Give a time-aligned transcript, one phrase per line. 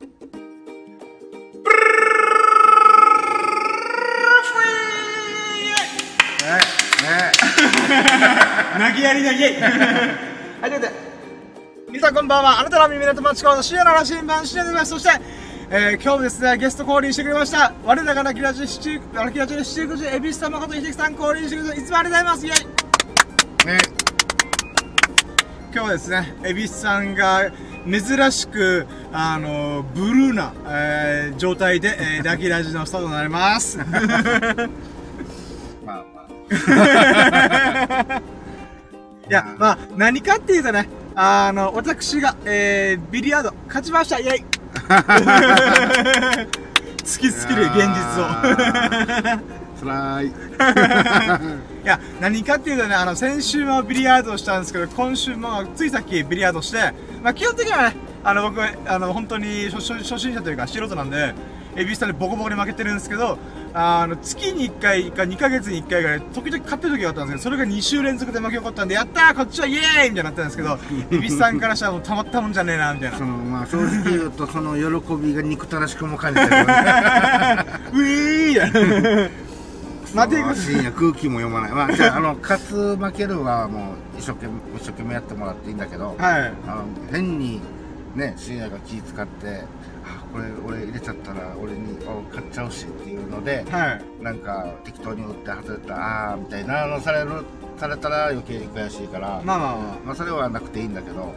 [8.74, 10.90] 投げやりなイエイはい、ということで、
[11.88, 12.60] 皆さんこんばんは。
[12.60, 14.90] あなたの耳の友達コの深夜の羅針盤、深夜でございます。
[14.90, 15.10] そして、
[15.70, 17.72] えー、今日もですね、ゲスト降臨してくれました。
[17.84, 23.66] 我らがラキラジ、七、ラキラジで七福寺、恵比寿様こと秀樹さん降臨してくれて、いつもありがとうございます。
[23.66, 23.93] イエイね
[25.74, 27.50] 今日はですね、恵比寿さんが
[27.84, 33.78] 珍しく、あの、ブルーな、えー状態で、えーラキラジのスタートになります。
[35.84, 38.22] まあまあ。
[39.28, 44.44] いや、まあ、何かっていうとね、あの、私が、えー、ビリヤード、勝ちましたイェイ
[47.02, 49.63] 突きつける現実を。
[49.84, 50.26] つらい。
[51.84, 56.78] いや、何かっていうとね、あの、先週もビリヤードをしたんですけど、今週も、ついさっきビリヤードして、
[57.22, 61.34] まあ、基本的にはね、あの、僕は、あの、本当に初初初心者というか素人なんで、
[61.76, 63.38] エビスタでボコボコに負けてるんですけど、
[63.74, 70.78] あの、月に1回か2ヶ月に1回ぐらい、時々勝ってる時があったんですけど、それが2週連続で負け起こったんで、やったーこっちはイエーイみたいになったんですけど、
[71.10, 73.26] エビスさんからしたらもうたまったもんじゃねえな、みたいなそ。
[73.26, 76.64] の、まあ正直言うと、その喜びが憎たらしくも感じてるよね。
[77.92, 79.30] ウィー
[80.14, 81.72] イまあ、てい深夜空気も読まない。
[81.72, 86.52] まあ、じゃあ、あの、 勝つ負けるはもう、一生懸命、一生懸命やってもらっていいんだけど、はい。
[86.66, 87.60] あの、変に、
[88.14, 89.64] ね、深夜が気使って、
[90.04, 94.22] あ、これ、俺入れちゃったら、俺に、あ買っちゃうしっていうので、はい。
[94.22, 97.30] なんか、適当に打って外れた、あー、みたいなのされる、
[97.76, 101.34] されたら余計に悔しいから、まあまあままあ、それはなくていいんだけど、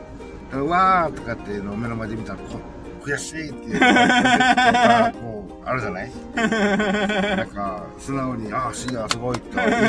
[0.54, 2.77] うわーとかっていうのを目の前で見たら、こう
[3.08, 6.12] 悔しいっていうのが、こう、あるじゃない？
[6.36, 9.80] なんか、素直に、ああ、シーすごいって言えない、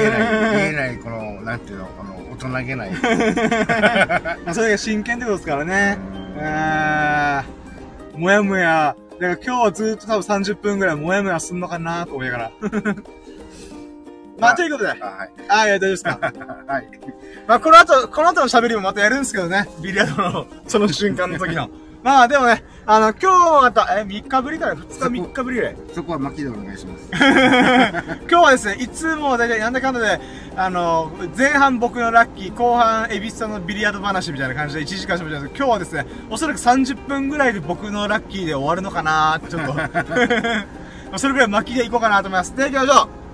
[0.57, 2.95] 言えない、この、なんていうの、この、大人げない。
[4.55, 5.99] それが真剣ってことですからね。
[6.41, 8.97] あーもやもや。
[9.21, 12.53] だから今日はずっと多分30分ぐらいもやもやすんのかなと思いながら。
[14.39, 14.91] まあ、ということで。
[14.91, 15.31] あはい。
[15.49, 16.19] あいや、大丈夫ですか。
[16.69, 16.89] はい。
[17.49, 19.69] まあ、この後、この後の喋りもまたやるんですけどね。
[19.83, 21.69] ビリヤードの、その瞬間の時の。
[22.09, 25.77] まあ、でもね、あの、今日また、え、3日ぶりから2日3日ぶりぐらい。
[25.93, 27.11] そこは巻きでお願いします。
[27.13, 30.19] 今日はですね、いつも大体なんだかんだで、
[30.57, 39.75] あの、前半僕のラッキー、後半エビスさんのビリヤード話みたいな感じで1時間喋ってたんです今日はですね、おそらく30分ぐらいで僕のラッキーで終わるのかなちょっと。
[39.77, 39.85] ま
[41.13, 42.57] あそれぐらい巻きでいこうかなと思います。
[42.57, 43.28] で、行きましょう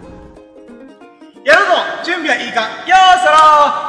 [1.45, 1.73] やるぞ
[2.03, 2.63] 準備はいいか？
[2.89, 3.37] よーそろ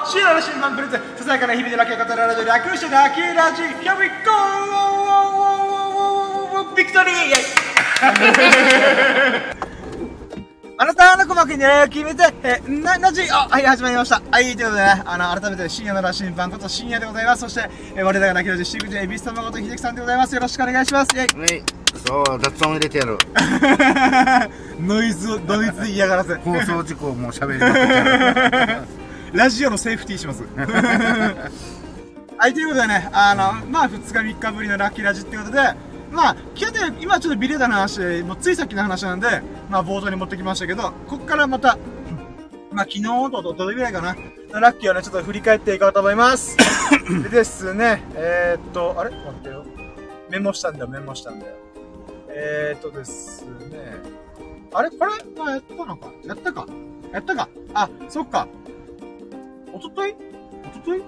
[0.04, 4.36] ーシーラの新版プレゼンささやかな日々でラッキーを語られる楽してラッキーラジ Here we go!
[6.76, 7.44] ビクトリーイェイ
[10.78, 14.22] あなたの鼓膜に狙いを決めて、えー、な、なじ、あ、はい、始まりました。
[14.30, 17.44] はい、ということでね、あの、改めて深夜の羅針盤こと深夜でございます。
[17.44, 20.36] そして、えー、我らが泣きのじ、シグジェ、エビス様こと秀樹さんでございます。
[20.36, 21.16] よろしくお願いします。
[21.16, 21.85] イェイはい。
[21.96, 23.18] そう、雑音入れてやる。
[24.80, 26.36] ノイズを、ノイズで嫌がらせ。
[26.36, 28.82] 放送事故をもう喋りまくってやる。
[29.34, 30.44] ラジオのセーフティーします。
[32.38, 35.60] はい、ということでね、あの、まあ、2日3日ぶりのラッキーラジってことで、
[36.12, 41.78] まあ、基本的に今ちょっとビレーダーの話で、もうついさっきの話なんで、まあ、冒頭に持ってきましたけど、こっからまた、
[42.72, 44.16] まあ、昨日とどどれぐらいかな、
[44.60, 46.58] ラッキーをね、ちょっと振り返っていこうと思います。
[47.24, 49.12] でですね、えー、っと、あれ？
[49.12, 49.66] 待ってよ。
[50.30, 51.65] メモしたんだよ、メモしたんだよ。
[52.38, 53.96] えー、っとですね、
[54.74, 54.90] あれ？
[54.90, 55.12] これ？
[55.42, 56.68] はやったのかやったか
[57.14, 58.46] やったかあ、そっか。
[59.72, 60.14] おととい？
[60.66, 61.04] おととい？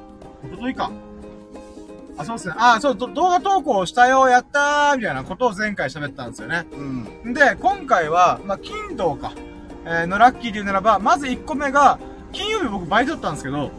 [0.46, 0.90] おとといか。
[2.18, 2.56] あ、そうですね。
[2.58, 6.66] あ、そう、ど動画投稿したよ、やったーみたいなことを前回喋ったんですよね。
[6.72, 7.34] うん。
[7.34, 9.34] で、今回は、まあ、金土か、
[9.86, 12.00] えーのラッキーで言うならば、まず1個目が、
[12.32, 13.70] 金曜日僕バイトだったんですけど、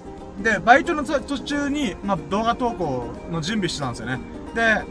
[0.42, 4.18] で、バイトの途途中に、まあ、動画投稿の準備してたんですよね。
[4.54, 4.82] で、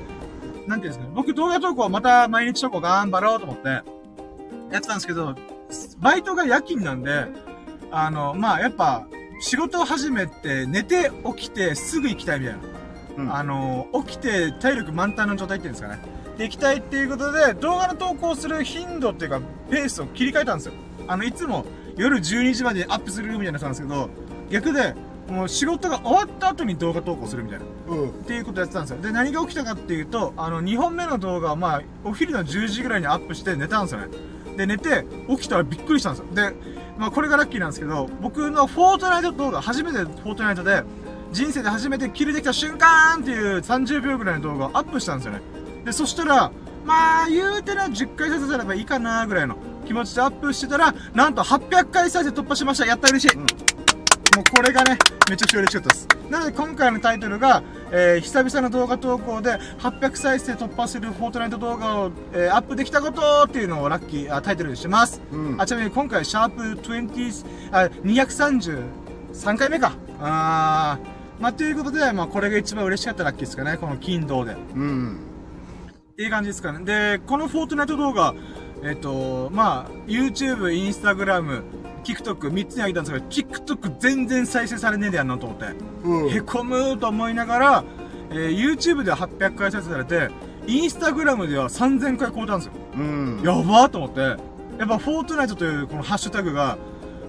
[0.67, 3.81] なんていうんですかね、僕動画投稿また毎日投稿頑張ろうと思って、や
[4.79, 5.35] ってたんですけど、
[5.99, 7.25] バイトが夜勤なんで、
[7.91, 9.07] あの、まあ、やっぱ、
[9.39, 12.59] 仕事を始めて、寝て起きてすぐ行きたいみたいな。
[13.17, 15.99] うんあの、起きて体力満タンの状態っていうんですかね。
[16.37, 20.73] で、行きたいっていうことで、動画の投稿する頻度っていうか、ペースを切り替えたんですよ。
[21.07, 21.65] あの、いつも
[21.95, 24.09] 夜12時までにアップするみたいなやつなんですけど、
[24.51, 24.93] 逆で、
[25.29, 27.65] もう仕事が終わった後に動画投稿するみたいな。
[27.87, 28.09] うん。
[28.09, 29.01] っていうことやってたんですよ。
[29.01, 34.07] で、何が起きたかっていうと、あの、2本目の動画は、まあ、お昼の10時ぐらいにアップして寝たんですよね。
[34.55, 36.33] で、寝て、起きたらびっくりしたんですよ。
[36.33, 36.53] で、
[36.97, 40.83] まあ、これがラッキーなんですけど、僕のフォートナイト動画、初めてフォートナイトで、
[41.31, 45.41] 人生で初めてキルできた瞬間っていう30秒ぐらいの動画をアップしたんですよね。
[45.85, 46.51] で、そしたら、
[46.85, 52.85] まあ、言うてね、10回再生すればいいかなぐらいの気持ちでアップしてたら、なんと800回再生突破しました。
[52.85, 53.86] やった嬉しい。
[54.35, 54.97] もうこれがね、
[55.29, 56.07] めちゃくちゃ嬉しかったです。
[56.29, 65.21] なので今回のタイトルが、えー、久々の動画投稿で800再生突破するフォートナイト動画を、えー、アップできたことっていうのをラッキー、あタイトルにしてます。
[65.31, 69.93] うんあ、ちなみに今回、シャープ20、あ、233回目か。
[70.19, 74.55] あー、まあ、ということで、まあ、これが一番嬉しかったラッキーですかね、この金土で。
[74.75, 75.19] うん。
[76.11, 76.83] っていう感じですかね。
[76.83, 78.33] で、このフォートナイト動画、
[78.83, 81.76] えっ、と、まあ、YouTube、Instagram、
[82.13, 85.65] TikTok、3つにあげたんですけど、TikTok 全然再生されねえでやんなと思って。
[86.03, 86.29] うん。
[86.29, 87.83] へこむと思いながら、
[88.31, 90.29] えー YouTube では800回再生されて、
[90.65, 92.71] Instagram では3000回超えたんですよ。
[92.95, 93.41] うん。
[93.43, 94.35] やばーと思って、や
[94.85, 96.77] っぱフォートナイトというこのハッシュタグが、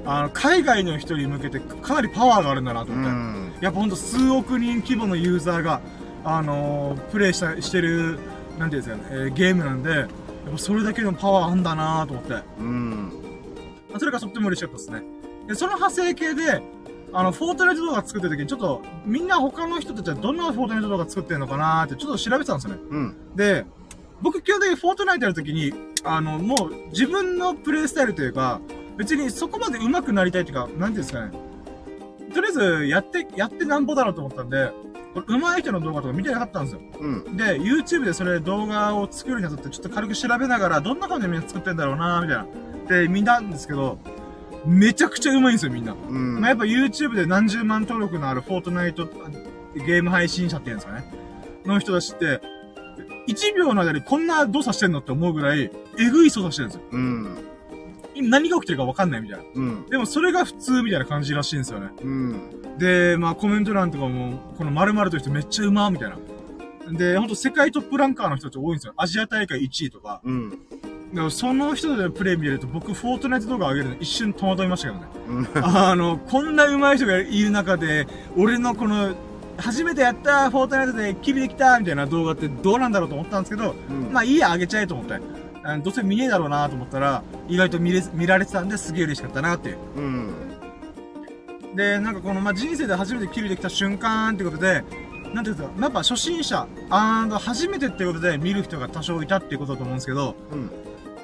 [0.04, 3.10] あの、海外の人に向けてかなりパワーがあるんだなとう思って。
[3.12, 3.52] ん。
[3.60, 5.80] やっぱほんと数億人規模のユーザーが、
[6.24, 8.18] あのープレイした、してる、
[8.58, 10.08] なんていうんですかね、えーゲームなんで、やっ
[10.52, 12.34] ぱそれだけのパワーあんだなと思って。
[12.60, 13.12] うん。
[13.90, 15.02] まあそれがとっても嬉しかったですね。
[15.46, 16.62] で、その派生系で、
[17.12, 22.80] あの、フォートナイト動画作ってる時に、ちょっと、みんな他の人たちはどんなフォートナイト動画作ってるのかなーって、ちょっと調べてたんですよね。
[22.90, 23.16] うん。
[23.34, 23.64] で、
[24.20, 25.72] 僕基本的にフォートナイトやるときに、
[26.04, 28.60] あの、もう自分のプレイスタイルというか、
[28.96, 31.32] 別にそこまで上手くなりたいっていうか、なんていうんですかね。
[32.34, 34.70] とりあえず、やって、やってなんぼだろうと思ったんで、
[35.22, 36.80] これ上手い人の動画とか見てなかったんですよ。
[37.00, 37.36] うん。
[37.36, 42.46] で、YouTube でそれ動画を作るにあたってちょっと軽く調べながら、どんな感じでみんな作ってんだろうなみたいな。
[42.88, 43.98] で、見たんですけど、
[44.66, 45.92] めちゃくちゃ上手いんですよ、みんな。
[45.92, 46.40] うん。
[46.40, 49.06] まあ、やっぱ YouTube で何十万登録のあるフォートナイト
[49.74, 51.04] ゲーム配信者っていうんですかね。
[51.64, 52.40] の人たちって、
[53.28, 56.82] 1秒の間にこんな動作してんのって思うぐらい、えぐい操作してるんですよ。
[56.92, 57.47] うん。
[58.18, 59.44] 今何が起きてるかわかんないみたいな。
[59.54, 59.86] うん。
[59.86, 61.90] でもそれが普通みたいな感じらしいんですよね。
[62.02, 62.78] うん。
[62.78, 66.16] で、まあコメント欄とかも、この〇〇という人めっちゃうまみたいな。
[66.90, 68.94] で、ほんと世界トップランカーの人たち多いんですよ。
[68.96, 70.20] アジア大会1位とか。
[70.24, 70.50] うん。
[70.50, 75.08] だからその人でプレイ見れると僕フォートナイト動画上げるの一瞬戸惑いましたけどね。
[75.28, 75.48] うん。
[75.64, 78.06] あの、こんな上手い人がいる中で、
[78.36, 79.14] 俺のこの、
[79.58, 85.20] 初めてやったフォートナイトでキルできたみたいな動画ってどうなんだろうと思ったんですけど、うんまあいいや、上げちゃえと思って。
[85.76, 89.78] どうせ見ねえだろうなと思ったら、意外と見れ、見られてたんですげえ嬉しかったなっていう。
[89.96, 90.30] うん。
[91.76, 94.84] で、なんかこの、まあ、人生で初めてキルできた瞬間ってことで、
[95.34, 100.70] なんていうんですか、やっぱ初心者、あの、初めてってことで見る人が多少いたっていうことだと思うんですけど、うん。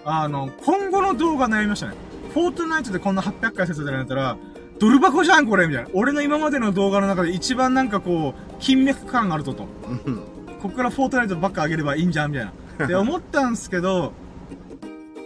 [0.04, 1.94] あの、今後の動画悩みましたね。
[2.32, 4.36] フォートナイトでこんな800回再生されたら、
[4.78, 5.90] ドル箱じゃんこれみたいな。
[5.94, 9.66] 俺の今までの動画の中で一番なんかこう、金脈感があるぞと。
[10.06, 10.20] うん。
[10.60, 12.52] こっからフォートナイトばっか上げればいいんじゃんみたいな。
[12.84, 14.12] って思ったんですけど、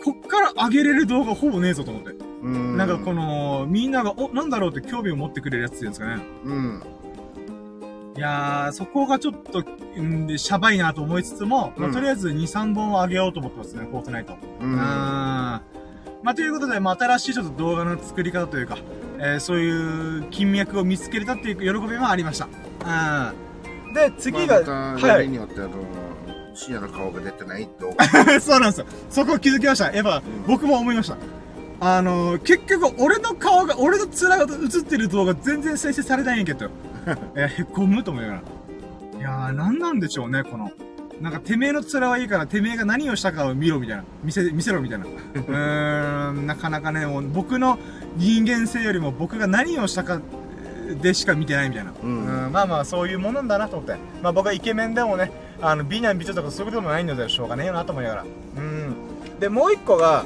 [0.05, 2.11] こっから上げれる動画ほぼねえぞと思って。
[2.43, 2.77] うん。
[2.77, 6.23] なんかこの、みんなが、お、なんだろうって興味を持ってくれるやつっていうんですかね。
[6.45, 6.83] うん。
[8.17, 9.63] いやー、そこがちょっと、
[10.01, 14.35] んで、シャバいなと思いつつも、まあ、うんとりあえず2、3本は上げようと思ってますね、フォートナイト。
[14.35, 14.65] う。
[14.65, 14.77] うんん。
[14.77, 15.63] ま
[16.25, 18.79] あ、ということで、まあ、新しいちょっと動画の作り方というか、
[19.19, 22.49] えー、そういう金脈を見つけれたっていう喜びもありました。
[23.87, 23.95] うん。
[23.95, 25.71] で、次が、まあまたはい例によってあの、
[26.59, 28.05] 深夜の顔が出てない動画。
[28.41, 28.87] そうなんですよ。
[29.11, 29.93] そこ気づきました。
[29.93, 31.17] やっぱ、僕も思いました。
[31.81, 36.69] あのー、結局、俺の顔が、俺の面が映ってる動画全然再生されないんやけど。
[37.37, 38.43] えー、へこむと思いながら。
[39.19, 40.73] いやー、なんなんでしょうね、この。
[41.21, 44.05] なんか、てめえの面はいいから、てめえが何をしたかを見ろ、みたいな。
[44.25, 45.07] 見せ、見せろ、みたいな。
[45.07, 47.79] うーん、なかなかね、もう僕の
[48.17, 50.21] 人間性よりも僕が何をしたか
[51.01, 51.93] でしか見てないみたいな。
[52.03, 53.97] うんうんまあまあ、そういうものだなと思って。
[54.23, 58.25] まあ僕はイケメンでもね、あの、美男美女とかそういうこともないのでしょうがねえよなと思いながら。
[58.57, 58.95] うん。
[59.41, 60.25] で、もう一個が、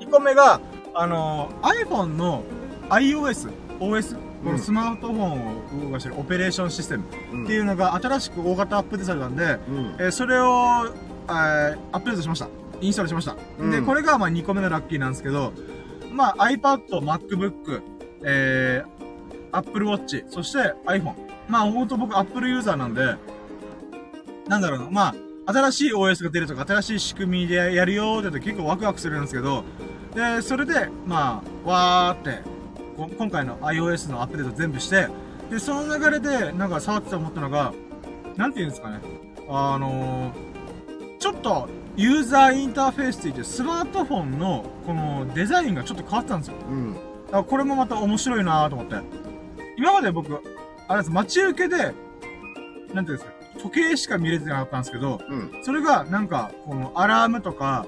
[0.00, 0.60] 2個目が、
[0.94, 2.42] あの、iPhone の
[2.88, 3.50] iOS、
[3.80, 9.94] OS、このスマートフォンを動かしてるオペレーションシステムうんっていうのが新しく大型アップデートされたんで、うん。
[9.98, 10.44] えーそれを、
[11.28, 12.48] えーアップデートしました。
[12.80, 13.36] インストールしました。
[13.60, 15.52] うんで、これがまあ2個目のラッキーなんですけど、
[16.12, 17.82] まあ iPad、MacBook、
[18.24, 21.14] えー、Apple Watch、そして iPhone。
[21.48, 23.14] まあほんと僕 Apple ユーザーなんで、
[24.52, 25.14] なんだろうな、ま
[25.46, 29.64] あ、新しい OS が出るとか、新しい仕組みでやるよーって言うと結構ワクワクするんですけど、
[30.14, 32.42] で、それで、まあ、わーって、
[32.94, 35.08] こ今回の iOS のアップデート全部して、
[35.48, 37.72] で、その流れで、なんか触ってて思ったのが、
[38.36, 39.00] なんて言うんですかね。
[39.48, 46.56] あのー、ちょっと、ユーザーインターフェースついて、スマートフォンの、このデザインがちょっと変わってたんですよ。
[46.68, 46.92] うん。
[46.92, 48.96] だからこれもまた面白いなと思って。
[49.78, 50.42] 今まで僕、
[50.88, 51.94] あれです、待ち受けで、
[52.92, 55.52] なんていうんですか、時計しか見れてなかったんですけど、うん。
[55.62, 57.86] それがなんか、このアラームとか、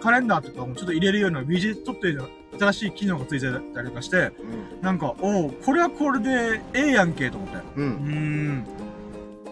[0.00, 2.26] カレンダーとかもちょっと入れるようなウィジェットっていう
[2.58, 4.32] 新しい機能がついてたりとかして、
[4.80, 7.56] なんか、おうこれはこれでええやんけと思って。
[7.76, 7.80] う。
[7.80, 8.66] うんーん。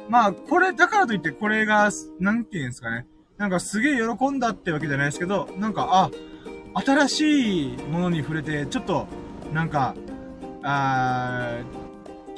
[0.09, 3.07] まあ、これ、だからといってこれが、なんていうんですかね。
[3.37, 6.11] なんかすげえ喜んだってわけじゃないですけど、なんか、
[6.75, 9.07] あ、新しいものに触れて、ちょっと、
[9.53, 9.95] なんか、
[10.63, 11.88] あー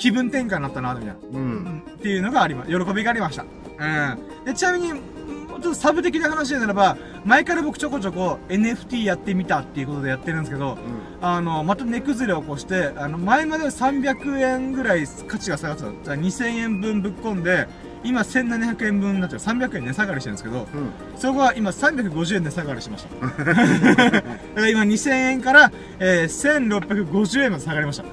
[0.01, 1.15] 気分転換になったな、みたいな。
[1.31, 1.83] うん。
[1.87, 3.45] っていうのがありま、喜びがありました。
[3.45, 4.45] うん。
[4.45, 10.79] で、ちなみに、ちょっとサブ的な話でならば、前から僕ちょこちょこ NFT やってみたっていうことでやってるんですけど、
[11.21, 15.91] あの、また値崩れを起こして、あの、前まで300円ぐらい価値が下がってた。
[15.91, 17.69] じゃあ2000円分ぶっ込んで、
[18.03, 19.41] 今1700円分になっちゃう。
[19.41, 20.93] 300円値下がりしてるんですけど、うん。
[21.19, 23.27] そこは今350円値下がりしました。
[23.45, 24.23] だか
[24.57, 28.05] ら今2000円から、えー、1650円まで下がりました。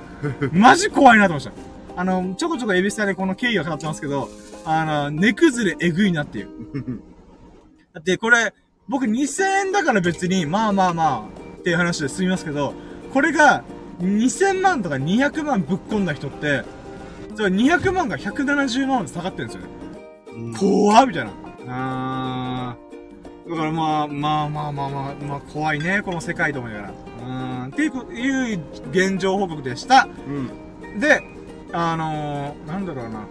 [0.51, 1.76] マジ怖いなと思いました。
[1.97, 4.29] あの、ちょこちょこエビスタでこの経緯が語ってますけど、
[4.65, 6.49] あの、値崩れえぐいなっていう。
[7.91, 8.53] だってこれ、
[8.87, 12.75] 僕2000円だから別に、まあまあまあ、っていう話で済みますけど、
[13.11, 13.63] これが
[13.99, 16.63] 2000万とか200万ぶっ込んだ人って、
[17.35, 19.69] それ200万が170万まで下がってるんですよね。
[20.35, 21.31] うん怖っみたいな。
[21.67, 23.49] あー。
[23.49, 26.91] だからまあ、まあまあまあまあ、まあ怖いね、この世界と思いながら。
[26.91, 28.59] うーん、っていうこ、いう
[28.91, 30.07] 現状報告でした。
[30.27, 30.99] うん。
[30.99, 31.36] で、
[31.73, 33.27] あのー、なんだろうな。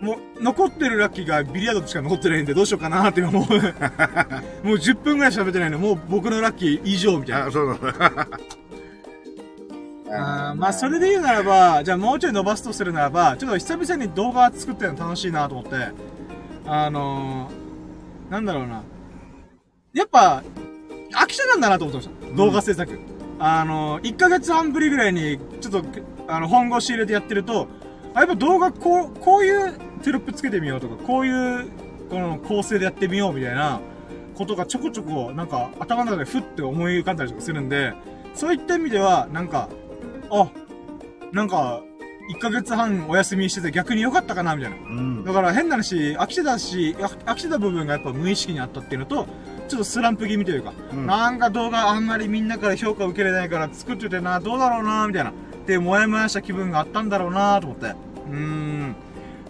[0.00, 7.46] もう、残ってるラッキーがビリヤードしか残ってないんでどうしようかなって今 もう、もう10分ぐらい喋ってないんで、もう僕のラッキー以上みたいな。
[7.46, 8.28] あ、そうなんだ。
[10.12, 15.76] あーまあ、それで言うならば、じゃあもうちょい伸ばすとするならば、ちょっと久々に動画作ってるの楽しいなと思って、
[16.66, 18.82] あのー、なんだろうな。
[19.92, 20.42] やっぱ、
[21.12, 22.36] 飽きちゃなんだなと思ってました。
[22.36, 22.98] 動画制作。
[23.38, 25.84] あのー、1ヶ月半ぶりぐらいに、ちょっと、
[26.30, 27.68] あの、本腰入れてやってると、
[28.14, 29.72] あ、やっぱ動画こう、こういう
[30.02, 31.68] テロップつけてみようとか、こういう、
[32.10, 33.80] この構成でやってみようみたいな
[34.34, 37.92] ことがちょこちょこ、なんか、頭の中でふって思い浮かんだりとかするんで、
[38.34, 39.68] そういった意味では、なんか、
[40.30, 40.50] あ、
[41.32, 41.82] なんか、
[42.30, 44.76] 1ヶ月半お休みしてて逆に良かったかなみたいな。
[44.76, 45.24] うん。
[45.24, 49.26] だから変な話、飽きてたし、あ飽きてた部分がやっぱ無意識にあったっていうのと、
[49.68, 55.32] ちょっとスランプ気味というか、うんなんか動画あんまりみんなから評価を受けれないから作っててな、どうだろうな、みたいな。
[55.70, 57.86] ってもやもやした気分があったんだろうなと思って。
[57.86, 58.96] うーん。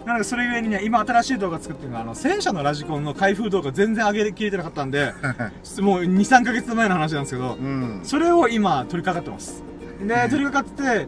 [0.05, 5.13] なのでそれゆえにね、今新しい動画作ってるのが、あの、戦車のラジコンの開封動画全然上げきれてなかったんで、
[5.81, 7.99] もう2、3ヶ月前の話なんですけど、うん。
[8.03, 9.63] それを今取り掛かってます。
[9.99, 11.07] で、取り掛かって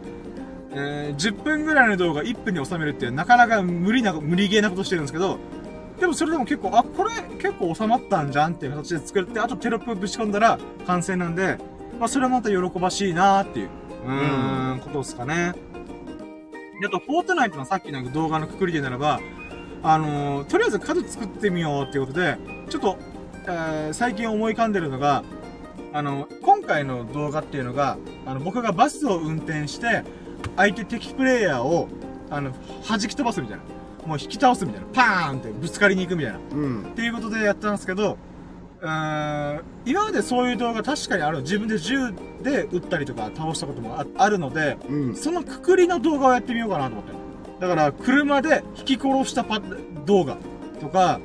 [0.76, 5.38] えー10分ぐらいの動画1分に収めるってなかなか無理な、無理ゲーなことしてるんですけど、
[6.00, 11.58] でもそれでも結構、あ、これ結構収まったんじゃんっていう形で作って、あとテロップぶち込んだら完成なんで、
[11.98, 13.68] まあそれはまた喜ばしいなーっていう、
[14.04, 15.54] うーん、ことですかね。
[16.80, 19.20] であと、フォートナイトのさっきの動画のくくりでならば、
[19.82, 22.36] あのーとりあえず数作ってみようっていうことで、
[22.68, 22.98] ちょっと、
[23.46, 25.22] えー最近思い浮かんでるのが、
[25.92, 27.96] あの、今回の動画っていうのが、
[28.26, 30.02] あの、僕がバスを運転して、
[30.56, 31.88] 相手敵プレイヤーを、
[32.30, 32.50] あの、
[32.88, 33.62] 弾き飛ばすみたいな。
[34.06, 34.86] もう引き倒すみたいな。
[34.92, 36.38] パーンってぶつかりに行くみたいな。
[36.38, 36.84] っうん。
[36.96, 38.18] ていうことでやったんですけど、
[39.86, 41.42] 今までそういう動画確かにある。
[41.42, 42.12] 自分で銃
[42.42, 45.16] で撃ったりとか倒したこともああるので、うん。
[45.16, 47.12] そのくくりの動画をやってみようかなと思って。
[47.60, 49.60] だから、車で引き殺したパ
[50.04, 50.36] 動画
[50.80, 51.20] とか、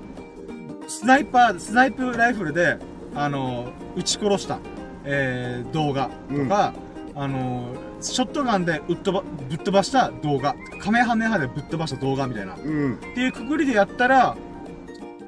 [0.88, 2.78] スナイパー、スナイプライフルで、
[3.16, 4.60] あの、撃ち殺した、
[5.04, 6.74] えー、動画とか、
[7.16, 12.54] あの、ショットガンで撃っ飛ば、ぶっ飛ばした動画、カメハメハでぶっ飛ばした動画みたいな。
[12.56, 12.98] っうん。
[13.16, 14.38] ていうくくりでやったら、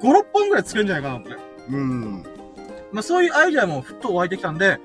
[0.00, 1.41] 6本ぐらい作れるんじゃないかなって。
[1.70, 2.24] うん。
[2.92, 4.78] まあそういうアイディアもふっと湧いてきたんで、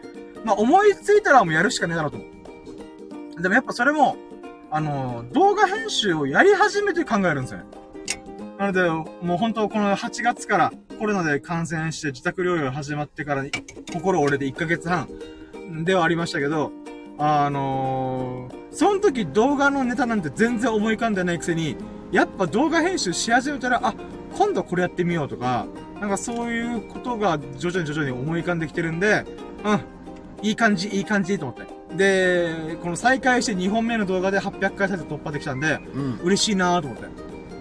[0.44, 2.26] まあ思いついたらもうやるしかねえだろうと思
[3.38, 3.42] う。
[3.42, 4.18] でもやっぱそれも、
[4.72, 7.66] あの、動画編集をやり始めて考えるんですよね。
[8.58, 13.44] なので、もう本当この8月からコロナで感染して自宅療養始まってから
[13.94, 15.08] 心折れて1ヶ月半
[15.84, 16.72] ではありましたけど、
[17.20, 21.76] あのー、その時動画のネタなんて全然思い浮かんでないくせに、
[22.12, 23.94] やっぱ動画編集し始めたら、あ、
[24.36, 25.68] 今度これやってみようとか、
[26.00, 29.26] なんかそういうことが徐々に徐々に思い浮かんできてるんで、
[29.64, 29.80] うん、
[30.48, 31.78] いい感じ、いい感じと思って。
[31.96, 36.20] で、この再開して2本目の動画で800回再生突破できたんで、うん。
[36.24, 37.08] 嬉しいなと思って。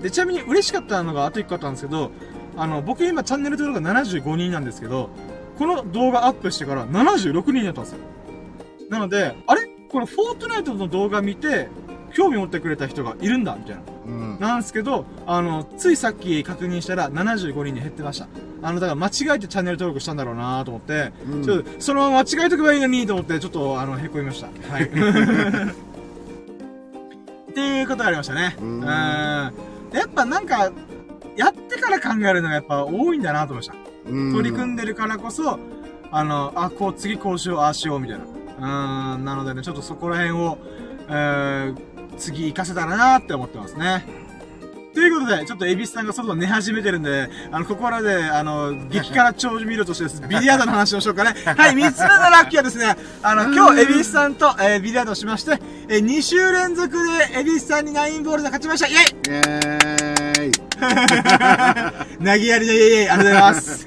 [0.03, 2.11] で、ちなみに嬉しかったのがあと1個あったんですけど、
[2.57, 5.11] あの、僕今チャンネル登録が75人なんですけど、
[5.59, 7.99] この動画アップしてから76人になったんですよ。
[8.91, 9.63] なので、あれ？
[9.89, 11.69] これフォートナイトの動画見て、
[12.17, 13.83] 興味持ってくれた人がいるんだみたいな。
[14.07, 14.39] うん。
[14.41, 18.27] なんですけど、あの、ついさっき確認したら75人に減ってました。
[18.63, 24.49] あの、だから間違えてチャンネル登録したんだろうなと思って、うんちょっと、そのまま間違えとけばいいのにと思って、ちょっと、あの、へこみました。
[24.73, 24.85] はい。
[24.89, 24.89] っ
[27.53, 28.57] ていうことがありましたね。
[28.61, 28.83] ううんん。
[28.83, 29.53] や
[30.07, 30.71] っぱなんか、
[31.37, 33.75] やってから考えるのがやっぱ多いんだなと思いました。
[34.09, 34.33] うん。
[34.33, 35.59] 取り組んでるからこそ、
[36.11, 38.25] あの、あ、こう、次こうしよう、ああしよう、みたいな。
[38.25, 40.57] うーん、なのでね、ちょっとそこら辺を、
[41.11, 44.27] えー、次活かせたらなって思ってますね。
[44.97, 51.35] ということで、ちょっとエビスさんが外寝始めてるんで、あの、ここらで、あの、激辛長寿見るとしてです、 ビリヤードの話をしようかね。
[51.45, 60.53] はい、三つ目のラッキーはですね、あの、今日エビスさんと、えー、ビリヤードをしまして、えー、2週連続でエビスさんにナインボールで勝ちましたイェイイェーイ
[62.25, 63.87] 投げやりのイェイイェイありがとうございます。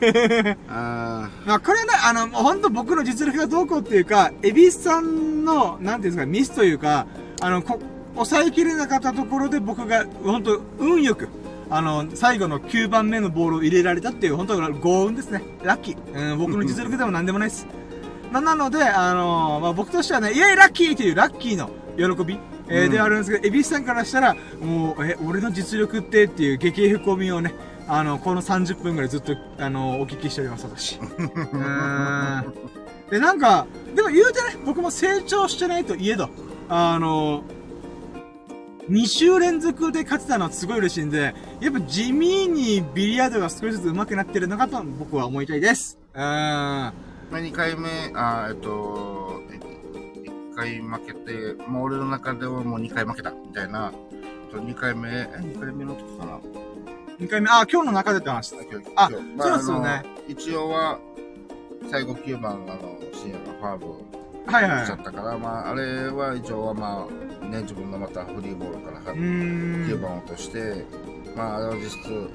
[0.69, 7.07] あまあ、これはね、あの、もうほんと僕の実力がどうこうっていうか、エビスさんの、なんていうんですか、ミスというか、
[7.41, 7.79] あの、こ、
[8.25, 11.29] 抑えきれなかったところで僕が、ほんと、運よく、
[11.69, 15.41] あの、最後の9番目のボールを入れられたっていう、本当幸運ですね。
[15.63, 16.31] ラッキー。
[16.31, 17.67] うん、僕の実力でも何でもないです。
[18.31, 27.55] まあ、なので、あのまあ、僕としてはね、イェイラッキーっていうラッキーの喜び、えーうんではあるんですけど、エビスさんからしたら、もう、え、俺の実力ってっていう激へこみをね、
[27.87, 30.99] あの、この30分ぐらいずっと、あの、お聞きしております、私。
[31.01, 32.53] うーん。
[33.09, 36.29] で、なんか、でも言うてね、僕も成長してないといえど、
[36.69, 37.43] あの、
[38.89, 45.99] 2週連続で勝てたのはすごい嬉しいんで、やっぱ地味にビリヤードが少しずつ上手くなってるのかと僕は思いたいです。
[46.13, 46.23] うーん。
[46.23, 46.93] ーま
[47.33, 49.41] あ2回目、あーえっと、
[50.53, 53.93] 1回負けて、もう俺の中ではもう2回負けた、みたいな。
[54.51, 56.39] と2回目、え、2回目の時かな
[57.19, 58.57] 2回目、あ、今日の中でって話だ。
[58.95, 60.03] あ今日そうですよね。
[60.27, 60.99] 一応は、
[61.91, 64.05] 最後9番、あの、深夜のファールを
[64.49, 64.85] はいはい。
[64.85, 67.07] しちゃったから、まあ、あれは一応はま
[67.41, 69.87] あ、ね、自分のまたフリーボールからうーん。
[69.87, 70.85] 9番を落として、
[71.35, 72.29] まあ、あれは実質、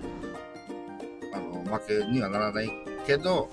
[1.32, 2.70] あの、負けにはならない
[3.06, 3.50] けど、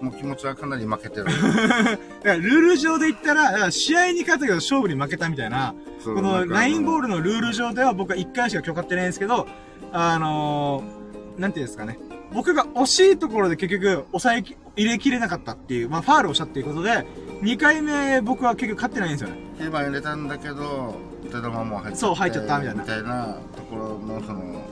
[0.00, 1.24] もう気持ちはかなり負けてる。
[1.26, 5.74] だからルール上で言ったら、試合に勝ったけど勝負に負けたみたいな、
[6.04, 9.46] ここのラインボールのルール上では僕は1回しか許可ってないんですけど、
[9.92, 11.98] あのー、なんていうんですかね。
[12.32, 17.04] 僕が惜しいところで結局抑えき、入れきれなかったっていう、まあファールをしたっていうことで、
[17.42, 19.36] 2回目僕は結局勝ってないんですよね。
[19.58, 20.94] 9番入れたんだけど、
[21.24, 24.62] 手玉も入っちゃってそう入っちゃったみたいなみたいなところの、その、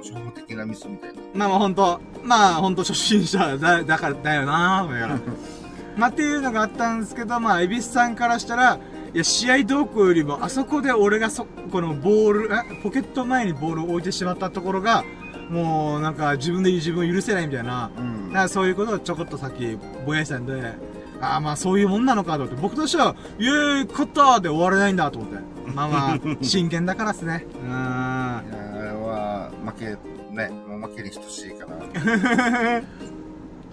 [0.00, 1.20] 初歩的なミスみたいな。
[1.34, 5.18] まあまあ本当まあ本当初心者だ、だからだよなだから。
[5.96, 8.78] まあっていうのがあったんですけど、まあ、エビスさんからしたら、
[9.12, 15.04] いや、試合動向よりも、あそこで俺がそ、このボール、えポケット前にボールを置いてしまったところが、
[15.52, 20.72] もう、なんか、自分で自分を許せないみたいな、うんだからそういうことをちょこっとさっき、ぼやしたんで、
[21.20, 25.38] ああ、まあそういうもんなのかと思って、僕としては、イエーイ、勝ったで終われないんだと思って。
[25.74, 27.46] まあまあ、 真剣だからっすね。
[27.52, 27.68] うーん。
[27.68, 29.96] いやあれは負け、
[30.34, 32.82] ね、もう負けに等しいから。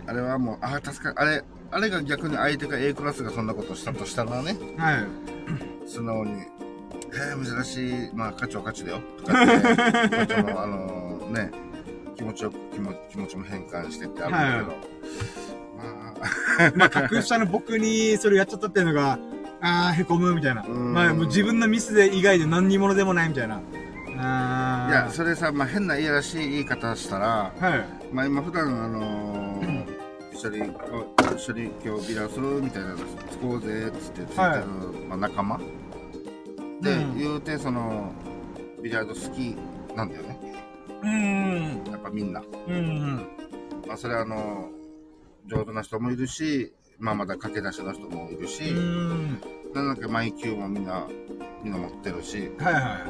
[0.07, 1.21] あれはもう、ああ、助かる。
[1.21, 5.07] あれ、あれが逆に相手が A クラスがそんなことしたとしたらね、はい。
[5.87, 6.43] 素直に、
[7.13, 8.99] えー、珍しい、まあ、勝ちは勝ちだよ。
[9.17, 11.51] とかって、課長の、あのーね、
[12.19, 14.81] 気持ちよく気持気持ちも変換してってあるんだけ
[16.67, 19.17] ど、ままあ、格下の僕にそれやっちゃったっていうのが、
[19.61, 20.65] ああ、へこむみたいな。
[20.67, 20.93] うん。
[20.93, 23.61] まあ、もう自分のミスで以外で何にものでもないみたいな。
[24.17, 27.75] ああ、いや、それさ、まあ、変ないやらしい言い方したら、は
[28.11, 28.13] い。
[28.13, 29.87] まあ、今普段あのー
[30.35, 30.57] 一緒に、
[31.35, 34.35] 一緒に今日ビラするみたいなのつこうぜっつってつい。
[34.35, 34.65] てる、はい
[35.07, 35.57] まあ、仲間？
[36.81, 37.17] で、うん。
[37.17, 38.11] 言うてその
[38.81, 39.55] ビリヤード好き
[39.95, 40.38] なんだよね
[41.01, 41.91] うーん。
[41.91, 43.27] やっぱみんな、うんうん。
[43.87, 44.69] まあ、それはあの
[45.47, 49.59] 上手な人もいるし、まあ、まだ駆け出しの人もいるし、うーん。
[49.73, 51.07] なんだっけ毎球もみんな
[51.63, 53.05] みんな持ってるしはいは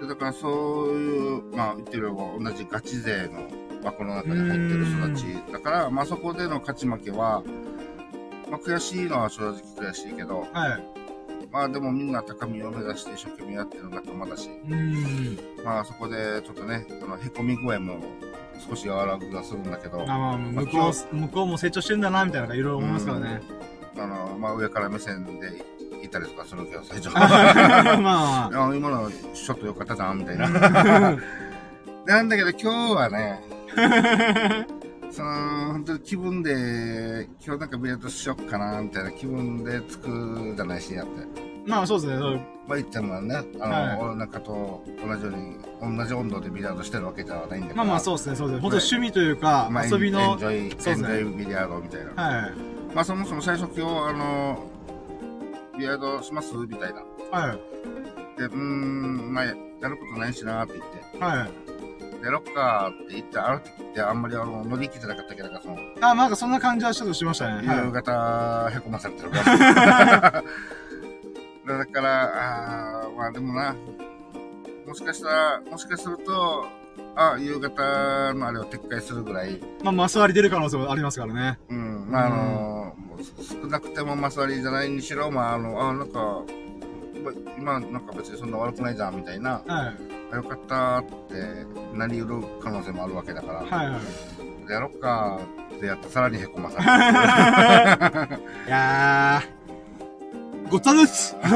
[0.00, 3.48] でだからそういうまあ言ってみれば同じガチ勢の
[3.84, 7.42] 枠の中に入ってる人たちだからまあそこでの勝ち負けは、
[8.50, 10.56] まあ、悔しいのは正直悔しいけどい。
[10.56, 11.01] はい。
[11.52, 15.64] まあでもみんな高みを目指して一生懸命やってる仲間だしうーん。
[15.64, 18.00] まあそこでちょっとねあのへこみ具合も
[18.68, 23.42] 少し和らぐがするんだけどあまあ、向こう、向こうも成長してんだな、みたいなのがいろいろ思いますからね。
[23.98, 25.64] あのまあ上から目線で
[26.02, 28.68] いたりとかするけど 最初まあまあ。
[28.68, 30.48] あ今のちょっと良かったじゃんみたいな
[32.06, 33.42] なんだけど今日はね
[35.12, 42.18] その本当に気分で今日なんかビリヤードしよっかなみたいな気分でつくじゃないしやってまあそうですね。
[42.66, 48.36] まあ言ってもねあの、はい俺なんかと同じように同じ温度でビリヤードしてるわけじゃないんだからまあまあそうですね。
[48.36, 48.62] そうですね。
[48.62, 52.10] 本当趣味というか、まあ遊びの、エンジョイ、エンジョイビリヤードみたいな。
[52.20, 52.52] はい。
[52.94, 54.64] まあそもそも最初今日、あの、
[55.74, 56.54] ビリヤードします？
[56.56, 57.02] みたいな。
[57.38, 57.58] はい。
[58.38, 61.18] で、うーん、まあやることないしなって言って。
[61.24, 61.50] はい。
[62.22, 67.62] やろっかって言って、あの時ってあんまりあの乗り切ってなかったけど、その、あ、なんかそんな感じはちょっとしましたね。
[67.64, 67.92] 夕はい。
[67.92, 70.42] 方へこまされてるから。
[71.66, 73.74] だから、あーまあでもな、
[74.86, 76.64] もしかしたら、もしかすると、
[77.16, 81.58] あ、夕方のあれを撤回するぐらい、まあ、マス割り出る可能性もありますからね。
[81.70, 82.96] うん、まああの、
[83.62, 86.44] 少なくてもマス割りじゃないにしろ、まああの、あ、なんか、ま
[87.58, 89.92] 今なんか別にそんな悪くないじゃんみたいなは
[90.32, 90.36] い。
[90.36, 93.98] よかったってなりうる可能性もあるわけだから、はいは
[94.68, 94.70] い。
[94.70, 95.38] やろっか
[95.76, 96.84] ってやってさらにへこまされ
[98.28, 98.42] る。
[98.66, 101.50] いやー、ごっつぁです いや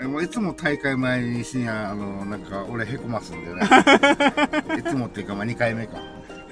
[0.00, 3.62] ーもういつも大会前に深夜、あの、なんか、俺へこますんだよね。
[4.78, 5.96] いつもっていうか、まあ、2回目か。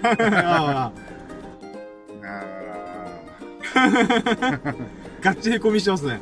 [0.03, 1.05] ああー
[5.25, 6.21] ガッチへこみしてますね。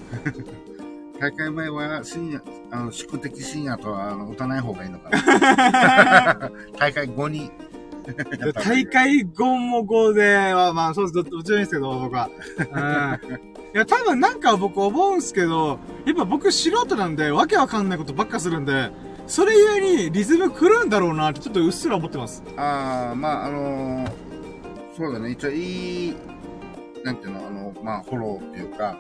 [1.17, 6.51] ー大会前は深夜、あの、宿敵深夜とは、あの、打たない方がいいのかな。
[6.79, 7.51] 大会後に。
[8.55, 12.31] 大会後も後では、まあそうです、どっちでもいいですけど、僕は。
[12.59, 13.35] うん。
[13.75, 18.93] いや、多分なんか僕思うんすけど、やっぱ僕素人なんで、わけわかんないことばっかするんで、
[19.27, 22.45] それゆえにリズム来るんだろうなってちょっとうっすら思ってます。
[22.57, 24.11] ああ、まあ、あのー
[24.97, 26.17] そうだね、一応いい、
[27.05, 28.99] なんていうの、あの、まあ、フォローっていうか、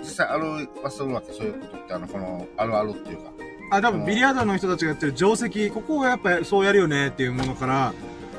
[0.00, 3.30] 実際あるはするわけ、そういうことって、あの、この、あるあるっていうか。
[3.70, 7.92] あ、多分ビリヤードの人たちがやってる定石、ここはやっぱそうやるよねっていうものから、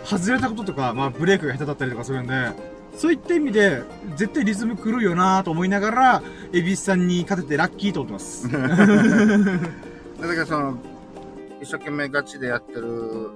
[0.03, 2.33] 外れたこととか、まあブレークが下手だったりとかするんで、
[2.95, 3.83] そういった意味で、
[4.15, 8.51] 絶対リズム来るよなと思いながら、エビスさんに勝ててラッキーと思ってます。
[8.51, 8.57] だ
[10.27, 10.77] からその、
[11.61, 13.29] 一生懸命ガチでやってる、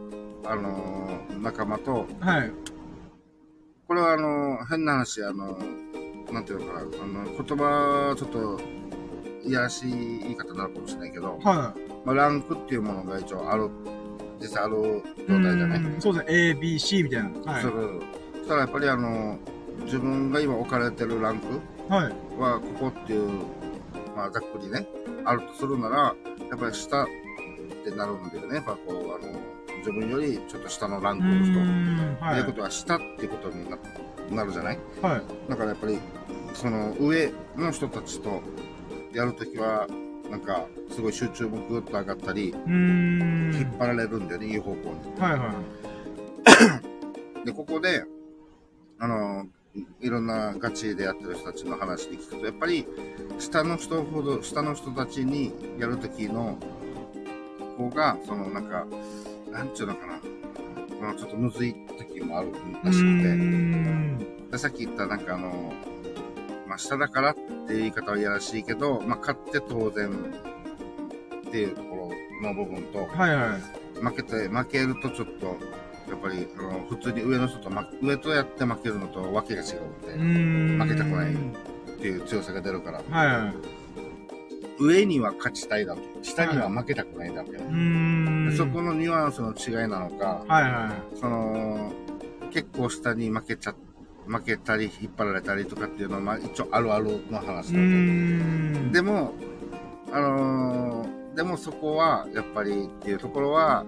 [0.45, 1.05] あのー
[1.45, 2.51] 仲間と、はい。
[3.87, 8.59] これはあのー変な話、あのーなんていうのかな、あの、言葉、ちょっと、
[9.47, 13.69] いやらしい言い方になるかもしれないけど、はまあ、ランクっていうものが一応ある、
[14.41, 15.21] 実際あるい。
[15.29, 15.79] 状態じゃない？
[15.79, 16.49] うんそうですね。
[16.49, 17.51] A, B, C みたいな。
[17.53, 18.01] はいそう。
[18.39, 19.37] そしたらやっぱりあの、
[19.83, 21.47] 自分が今置かれてるランク
[21.93, 22.13] はい。
[22.39, 23.29] は、ここっていう、
[24.15, 24.87] まあ、ざっくりね、
[25.25, 25.97] あるとするなら、
[26.49, 27.07] やっぱり下っ
[27.83, 28.55] てなるんだよね。
[28.55, 28.93] やっぱこう、
[29.23, 29.39] あの、
[29.85, 31.59] 自分よりちょっと下のランうクの人。
[31.59, 32.17] ん。
[32.19, 32.39] はとい。
[32.39, 33.77] いうことは下ってことにな
[34.31, 34.79] なるじゃない？
[35.01, 35.21] はい。
[35.49, 35.99] だからやっぱり、
[36.55, 38.41] その上の人たちと
[39.13, 39.87] やるときは、
[40.31, 42.55] なんか、すごい集中もぐっと上がったり。
[42.65, 45.21] 引っ張られるんだよね、いい方向に。
[45.21, 45.53] はいは
[47.45, 48.03] で、ここで、
[48.97, 49.45] あの、
[50.01, 52.87] いろんなガチでやってる人たちの話で聞くと、やっぱり、
[53.37, 56.57] 下の人ほど、下の人たちにやるときの
[57.77, 58.87] 方が、そのなんか、
[59.55, 62.51] なんちゅうのかな、このちょっとむずい時もあるい。
[62.83, 65.73] らしくうーんて、でさっき言ったなんかあの、
[66.67, 70.09] まあ、下だからっていう言い方はいやらしいけど、まあ、勝って当然
[71.47, 74.03] っていうところの部分と、はいはい。
[74.03, 79.77] 負けて、負けるとちょっと、やっぱり、あの、普通に上の人と、ま、上とやって負けるのとわけが違
[80.17, 80.81] うんん。
[80.81, 81.37] 負けたくないっ
[81.97, 83.53] ていう強さが出るから、はいはい。
[84.79, 86.25] 上には勝ちたいだろう。
[86.25, 88.49] 下には負けたくないだろうけどうーん。
[88.49, 91.91] でそこのニュアンスの違いなのか、はいはその、
[92.51, 93.75] 結構下に負けちゃ、
[94.27, 98.81] 負けたり、引っ張られたりとかっていうのは、まあ一応あるあるの話い。
[98.81, 98.91] うだ。
[98.91, 99.33] でも、
[100.11, 103.83] あのーでもそこは、やっぱりっていうところは、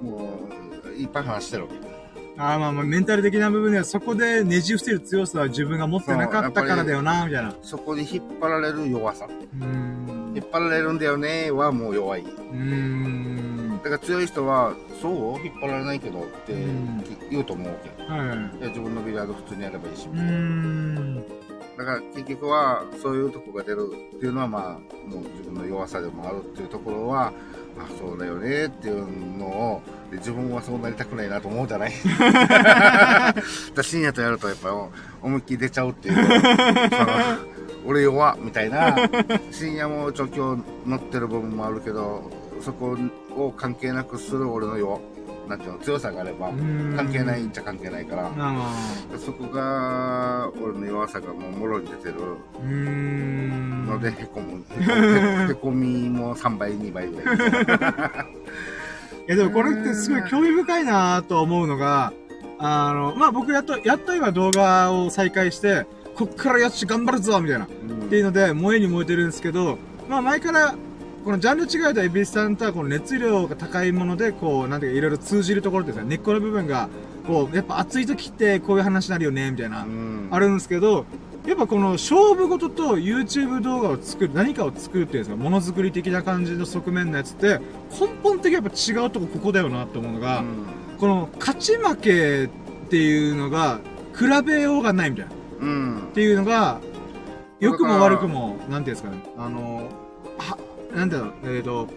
[0.00, 0.48] も
[0.84, 1.74] う、いっぱい話してるわけ。
[2.38, 7.50] あーまあまあ、メンタル的な部分ではそこでねじ伏せる強さは自分が持ってなかったからだよな、みたいな。
[7.50, 9.26] うそこに引っ張られる弱さ。
[9.58, 10.15] ーん。
[10.36, 12.20] 引っ張られるんだよねはもう弱い。
[12.20, 13.80] うーん。
[13.82, 15.46] だから強い人は、そう？
[15.46, 18.02] 引っ張られないけどってうん言うと思うわけ。
[18.02, 18.28] いはい。
[18.62, 20.06] や自分のビリヤード普通にやればいいし。
[20.12, 21.24] うーん。
[21.78, 27.32] だから結局は、そういうとこが出るっていうのは、まあ、もう自分の弱さでもあるっていうところは、
[27.78, 31.92] あ、そうだよねっていうのを、で自分はそうなりたくないなと思うじゃない？
[33.74, 34.72] だ深夜とやるとやっぱ
[35.22, 36.16] 思いっきり出ちゃうっていう。
[37.86, 38.96] 俺弱っみたいな、
[39.50, 42.96] 深夜も調教乗ってる部分もあるけど、そこ
[43.36, 44.98] を関係なくする俺の弱、
[45.48, 46.50] なんていうの、強さがあれば、
[46.96, 48.72] 関係ないっちゃ関係ないから、あ
[49.18, 52.14] そこが、俺の弱さがもうもろに出てる。
[52.62, 54.64] ので、へこむ。
[55.50, 57.36] へこみも3倍、2倍ぐらい。
[59.28, 62.12] いやでもこれってすごい興味深いなと思うのが、
[62.58, 65.86] あの、まあ僕やっと、やっと今動画を再開して、
[66.16, 67.66] こっからやっし頑張るぞみたいな。
[67.66, 70.74] っていうので、燃えに燃えてるんですけど、まあ前から、
[71.24, 76.04] このジャンル違いとエビスさんとはこの熱量が高いもので、こう、なんていうかいろいろ通じるところですね。
[76.06, 76.88] 根っこの部分が、
[77.26, 79.82] こう、やっぱ熱い時ってこういう話になるよね、みたいな。
[79.82, 81.04] うんあるんですけど、
[81.46, 87.60] やっぱこの勝負事と YouTube 動画を作る、何かを作るっていうんですか、ものづくり的な感じの側面のやつって、
[88.00, 90.42] 根本的にやっぱ違うとこここだよなって思うのが、
[90.98, 93.80] この勝ち負けっていうのが、
[94.16, 95.32] 比べようがないみたいな。
[95.60, 95.68] うん。
[95.68, 96.80] うんっていうのが、
[97.60, 99.88] 良くも悪くも、なんていうんですかね、あの、
[100.38, 100.58] は、
[100.94, 101.88] なんだろう、えっ、と、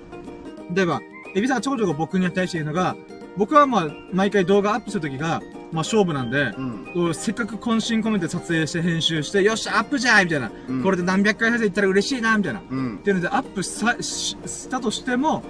[0.73, 1.01] 例えば、
[1.35, 2.95] エビさんがちょこちょこ僕に対して言うのが、
[3.37, 5.41] 僕はまあ、毎回動画アップするときが、
[5.71, 6.53] まあ勝負なんで、
[6.93, 7.13] うん。
[7.13, 12.59] せっかく渾身込めて撮影して編集して、よっしゃ、アップじゃいみたいな、うんこれで何百回再生いったら嬉しいなみたいな。
[12.59, 12.97] っうん。
[12.97, 15.43] ていうので、アップさししたとしても、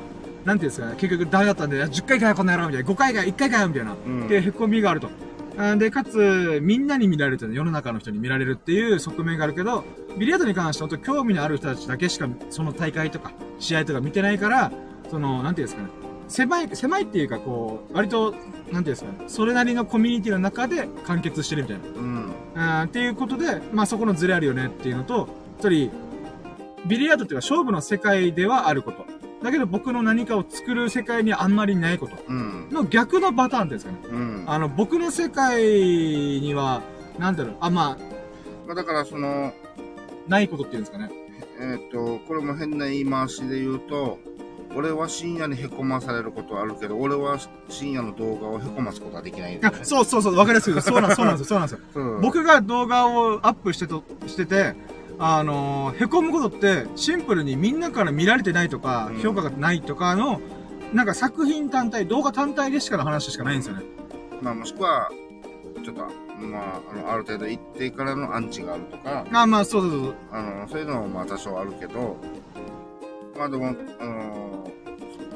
[0.46, 3.94] なんていうんですかね、結局ダメだったんで、10回かよ、この野郎みたいな、5回か、1回かよ、みたいな。
[3.94, 5.10] んで、へこみがあると。
[5.60, 9.84] あで、かつ、みんなに見られるというのは世の中の人に見られるっていう側面があるけど、
[10.18, 14.72] ビリヤードに関しては本当興味のある人たちだけしか、その大会とか、試合とか見てないから、
[15.12, 15.90] その、なんていうんですかね、
[16.30, 21.84] 狭い、狭いっていうか、こう、割と、なんていうんですかね、それなりのコミュニティの中で完結してるみたいな。
[21.86, 22.84] うん。
[22.86, 25.28] っていうことで、まあそこのズレあるよねっていうのと、
[25.60, 25.92] 一人、
[26.88, 29.19] ビリヤードっていうか勝負の世界ではあること。
[29.44, 32.18] だけど僕の何かを作る世界にあんまりないこと。
[32.28, 32.70] うん。
[32.72, 33.98] の逆のパターンですかね。
[34.10, 34.44] うん。
[34.48, 36.82] あの、僕の世界には、
[37.18, 37.98] なんだろう、あ、まあ、
[38.68, 39.54] まあだからその、
[40.28, 41.10] ないことっていうんですかね。
[41.62, 44.20] えっ、と、これも変な言い回しで言うと、
[44.76, 49.62] 俺は深夜に凹まされることはあるけど、俺は深夜の動画を凹ますことはできないね。
[49.84, 50.82] そうそうそう、わかりやすい。
[50.82, 52.20] そうなんそうなんですよ、そうなんですよ。
[52.22, 54.76] 僕が動画をアップしてと、してて、
[55.20, 60.40] あのー、凹むことって、シンプルにみんなから見られてないとか、うん評価がないとかの、
[60.94, 63.84] なんか作品単体、動画単体でしかの話しかないんですよね。
[64.42, 65.12] まあもしくは、
[65.84, 70.16] ちょっと、まあ、あの、ある程度一定からのアンチがあるとか、あ、まあ、そうそうそう。
[70.32, 72.18] あの、そういうのもまあ多少あるけど、
[73.38, 74.72] まあでも、あの、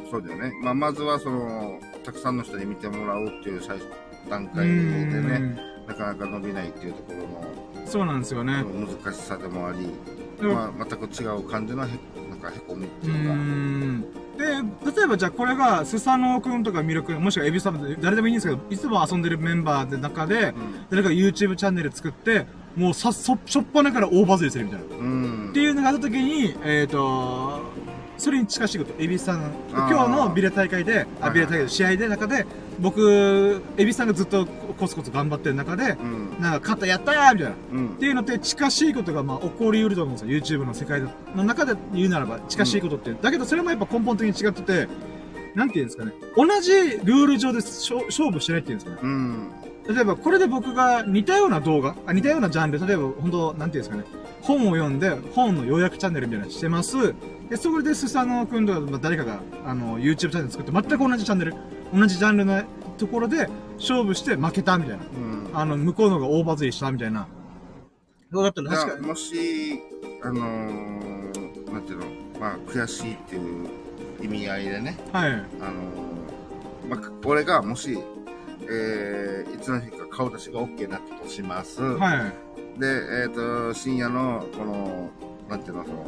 [0.05, 0.53] そそうだよね。
[0.63, 3.87] まあまずはその、たくさんの人に見てもらうっていう最初
[4.29, 8.63] 段階でね、うんなかなか伸びないっていうところのそうなんですよね。
[9.03, 9.89] 難しさでもあり、
[10.41, 11.87] まあ、全く違う感じのへ
[12.29, 14.01] なんかへこみってういうか、ん。
[14.37, 14.45] で、
[14.97, 20.53] 例えばじゃあこれが、スサノオくんとかミルク、もしくはエビサブで誰でもいいんですけど、いつも遊んでるメンバーで中で、
[20.89, 24.85] 誰か YouTube チャンネル作って、もうさ、そ、しょっぱなから大バズりするみたいな。
[24.97, 25.49] うん。
[25.51, 27.61] っていうのがあった時に、えっ、と、
[28.23, 32.45] それに近しいこと、エビさん、今日のビレ大会で、あ、はいビレ大会で試合で中で、
[32.79, 34.45] 僕、エビさんがずっと
[34.79, 36.41] コツコツ頑張ってる中で、うん。
[36.41, 37.51] なんか勝った、やったーみたいな。
[37.51, 37.87] っうん。
[37.97, 40.59] ていうのって近しいことがまあ起こりうると思うんですよ。
[40.61, 41.01] YouTube の世界
[41.35, 43.13] の中で言うならば近しいことって。
[43.21, 44.87] だけどそれもやっぱ根本的に違ってて、
[45.53, 46.13] なんていうんですかね。
[46.37, 48.99] 同じルール上で勝勝負してないっていうんですかね。
[49.03, 49.51] うん。
[49.93, 54.22] 例えばこれで僕が似たような動画、あ似たようなジャンル、例えば本当なんていうんですかね。
[54.43, 57.15] 本を読んで、本の要約チャンネルみたいなのしてます。
[57.49, 61.55] で、それでスサノオくんとか、まあ、誰かが、あの、YouTube チャンネル作って、全く同じチャンネル、
[61.93, 62.63] 同じジャンルの
[62.97, 65.03] ところで勝負して負けたみたいな。
[65.03, 65.57] うん。
[65.57, 67.27] あの、向こうの方が大バズりしたみたいな。
[68.31, 69.05] どうだったら確かに。
[69.05, 69.79] あもし、
[70.21, 72.05] あのー、なんていうの、
[72.39, 73.67] まあ、悔しいっていう
[74.21, 75.31] 意味合いでね、はい。
[75.31, 77.97] あのー、まあ、俺がもし、
[78.63, 81.81] えー、いつの日か顔出しが OK になったとします。
[81.81, 82.33] はい。
[82.77, 85.09] で、えっ、と、深夜の、この、
[85.49, 86.05] なんていうの、その、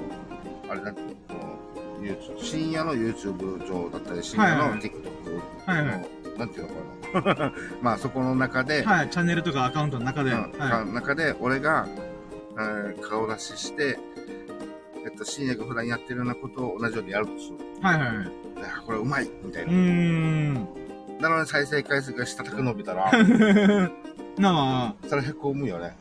[0.69, 6.67] あれなんていうの、この YouTube 深夜の YouTube 上だったり、深夜の TikTok はいはいの、なんていう
[7.13, 7.53] のかな。
[7.81, 9.09] まあ、そこの中で、はい。
[9.09, 10.31] チャンネルとかアカウントの中で。
[10.31, 11.87] うんは中で、俺が、
[12.57, 13.99] えー顔出しして、
[15.05, 17.57] えっと、深夜が普段やってるようなことを同じようにやるとする。
[17.81, 17.83] い。
[17.83, 18.25] はいはいはい。
[18.25, 19.73] いやこれうまいみたいうな。
[19.73, 20.67] ーん。
[21.19, 23.11] なので再生回数がしたたく伸びたら、
[24.37, 25.95] なそれへこむよね。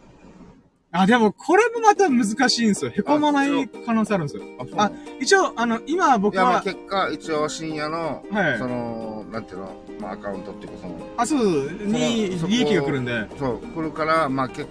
[0.94, 2.92] あ、あ、でもこれもまた難しいんですよ。
[2.92, 4.44] へこまない可能性あるんですよ。
[4.76, 13.26] あ、一応、あの、今僕いや、まあは、結果、一応深夜の、はいその、なんていうの、まあアカウントっていうか、その、あ、そうそう、に利益が来るんで。
[13.38, 14.68] そう、来るから、まあ結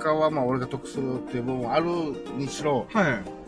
[0.00, 1.86] 果は、まあ俺が得するっていう部分はある
[2.36, 3.41] にしろ、はい。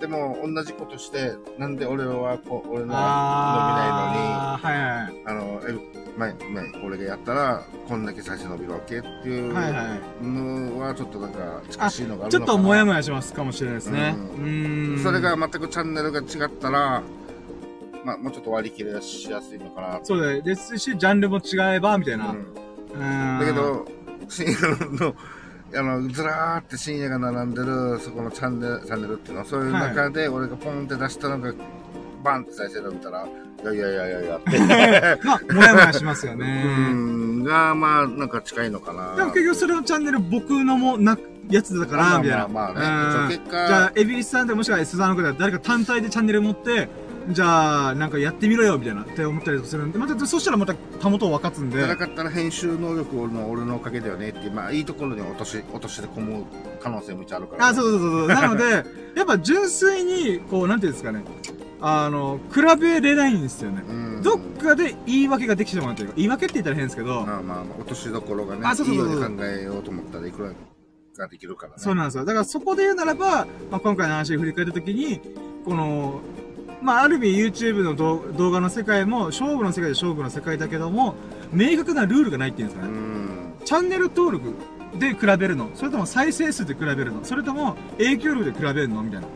[0.00, 5.22] でも同じことして、なんで俺はこう、俺の伸びないのに、あー、はいはい。
[5.26, 5.74] あの、え、
[6.16, 9.52] 前、前、俺がやったら、こんだけ再生伸びるわけっていう。
[10.22, 12.30] のは、ちょっとなんか、近しいのがあるのかな。
[12.30, 14.16] ちょっともやもやしますかもしれないですね。
[14.36, 15.02] ううーん。
[15.02, 16.26] それが、全くチャンネルが違っ
[16.60, 17.02] たら、
[18.04, 20.00] まあ、もうちょっと割り切れしやすいのかな。
[20.04, 20.42] そう。
[20.42, 22.30] ですし、ジャンルも違えば、みたいな。
[22.30, 23.40] ううんーん。
[23.40, 23.84] だけ、ど、
[24.28, 25.14] 深夜の、
[25.74, 31.52] あの、ずらーって深夜が並んでる、そこのチャンネル、チャンネルっていうのは、そういう中で、俺がポンって出したのが、
[32.24, 34.58] バンって再生伸びたら、いやいやいやいやいやって。
[35.26, 36.64] まあ、もやもやしますよね。
[36.64, 39.14] うん、が、まあ、なんか近いのかな。
[39.16, 41.18] でも結局それのチャンネル僕のもな、
[41.50, 42.48] やつだから、みたいな。
[42.48, 46.88] まあまあまあうんね結果じゃあ、エビリスさんでもしくは S さんの方で誰か単体でチャンネル持って、
[47.28, 56.44] じゃあ、なんかやってみろよ、みたいな、って思ったりするんで、また、そしたらまた、たもとを分かつんでじゃ、なかったら編集能力の俺のおかげだよねってまあ、いいところに落とし、落として込む
[56.80, 58.28] 可能性も一応あるから、あ、そうそうそうそう。
[58.28, 61.22] なので、 やっぱ純粋に、こう、なんていうんですかね、
[61.80, 63.82] あの、比べれないんですよね。
[63.88, 64.22] うん。
[64.22, 70.50] どっかで言い訳ができてしまうというか、言い訳って言ったら変ですけど、まあまあまあ、落としどころがね、あそうそうそういいように考えようと思ったらいくら
[71.18, 71.78] ができるからね。
[71.78, 72.24] そうなんですよ。
[72.24, 75.20] だからそこで言うならば、まあ、今回の話を振り返ったときに、
[75.64, 76.20] この、
[76.80, 81.14] まあ、ある意味 YouTube の動動画の世界も、勝負の世界で勝負の世界だけども、
[81.52, 82.98] 明確なルールがないっていうんですかうね。
[82.98, 83.52] ん。
[83.64, 84.54] チャンネル登録
[84.98, 89.02] で比べるのそれとも再生数で比べるのそれとも影響力で比べるの？
[89.02, 89.26] みたいな。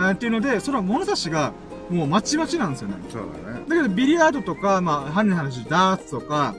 [0.00, 0.10] うん。
[0.10, 1.52] っていうので、その物差しが、
[1.90, 2.96] もうまちまちなんですよね。
[3.10, 3.60] そうだね。
[3.68, 6.54] だけど、ビリヤードとか、まあ、犯人の話、ダーツとか、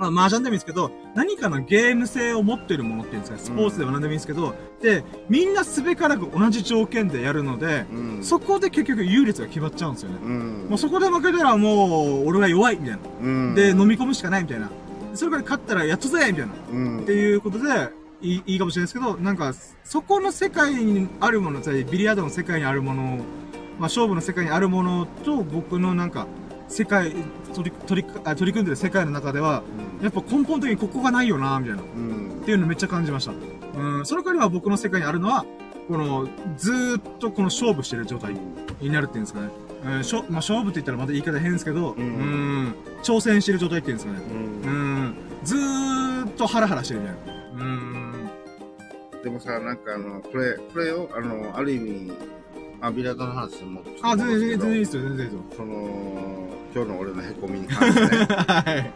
[0.00, 8.24] まあ、麻雀でもいいですけど、何かのゲーム性を持ってるものっていうんですか、スポーツでも何でもいいんですけど、で、みんなすべからく同じ条件でやるので、うん。
[8.24, 10.18] そこで結局優劣が決まっちゃうんですよね。
[10.22, 10.66] うん。
[10.70, 12.98] もうそこで負けたらもう、俺が弱い、みたいな。
[13.22, 13.54] うん。
[13.54, 14.70] で、飲み込むしかない、みたいな。
[15.12, 16.52] それから勝ったらやっとぜみたいな。
[16.72, 17.00] うん。
[17.00, 17.90] っていうことで、
[18.22, 19.52] いいいいかもしれないですけど、なんか、
[19.84, 26.26] そこの世界にあるもの、つまりビリヤードの世界にあるもの、まあ、勝負の世界にあるものと、僕のなんか、
[26.70, 27.12] 世界、
[27.52, 29.62] 取り、取り、あ取り組んでる世界の中では、
[30.00, 31.82] やっぱ根本的にここがないよな、みたいな。
[31.82, 32.42] っうん。
[32.44, 33.32] ていうのめっちゃ感じました。
[33.76, 35.44] うん、その代わりは僕の世界にあるのは、
[35.88, 38.36] この、ずーっとこの勝負してる状態
[38.80, 39.48] になるっていうんですかね。
[39.84, 44.20] うん、しょ、まあ、勝負って言ったらまた言い方変ですけど、ううんん、挑戦してる状態っていうんですかね。
[44.64, 44.74] うんう
[45.08, 47.16] ん、ずーっとハラハラしてるみたい
[47.56, 47.64] な。
[47.64, 48.30] うん。
[49.24, 52.12] でもさ、なんかあの、これ、これよ、あの、ある意味、
[52.80, 53.82] あ、ビラードの話も。
[54.02, 54.84] あ、全然、全然、いい然。
[54.84, 55.56] ですよ、全然いいですよ。
[55.56, 58.78] その、今日の俺のへこみに関して、ね、はい。
[58.78, 58.92] あの、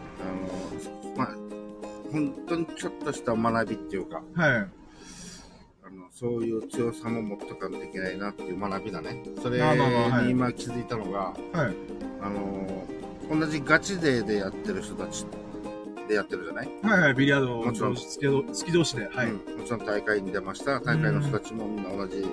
[1.17, 1.29] まあ、
[2.13, 4.51] 本当にちょっとした学びっていうか、はい。
[4.51, 9.23] あの、そういう強さも持っとかんといけないなっていう学びだね。
[9.43, 11.75] それに今気づいたのが、はい。
[12.23, 12.87] あの、
[13.31, 15.27] 同じガチ勢でやってる人たち
[16.09, 16.69] でやってるじゃない？
[16.83, 19.09] はいはい、ビリヤードもちろん好き同士で。
[19.09, 19.27] はい。
[19.29, 20.79] うんもちろん大会に出ました。
[20.81, 22.27] 大会の人たちもみんな同じ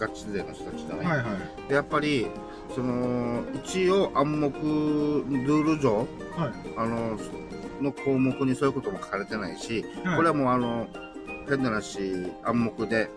[0.00, 1.68] ガチ勢の人たちじゃない、はいはい。
[1.68, 2.26] でやっぱり、
[2.74, 4.58] その、一応暗黙、
[5.28, 6.06] ルール上、はい。
[6.76, 7.18] あの、
[7.82, 10.88] の項目にそういうことも書かれてないし、はいこれはもうあの、
[11.48, 13.10] 変な話、暗黙で、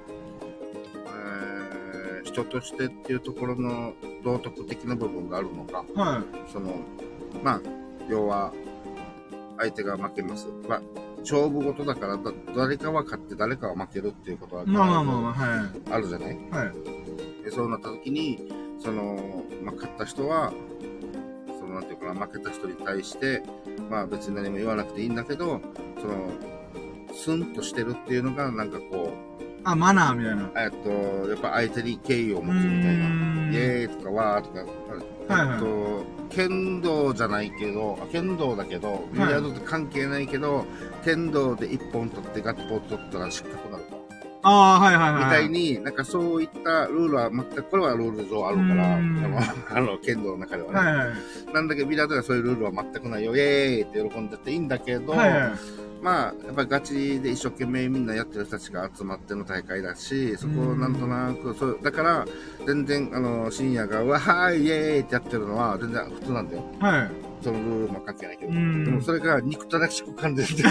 [1.05, 3.93] えー人としてっていうところの
[4.23, 6.51] 道徳的な部分があるのか、はい。
[6.51, 6.77] その、
[7.43, 7.61] まあ、
[8.09, 8.51] 要は、
[9.59, 10.47] 相手が負けます。
[10.67, 10.81] まあ、
[11.23, 15.69] 勝負事だからだ、誰かは勝って誰かは負けるっていうことは、まあまあまあまあ、はい。
[15.91, 16.37] あるじゃない？
[16.51, 17.43] はい。
[17.45, 20.51] でそうなった時に、その、まあ、勝った人は、
[21.59, 23.43] その、なんていうかな、負けた人に対して、
[23.89, 25.61] まあ別に何も言わなくていいんだけど、
[25.99, 26.29] その、
[27.13, 29.13] スンとしてるっていうのが、なんかこ
[29.65, 30.43] あ、マナーみたいな。
[30.43, 30.71] う、えっ
[31.25, 33.05] と、やっぱ相手に敬意を持つみたいな。
[33.51, 34.65] イエーイとかわーとか、
[35.27, 40.65] はいはいえっと、剣道じゃないけど、あ剣道だけど、ビリヤードって関係ないけど、
[41.03, 44.03] 剣道で一本取ってガッポ取ったら失格になると。
[44.45, 45.23] ああ、はいはいはい。
[45.25, 50.79] みたいに、なんかそういったルールは全く、これはルール上あるから、あうんの、あの剣道の中ではね。
[50.79, 51.53] はいはい。
[51.53, 53.45] なんだけど、ビリヤードではそういうルールは全くないよ、イエー
[53.79, 55.51] イって喜んでていいんだけど、はいはい。
[56.03, 62.25] まあ、やっぱりガチで一生懸命みんなやってる人たちが集まっての大会だし、そこをなんとなく、そう、だから、
[62.67, 66.63] 全然、あの、深夜が、うわはイエーイってやってるのは、全然普通なんだよ。
[66.81, 67.09] はい。
[67.41, 68.51] そのルールも関係ないけど。
[68.51, 68.83] うん。
[68.83, 70.69] でもそれが憎たらしく感じて、 こ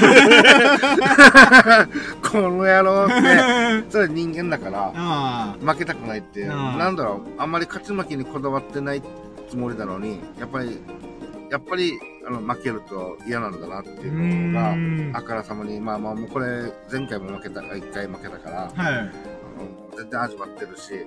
[2.38, 3.14] の野郎って、
[3.88, 6.44] それは人間だから、あ負けたくないって、う。
[6.44, 9.02] んなんだろう、あんまり勝ち負けにこだわってない
[9.48, 10.78] つもりなのに、やっぱり、
[11.50, 14.04] やっぱり、あの、負けると嫌なんだなってあ。
[14.04, 18.94] いうのが、んあからさまに、まあまあ、もうこれ、前回も負けた、一回負けたから、はい。
[18.94, 19.10] あの
[19.96, 21.06] 全然味わってるし、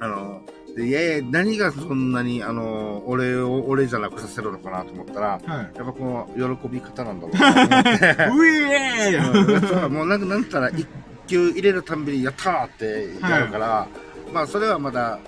[0.00, 0.40] あの、
[0.76, 5.48] で、いやいや、何がそんなに、あの、俺を、俺じゃなくさせるのかなと思ったら、はい。
[5.48, 8.06] やっぱこの、喜び方なんだろうなと思って。
[8.34, 10.86] うえーもうなんか、なんたら、一
[11.26, 13.86] 球入れるたんびに、やったーってやるから、
[14.32, 15.18] まあ、それはまだ、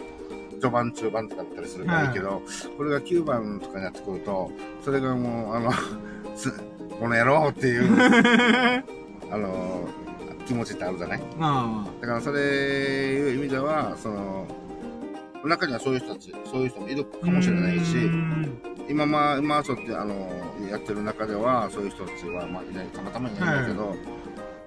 [0.61, 2.43] 序盤、中盤とかだったりするからいいけど、
[2.77, 4.51] これが9番とかになってくると、
[4.83, 5.73] それがもう、あの、
[6.37, 6.51] す
[6.99, 7.91] この野郎っていう、
[9.31, 9.89] あの、
[10.47, 11.23] 気持ちってあるじゃない？
[11.37, 14.47] まだから、それいう意味では、その、
[15.45, 17.25] 中にはそういう人たち、そういう人もいるあ。
[17.25, 18.59] かもしれないし、うん。
[18.89, 20.15] 今まあ、今ちょっとあの、
[20.71, 23.95] やってる中では、そういう人たちは、まあ、いない、たまたまいないんだけど、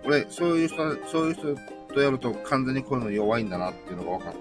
[0.06, 1.56] 俺、そういう人、そういう人
[1.94, 4.40] とやると完全にこういうの弱いんだなっていうのが分かった。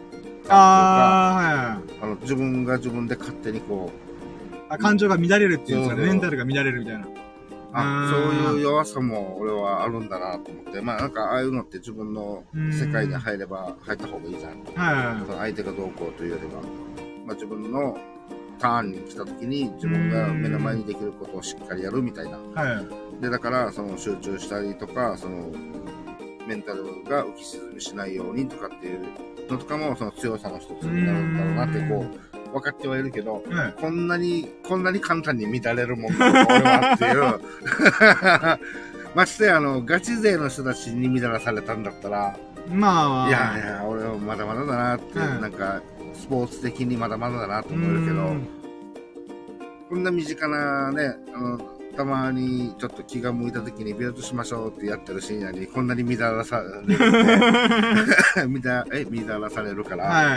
[0.50, 4.54] ああの、自分が自分で勝手にこう。
[4.70, 6.00] あ、感情が乱れるっていうんですか？
[6.00, 6.06] ね。
[6.06, 7.06] メンタルが乱れるみたいな。
[7.72, 8.16] あ、うんそ
[8.54, 14.64] ういう弱さも俺はあるんだなと思って、まあなんかああいうのって自分の世界に入れば入った方がいいじゃん。
[14.74, 16.62] はその相手がどうこうというよりは、
[17.26, 17.98] まあ自分の
[18.58, 22.38] ターンに来た時に自分が目の前にできることをしっかりやるみたいな。
[22.38, 22.40] い。
[22.54, 22.82] は
[23.20, 23.22] い。
[23.22, 25.50] で、だからその集中したりとか、その
[26.48, 29.06] メンタルが浮き沈みしないようにとかっていう
[29.50, 32.06] のとかもその強さの一つになるんだろうなってこ
[32.48, 33.74] う、分かってはいるけど、はい。
[33.78, 38.60] こんなに、こんなに簡単に乱れるもんなのか、俺はっていう。
[39.14, 42.36] ましてや、あの、ガチ勢の人たちに乱らされたんだったら、
[42.70, 45.82] まあ、いやいや、俺はまだまだだなって、うんなんか、
[46.14, 48.36] スポーツ的にまだまだだなと思えるけど、
[49.88, 60.36] こんな身近なね、あの、たまにちょっと気が向いた時にビルドしましょうってやってる深夜にこんなに乱らされるって、 みだえ、乱らされるから、は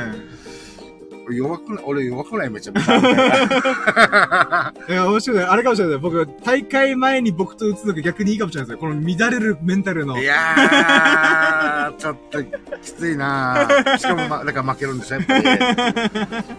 [1.29, 1.35] い。
[1.35, 4.73] 弱くない俺弱くないめちゃめちゃ。
[4.89, 5.43] いや、面白いね。
[5.43, 5.97] あれかもしれない。
[5.99, 8.79] 僕、大会前に僕と打つのが逆にいいかもしれないですよ。
[8.79, 10.19] この乱れるメンタルの。
[10.19, 12.49] いやー、ちょっとき
[12.91, 15.43] ついなーしかも、ま、だから負けるんですよ、やっぱり。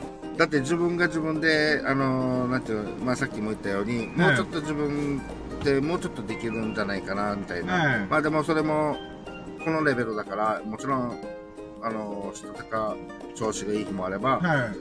[0.43, 5.23] だって自分が自分で、あのー、なんていうの、まあさっきも言ったように、もうちょっと自分
[5.63, 7.75] でもうちょっとできるんじゃないかな、みたいな。
[7.75, 8.97] はいまあでもそれも、
[9.65, 11.17] このレベルだから、もちろん、
[11.81, 12.97] あのー、したたか
[13.37, 14.77] 調子がいい日もあれば、はい。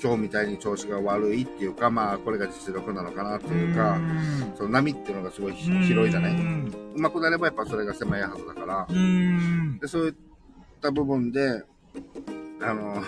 [0.00, 9.80] 今日みたいに調子が悪いっていうか、まあこれが実力なのかなっていうか、んその波っていうのがすごい広いじゃないうまくなればやっぱそれが狭いはずだから、うん。
[9.80, 10.14] で、そういっ
[10.80, 11.64] た部分で、
[12.60, 13.02] あの、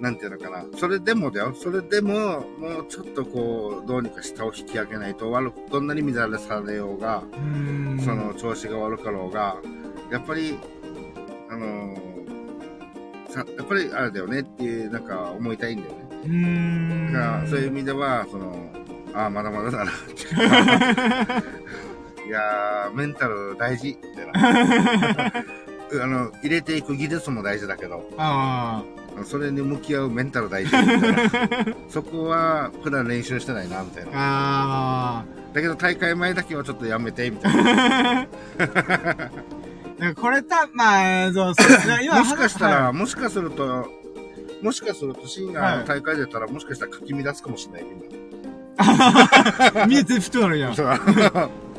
[0.00, 0.64] なんていうのかな。
[0.76, 1.54] それでもだよ。
[1.54, 8.00] それでも、もうちょっとこう、どうにか下を引き上げないと、悪く、どんなに乱れされようが、うん。
[8.00, 9.56] その、調子が悪かろうが、
[10.10, 10.58] やっぱり、
[11.48, 11.96] あの
[13.28, 16.08] さ、やっぱりあれだよねっていう、なんか思いたいんだよね。
[16.24, 17.12] うーん。
[17.12, 18.72] だから、そういう意味では、その、
[19.14, 19.92] ああ、まだまだだな。
[22.26, 23.98] いやー、メンタル大事。
[24.02, 25.44] みたいな
[26.02, 28.82] あの、入れていく技術も大事だけど、あ
[29.24, 30.72] それに向き合うメンタル大事。
[31.88, 34.06] そこは、普段練習してないな、みたいあ。
[34.06, 34.12] な。
[34.14, 35.24] あ
[35.54, 38.26] だけど、大会前だけはちょっとやめて、みたいな。
[40.16, 42.02] これた、まあ、そうそう。
[42.02, 43.86] 今もしかしたら、はもしかすると、
[44.62, 48.14] もしかすると深夜の大会出たら、もしかしたらかき乱すかもしれない、みんい
[49.88, 50.74] 見えゼフトなのやな。。
[50.74, 50.90] そう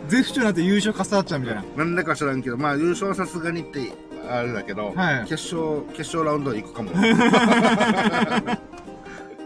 [0.08, 1.64] ゼフトなんて優勝重なっちゃうみたいな。
[1.78, 3.92] なんだか知らんけど、まあ優勝はさすがにって、
[4.30, 6.92] あれだけど、はい決勝、決勝ラウンド行くかも。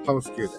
[0.06, 0.50] ハウス級で。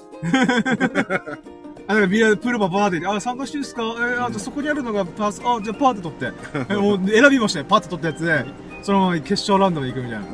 [1.87, 3.83] あ、だからビアプールバーバーで、あ、参加していいですか？
[3.83, 6.33] えー、あ、じゃあそこにあるのがパース、あ、じゃあパーって取って。
[6.73, 7.65] えもう選びましたよ。
[7.67, 8.45] パーって取ったやつで、
[8.83, 10.27] そのまま決勝ラウンドまで行くみたいな。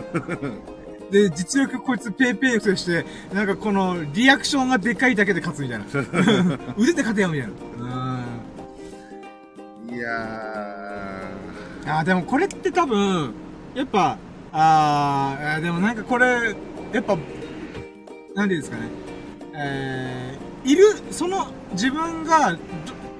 [1.11, 5.85] で、実力こいつペイペイとして、なんかこのリアクションがでかいだけで勝つみたいな。
[6.77, 7.49] 腕で勝てよみたい
[7.81, 8.19] な。
[9.89, 10.11] いや
[11.85, 11.91] うん。
[11.91, 13.33] あ、でもこれって多分、
[13.77, 14.17] やっぱ、
[14.53, 16.57] あー、でもなんかこれ、
[16.95, 17.15] やっぱ、
[18.35, 18.89] なんていうんですかね。
[19.55, 22.57] えー、いる、その、自分が、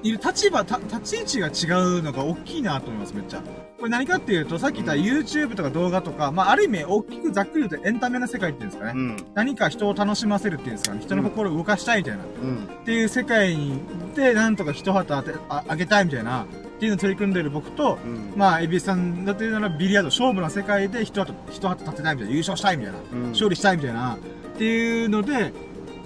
[0.01, 3.43] いる立場、立ち位置が違うのが大きいなと思います、めっちゃ。
[3.77, 8.93] これ何かっていうと、さっき言った YouTube とか動画とか、まあ、ある意味、大きくざっくり言うとエンタメの世界っていうんですかー。
[8.93, 8.99] ね。
[8.99, 9.25] うん。
[9.35, 11.01] 何か人を楽しませるっていうんですかね。
[11.01, 12.23] 人の心を動かしたいみたいな。
[12.23, 12.63] うん。
[12.81, 13.79] っていう世界に、
[14.15, 16.45] で、なんとか一旗当て、あ、あげたいみたいな、っ
[16.79, 18.33] ていうのを取り組んでる僕と、うん。
[18.35, 24.17] まあ、エビさんだというならビリヤード、勝負の世界で一旗、一旗立てたいみたいな、優勝したいみたいな、うん勝利したいみたいな、っ
[24.57, 25.53] ていうので、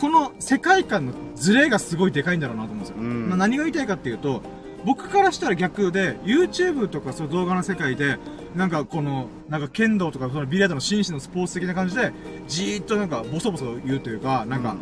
[0.02, 2.96] この世界観のズレがすごいでかいんだろうなと思うんですよ。
[2.98, 4.42] うんまあ、何が言いたいかっていうと、
[4.86, 8.18] 僕からしたら逆で、YouTube とかそういう動画の世界で、
[8.56, 12.12] なんかこの、なんか剣道とかそのビリヤードの紳士のスポーツ的な感じで、
[12.48, 14.76] じーっとなんかボソボソ言うというか、なんか、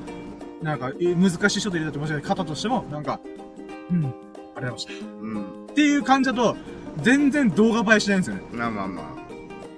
[0.62, 3.20] なんか、え難しい人と入れたと申し訳ない方としても、なんか、
[3.92, 4.94] うん、ありがとうございました。
[5.22, 5.66] うん。
[5.70, 6.58] っていう感じだと、
[7.02, 8.42] 全然動画映えしないんですよね。
[8.52, 9.16] まあまあま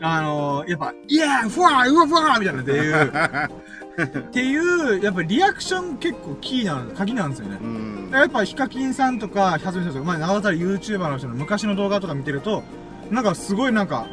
[0.03, 3.49] あのー、やっぱ、いやー、ふわー、うわふわーみたいなっていう、あ。
[4.01, 7.65] っていう、やっぱリアクション結構キーな、鍵なんですよねう。
[7.65, 7.91] ん。
[8.18, 12.64] やっぱ、ヒカキンさんとか、ヒャズミさんとか、まあ、長渡り YouTuber の人の昔の動画とか見てると、
[13.09, 14.07] なんかすごいなんか、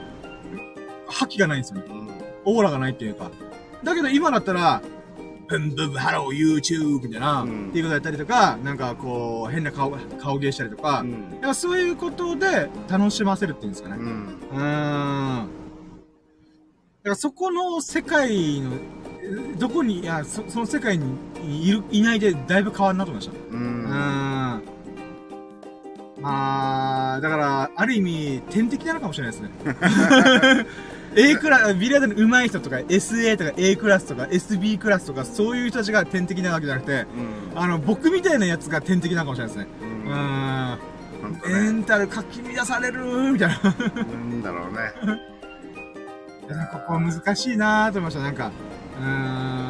[1.07, 1.87] 覇気がないんですよね。
[1.89, 2.09] うん。
[2.45, 3.31] オーラがないっていうか。
[3.83, 4.83] だけど今だったら、
[5.49, 9.91] ブンブン Hello YouTube みたいな、うんっていうことやったりとか、なんかこう、変な顔、
[10.21, 11.11] 顔芸したりとか、うん。
[11.11, 13.97] やっぱそういうことで楽しませるっていうんですかね。
[13.97, 14.39] うん。
[14.53, 15.49] うーん。
[17.03, 18.73] だからそこの世界の、
[19.23, 21.05] えどこに、いや、そその世界に
[21.45, 23.47] いる、いないでだいぶ変わるなと思いました。
[23.51, 23.85] ううーん。
[23.85, 24.63] ん。
[26.21, 30.67] まあ、だから、ある意味、天敵なのかもしれないですね。
[31.17, 37.07] A クラス、ビリヤードの上手い人とか、SA とか A クラスとか SB クラスとか、そういう人たちが天敵なわけじゃなくて、
[37.53, 37.59] うん。
[37.59, 39.71] あの、僕みたいなやつが天敵なのかもしれないですね。
[39.81, 39.85] う。
[39.85, 40.75] うんー
[41.71, 41.75] ん。
[41.75, 41.81] ね。
[41.81, 43.01] ンタルかき乱される
[43.33, 43.57] みたいな。
[43.63, 45.21] なんだろうね。
[46.73, 48.51] ここは難しいなーと思いました、なんか。
[49.01, 49.68] うーん。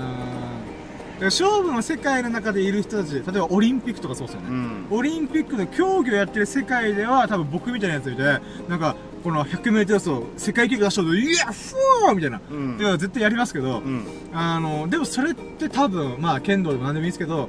[1.20, 4.48] 勝負の世界の中でいる人たち、例えばオリンピックとかそうですよね。
[4.48, 4.86] うん。
[4.90, 8.22] オリンピックの競技をやってる世界では、多分僕みたいなやついて、
[8.68, 8.94] なんか、
[9.24, 12.40] この100メートル走、世界記録出したと、いや、ふーみたいな。
[12.50, 14.04] うんいや、絶対やりますけど、うん。
[14.32, 17.48] あの、でもそれって多分、まあ、剣道でも何でもいいですけど、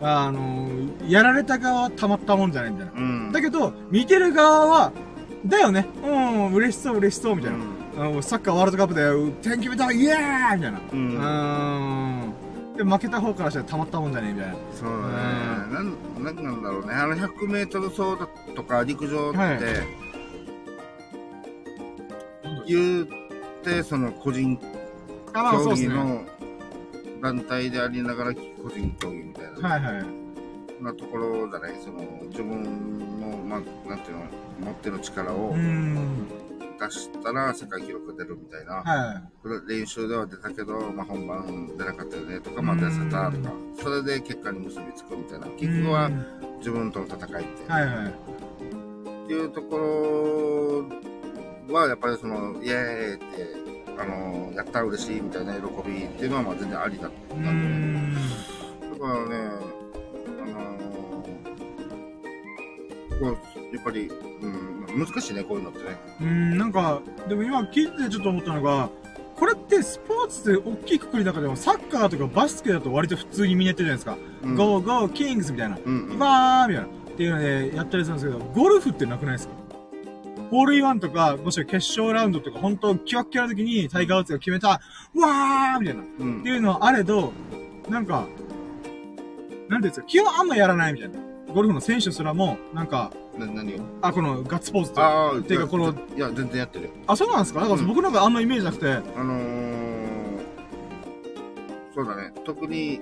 [0.00, 0.68] あの、
[1.08, 2.92] やられた側はたまったもんじゃないみたいな。
[2.94, 3.32] うん。
[3.32, 4.92] だけど、見てる側は、
[5.44, 5.86] だよね。
[6.04, 7.58] うん、嬉しそう嬉しそうみたいな。
[7.98, 10.80] あのサッカーワールドカップで、天気見たイエーイみたいな。
[10.92, 11.16] うん。
[11.16, 12.37] うーん。
[12.78, 14.54] で、負けた方からしたらたまったもんじゃねえみたいな。
[14.72, 15.74] そうだね。
[15.74, 16.94] なん、なんなんだろうね。
[16.94, 18.16] あの100メートル走
[18.54, 19.58] とか陸上って、はい
[22.68, 23.06] 言っ
[23.64, 24.56] て、その個人
[25.34, 25.88] 競技。
[25.88, 26.24] の
[27.20, 30.84] 団体でありながら個人競技みたいな、はいはい。
[30.84, 31.74] なところだね。
[31.82, 34.24] その自分の、まあ、なんていうの、
[34.60, 36.28] 持ってる力をうーん。
[36.78, 38.74] 出したら世界記録が出るみたいな。
[38.76, 43.52] はこれ練習では出たけど、まあ、本番出なかったよねとか、まあ、出せたとか、
[43.82, 45.46] それで結果に結びつくみたいな。
[45.46, 45.50] い。
[45.58, 47.72] 結局はうん自分との戦いって。
[47.72, 48.06] はいはい。
[48.08, 48.12] っ
[49.28, 49.78] ていうとこ
[51.68, 53.24] ろは、やっぱりその、イエーイって、
[53.98, 58.12] あの、やったら嬉しいみたいな喜びっていうのは、まあ全然ありだったん
[58.80, 58.90] で。
[58.90, 59.36] だからね、
[60.40, 60.56] あの
[63.20, 63.38] こ
[63.72, 64.57] う、やっぱり、うん、
[64.96, 65.96] 難しいね、こういうのってね。
[66.20, 68.88] うーん、なんか、でも今聞いててちょっと思ったのが、
[69.36, 74.48] これってスポーツって大きいくくりの中でもサッカーとかバスケだと割と普通にみんなやってるじゃないですか。
[74.48, 75.52] うん Go, go, Kings!
[75.52, 75.78] みたいな。
[75.84, 76.18] うん、うん。
[76.18, 76.88] バーみたいな。
[76.88, 79.54] っていうのでやったりするんですけど、ゴルフってなくないですか？
[80.50, 86.02] ホールインワンとか、もしくは決勝ラウンドとか、本当キワッキワの時にタイガー・ウッズが決めた、わーみたいな。
[86.02, 87.32] っうんていうのはあれど、
[87.88, 88.26] なんか、
[89.68, 91.18] なんていうんですか、基本あんまやらないみたいな。
[91.52, 93.78] ゴルフの選手すらも、なんか、な何を？
[94.02, 95.02] あ、このガッツポーズとか。
[95.08, 96.90] ああ、ていうかこのいや、全然やってるよ。
[97.06, 97.60] あ、そうなんですか？
[97.60, 98.86] なんかうん僕なんかあんまイメージなくて。
[98.90, 100.38] あのー、
[101.94, 102.32] そうだね。
[102.44, 103.00] 特に、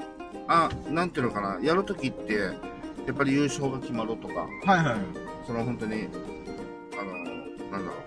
[0.48, 1.58] あ、なんていうのかな。
[1.62, 2.52] やるときって、や
[3.12, 4.96] っぱり優勝が決まるとか、はいはい。
[5.46, 6.08] その本当に、
[6.98, 7.12] あの、
[7.72, 8.05] なんだろう。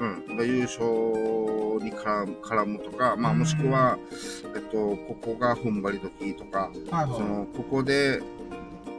[0.00, 0.36] うん。
[0.36, 0.84] まあ優勝
[1.82, 3.98] に絡むとか、まあうんもしくは、
[4.54, 8.22] えっと、ここが踏ん張り時とか、はいはその、ここで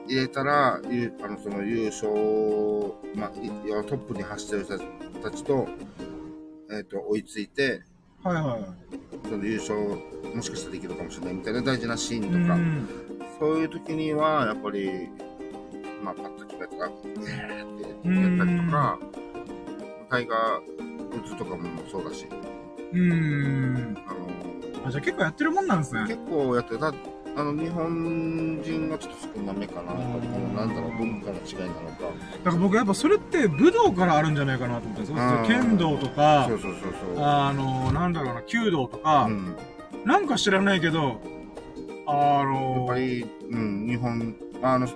[0.07, 2.11] 入れたら、ゆあの、その優勝、
[3.15, 3.29] まあ、
[3.83, 4.77] トップに走ってる人
[5.21, 5.67] たちと、
[6.71, 7.81] えっと、追いついて、
[8.25, 8.27] い。
[8.27, 8.61] はいはい。
[9.29, 9.79] その優勝、
[10.35, 12.87] もしかしたらできるかもしれないみたいな大事なシーンうとか、ん。
[13.39, 15.09] そういう時には、やっぱり、
[16.03, 18.99] まあ、パッと決めとか、えーってやったりとか、
[20.14, 22.28] タイガー・ウッズとかもそうだし、
[22.91, 23.97] うーん。
[24.07, 26.01] あのあ、じゃあ結構やってるもんなんですね。
[26.01, 29.93] 結構やってた、あの、日本人がちょっと少なめかな。
[29.93, 32.03] やっぱりこの、なんだろう、文化の違いなのか。
[32.43, 35.59] だから僕やっぱそれって武道からあるんじゃないかなと思ったんですよ。
[35.61, 37.24] 剣道とかそう、そうそうそう。
[37.26, 39.55] あの、なんだろうな、弓道とかう、ん。
[40.05, 41.20] なんか知らないけど、
[42.05, 44.88] あやのっぱり、うん、日本、あの、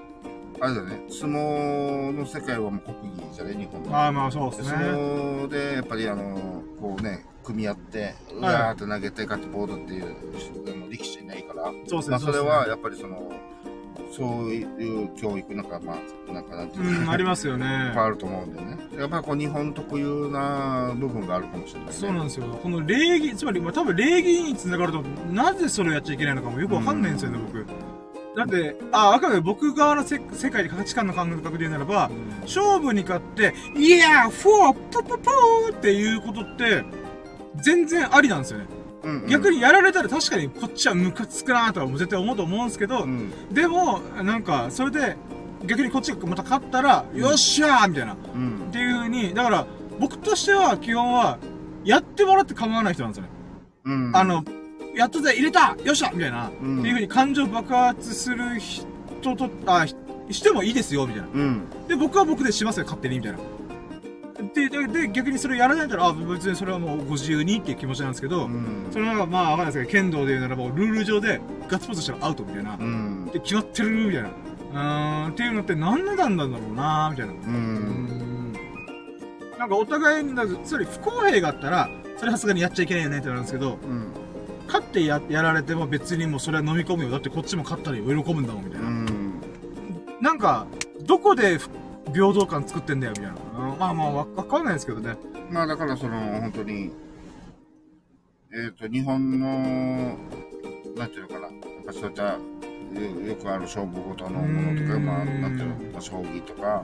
[0.60, 3.96] あれだね、相撲の世界はもう国技じゃね、日本の。
[3.96, 4.86] ああ、まあそうです相ね。
[4.88, 10.16] 撲で、やっぱりあの、こうね、組み合って、うわーって投げてガッツポーズっていう、
[10.68, 12.12] あの力士いないから、そうですね。
[12.12, 13.32] まあそれうはやっぱりその、
[14.12, 15.98] そういう教育なんか、ま
[16.30, 17.66] あ、なんかなんていううん、ありまますよね。
[17.90, 18.78] いっぱいあると思うんでね。
[18.98, 21.94] やっぱりこう日本特有な部分があるかもしれないね。
[21.94, 22.46] そうなんですよ。
[22.64, 27.66] この礼儀、つまり、まあ、多分礼儀につながると、なぜそれをやっちゃいけないのかもよくわかんないんですよね、僕。
[28.38, 32.12] だって、あ、あくまで僕側のせ世界で価値観の感覚で言うならば、
[32.44, 36.84] 勝負に勝って、イヤーフォープププーっていうことって、
[37.64, 38.66] 全然ありなんですよね。
[39.04, 43.32] うんうん逆にやられたら確かにこっちはムカつくなとは絶対思うと思うんですけど、うん。
[43.52, 45.16] でも、なんか、それで、
[45.66, 48.14] 逆にこっちがまた勝ったら、よっしゃーみたいな。
[48.14, 48.70] っうん。
[48.72, 49.66] ていう風に、だから、
[50.00, 51.40] 僕としては基本は、
[51.86, 53.30] やってもらって構わない人なんですよね。
[53.86, 54.16] うん。
[54.16, 54.44] あの、
[54.98, 59.96] やったぜ入れたよっしゃみたいな、うんっていう風に感情爆発する人と、あ、ひ
[60.32, 61.28] してもいいですよ、みたいな。
[61.34, 61.70] うん。
[61.88, 63.38] で、僕は僕でしますよ、勝手に、みたいな。
[64.54, 68.88] で、で、で逆にそれをやらないから、あ、別にそれはもうご自由にっていう気持ちなんですけど、うん。
[68.92, 72.78] それはまあ、わかんないですけど、剣道で言うならば、ルール上でガッツポーズしたらアウトみたいな。
[72.80, 73.26] うん。
[73.32, 74.30] で、決まってるみたいな。
[74.30, 77.34] うーん、っていうのって何なんだろうなみたいな。
[77.34, 77.36] う。
[77.36, 78.54] うん。
[79.58, 80.34] なんかお互いに、
[80.64, 84.12] つまり不公平があったら、それはさすがにやっちゃいけないよねってなるんですけど、うん。
[84.68, 87.10] 勝ってややられても別にもうそれは飲み込むよ。
[87.10, 88.90] だってこっちも勝ったら喜ぶんだもん、みたいうな。
[88.90, 89.42] ん。
[90.22, 90.68] なんか、
[91.06, 91.70] どこでふ
[92.14, 93.72] 平等感作ってんだよ、みたいな。
[93.72, 95.16] うんまあまあ、わわかんないですけどね。
[95.50, 96.92] まあだからその、本当に、
[98.52, 100.18] えっ、と、日本の、
[100.96, 101.54] なんていうのかな、やっ
[101.86, 106.84] ぱそういった、よよくある勝負ごとのものとか、うんまあ、なんていうの、まあ、将棋とか、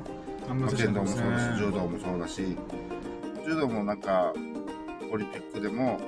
[0.49, 1.71] まあ、剣道もそうだし、柔ね。
[1.71, 2.57] 道もそうだし、
[3.45, 4.33] 柔道もなんか、
[5.11, 5.99] オリンピックでも、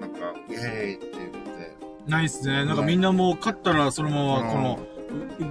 [0.00, 0.18] なんか、
[0.48, 1.76] イエーイって言って、
[2.06, 2.64] ないっすね。
[2.64, 4.78] なんかみんなもう勝ったらそのまま、この、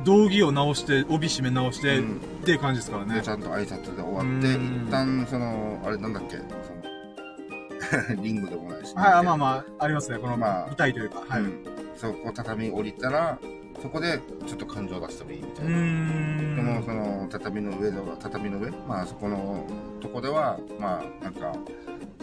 [0.04, 3.30] 道着を直して、帯締め直して、うんっていう感じですからねで、ち。
[3.30, 10.20] ゃんと挨拶で終わって、うん一旦、その、あれなんだっけ、その、 リングでもないし、はい、あまあまあ、ありますね。
[10.20, 11.24] この、まあ舞台というか。
[11.28, 11.42] はい。
[11.42, 13.40] う、うんそこ畳降りたら、
[13.82, 16.56] そこでちょっと感情出してもいいみたいーな。
[16.56, 16.84] でも、ん。
[16.84, 19.66] その、畳の上では、畳の上、まあ、そこの
[20.02, 21.54] とこでは、まあ、なんか、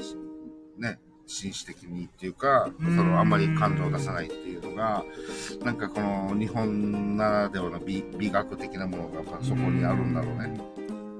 [0.01, 0.17] し
[0.79, 0.99] ね、
[1.33, 5.05] 紳士的にっていうか、そうんのあんまり感情を出さないっていうのが、
[5.65, 10.61] なんかこの日本ならではの美美学的なものがそこにあるんだろうね。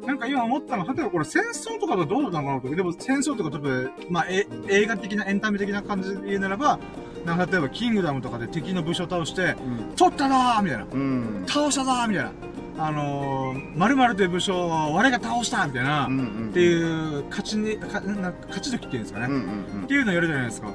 [0.07, 2.75] なんか今思ったのは、例えばこれ戦争とかとどうなのかなと。
[2.75, 6.79] でも戦争とか例えば、まあ、え映画的なエンタメ的な感じで言うならば、
[7.25, 9.55] なんか例えばキングダムとかで敵の武将倒して、
[9.97, 10.87] 取ったなーみたいな。
[10.93, 11.45] うん。
[11.47, 12.33] 倒したぞーみたいな。
[12.79, 16.07] あのー、〇〇という武将を我が倒したみたいな。
[16.07, 16.49] うんうん。
[16.51, 19.27] っていう、勝ちに、かな勝ち時っていうんですかね。
[19.27, 20.69] うんうんっていうのやるじゃないですか。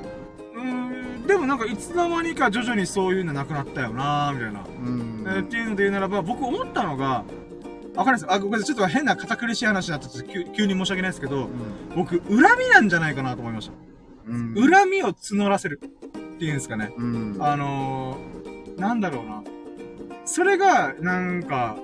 [1.28, 4.62] でもなんかいつの間にか徐々にそういうのなくなったよなーみたいな。
[4.62, 5.26] うん。
[5.28, 7.26] えーっていうので言うならば、僕思ったのが、
[7.95, 8.66] わかりますあ、ごめんなさい。
[8.68, 11.50] ちょっと変な堅苦しい話になってて急急に申し訳ないですけど、
[11.95, 13.74] 僕、恨みなんじゃないかなと思いました。
[14.28, 14.56] うん。
[14.56, 16.93] 恨みを募らせるっていうんですかね。
[16.95, 17.38] うん。
[17.39, 19.43] あのー、なんだろうな。
[20.26, 21.78] それが、なんか、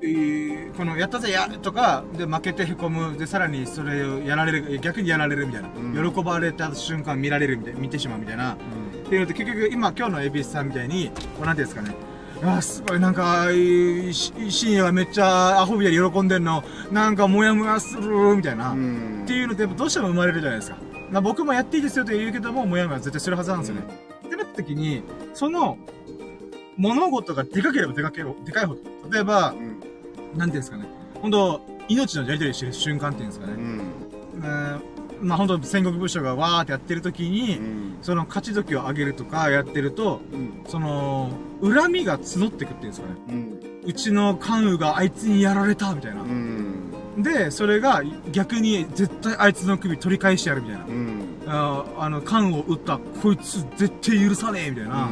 [0.00, 3.18] えーこの、やったぜや、とか、で、負けて凹む。
[3.18, 5.68] で、さらにそれをやられる、逆にやられるみたいな。
[5.68, 8.52] うん喜ばれた瞬間見られるみたいな、見てしまうみたいな。
[8.54, 8.56] っ
[9.08, 11.94] ていうのって結局、今、今日のエビスさんみたいに、こうなんていうんですかね。
[12.40, 13.46] あーすごい、なんか、
[14.48, 18.70] 深夜はめっちゃアホみたいに喜んでんの、なんかモヤモヤする、みたいな。
[18.70, 19.22] うん。
[19.24, 20.76] っていうのってやっぱどうしても生まれるじゃないですか。
[21.10, 23.82] まあ僕もやっていいですよと言うけども、もやもや絶対するはずなんですよね。
[24.26, 25.02] ってなった時に、
[25.34, 25.78] その、
[26.76, 28.80] 物事がでかければでかければ、でかいほど。
[29.12, 29.77] 例えばう、ん。
[30.36, 30.84] なんていうんですかね。
[31.20, 33.52] 本当命のやり取りしてる瞬間っていうんですかね。
[33.54, 33.80] うん。
[34.42, 34.80] えー
[35.20, 37.98] まあ本当戦国武将がわーってやってる時に、うん。
[38.02, 40.62] その勝ち時を上げるとかやってると、うん。
[40.68, 43.14] その、恨みが募ってくっていうんですかね。
[43.28, 43.60] うん。
[43.84, 46.24] うちの関羽があいつにやられたみたいなう。
[46.24, 46.92] ん。
[47.18, 50.84] で、それが逆に絶対あいつの首取り返してやるみたいな。
[50.84, 51.20] うん。
[51.48, 55.06] あーあの、缶を撃った、こいつ絶対許さねえみたいな。
[55.08, 55.10] っ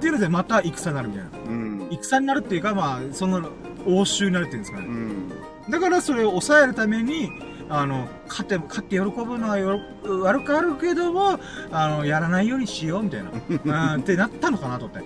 [0.00, 1.30] ていうので、また戦になるみたいな。
[1.48, 1.88] うん。
[1.90, 3.48] 戦になるっていうか、まあ、その、
[3.86, 4.86] 応酬になるっていうんですかね。
[4.86, 5.28] うん。
[5.70, 7.30] だからそれを抑えるために、
[7.68, 11.38] あの、勝って、勝って喜ぶのはよろ悪くあるけども、
[11.70, 13.30] あの、やらないようにしようみたいな。
[13.94, 15.04] うん、ってなったのかなと思って。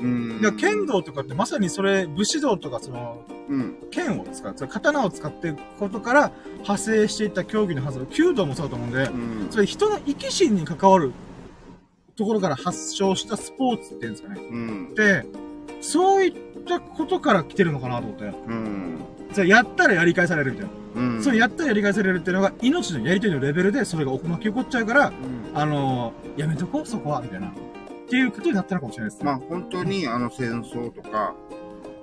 [0.00, 0.42] うん。
[0.42, 3.76] だから剣道とかってまさにそれ、武士道とかその、うん。
[3.90, 9.46] 剣を使う、刀を使っていくことから派生していった競技のはず、弓道もそうだと思うんで、うん。
[9.50, 11.12] それ人の生き死に関わる
[12.16, 14.40] ところから発症したスポーツっていうんですかね。
[14.50, 14.94] うん。
[14.94, 15.24] で、
[15.84, 16.32] そういっ
[16.66, 18.24] たことから来てるのかなと思って。
[18.24, 18.98] うん。
[19.32, 21.00] それやったらやり返されるみたいな。
[21.00, 21.22] うん。
[21.22, 27.48] それやったらやり返されるっていうのが命のやりとりのレベルでそれが巻き起こっちゃうから、うんあのー、やめとこう、そこは、みたいな。
[27.48, 27.50] っ
[28.08, 29.24] ていうことになったのかもしれないですね。
[29.26, 31.34] まあ本当にあの戦争とか、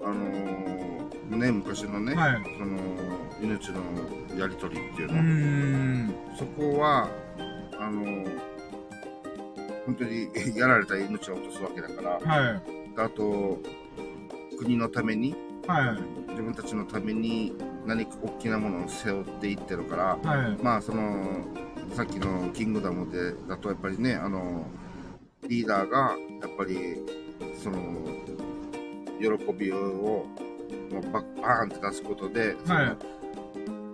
[0.03, 2.43] あのーね、昔のね、はい。
[2.59, 2.77] その
[3.41, 3.82] 命の
[4.38, 6.13] やりとりっていうの、ん。
[6.38, 7.09] そこは、
[7.79, 8.51] あのー
[9.86, 12.80] 本当に やられた命を落とすわけだから、はい。
[12.97, 13.59] あと、
[14.57, 15.35] 国のために、
[15.67, 16.31] はい。
[16.31, 17.53] 自分たちのために
[17.85, 20.63] 何か大きなものを背負っていってるから、はい。
[20.63, 21.45] まあその、
[21.93, 24.65] さっきのキングダムで、だとやっぱりね、あの、
[25.47, 26.97] リーダーが、やっぱり、
[27.61, 27.77] その、
[29.19, 30.25] 喜びを、も
[30.91, 33.20] うバッバーンって出すことで、はい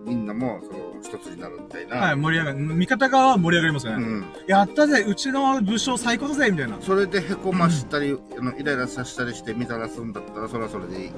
[0.08, 1.98] みんなも、その、一つになるみたいな。
[1.98, 2.60] はい、盛り上がる。
[2.60, 4.04] 味方側は盛り上がりますよね。
[4.04, 4.26] うん。
[4.48, 6.78] やったぜ、うちの武将最高だぜ、みたいな。
[6.80, 11.10] それでへこましたり、あのイライラさせたりして見たらすんだったら、それはそれでいい。
[11.10, 11.16] こ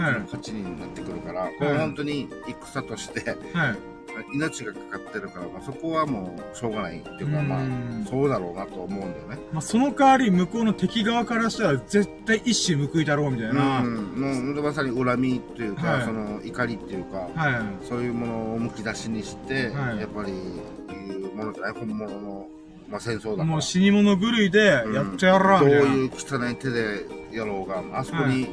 [0.00, 3.95] っちの勝ちになってくるから、これは本当に戦として、はい。
[4.32, 9.38] 命がかかってるから、まあ、そこはもうしょうがないっていうか、まあうん、そうだろうなと思うんだよね。
[9.52, 13.80] まあ、その代わり、向こうの敵側からしたら、絶対一矢報いだろう、みたいな。
[13.80, 16.04] うん、もうまさに恨みっていうか、はい。
[16.04, 20.00] その怒りっていうか、はそういうものをむき出しにして、はい。
[20.00, 22.48] やっぱりいうものじゃない本物の、
[22.88, 25.94] まあ、戦争だもう死に物狂いで、やっちゃやら、どうみたいな。
[25.94, 28.48] いう汚い手でやろうがあそこに、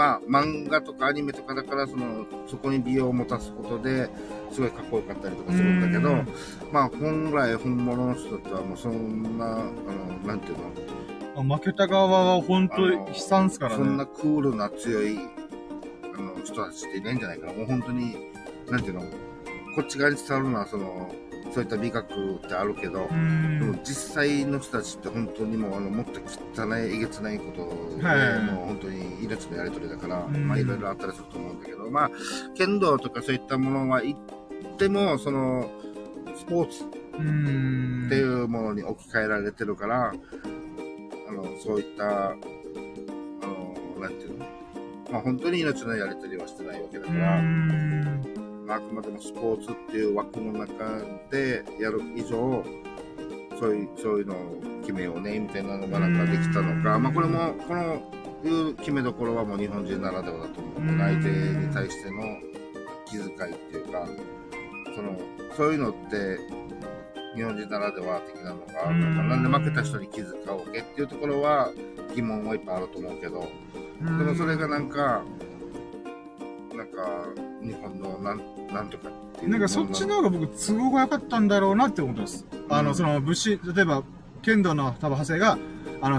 [0.00, 4.08] まあ漫画とかアニメとかだからそのそこに美容を持たすことで
[4.50, 6.28] すごいかっこよかったりとかするんだけどうん。
[6.72, 9.66] まあ本来本物の人たちはもうそんなあの
[10.26, 10.58] なんていう
[11.36, 11.54] の？
[11.56, 13.84] 負けた側は本当に悲惨っすからね。
[13.84, 17.52] そんなクールな強いあの人たちっていないんじゃないかな。
[17.52, 18.16] もう本当に
[18.70, 19.02] なんていうの？
[19.74, 21.14] こっち側に伝わるのはその
[21.52, 23.80] そういった美学ってあるけど、でもん。
[23.84, 32.10] 実際の人たちって本当にもうあのもっと汚いえげつないことで、はいもう本当に命のやり取りだから、うんまあいろいろあったりすると思うんだけど、まあ
[32.54, 34.18] 剣道とかそういったものは言っ
[34.76, 35.70] てもその
[36.36, 36.84] スポーツ。
[37.10, 40.14] っていうものに置き換えられてるから、
[41.28, 44.46] あのそういったあのなんていうの？
[45.10, 47.42] まあ本当に命のやり取りはしてないわけだから、
[48.70, 52.64] あ、あくまでもスポーツっていう枠の中でやる以上、
[53.58, 57.02] そういう、そういうのを決めようね、みたいなのがなんかできたのか、うん。
[57.02, 58.02] まあこれも、この、
[58.42, 60.80] いう決めどころはもう日本人ならではだと思う。
[60.80, 62.22] うん相手に対しての
[63.04, 64.06] 気遣いっていうか、
[64.94, 65.18] その、
[65.56, 66.38] そういうのって、
[67.36, 71.70] 日本人ならでは的なのがあるうんのかなんで負けた人に気遣うわけっていうところは
[72.14, 73.46] 疑問はいっぱいあると思うけど、
[74.00, 75.22] でもそれがなんか、
[76.76, 77.26] なんか、
[77.62, 78.40] 日本のなん
[78.72, 79.50] なんとかっていう。
[79.50, 82.46] なんかそっちの方が僕都合が良かったんだろうなって思ってます。
[82.68, 84.02] あの、うんその武士、例えば、
[84.42, 85.58] 剣道の多分派生が、
[86.00, 86.18] あの、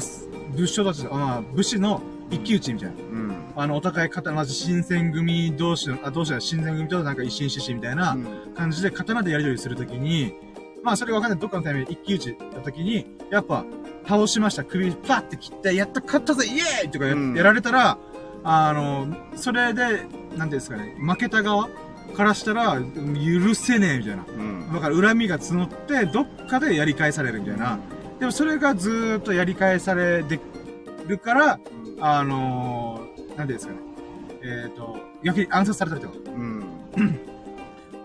[0.56, 2.96] 武将たち、あまあ、武士の一騎打ちみたいな。
[2.96, 3.36] うん。
[3.56, 10.34] あの、お互い刀、新選組同士の、あ、同士は新選組となんか一心獅子みたいなうん感じで刀でやり取りするときに、
[10.84, 13.66] まあそれが分かんないどっかのタイミングで一騎打ちったときに、やっぱ、
[14.08, 17.98] 倒しました、首パッて切って、やった、勝ったぜ、イエーイとかや,、うんやられたら、
[18.44, 21.70] あの、それで、なんていうんですかね、負けた側
[22.16, 24.26] からしたら、許せねえみたいな。
[24.28, 24.74] うん。
[24.74, 27.80] だから恨みが募って、どっかでやり返されるみたいな。
[28.20, 30.40] でもそれがずーっとやり返されて
[31.08, 31.60] るから、
[32.00, 33.80] あのー、なんていうんですかね。
[34.44, 36.16] えっ、と、逆に暗殺されたりとか。
[36.28, 36.60] うん。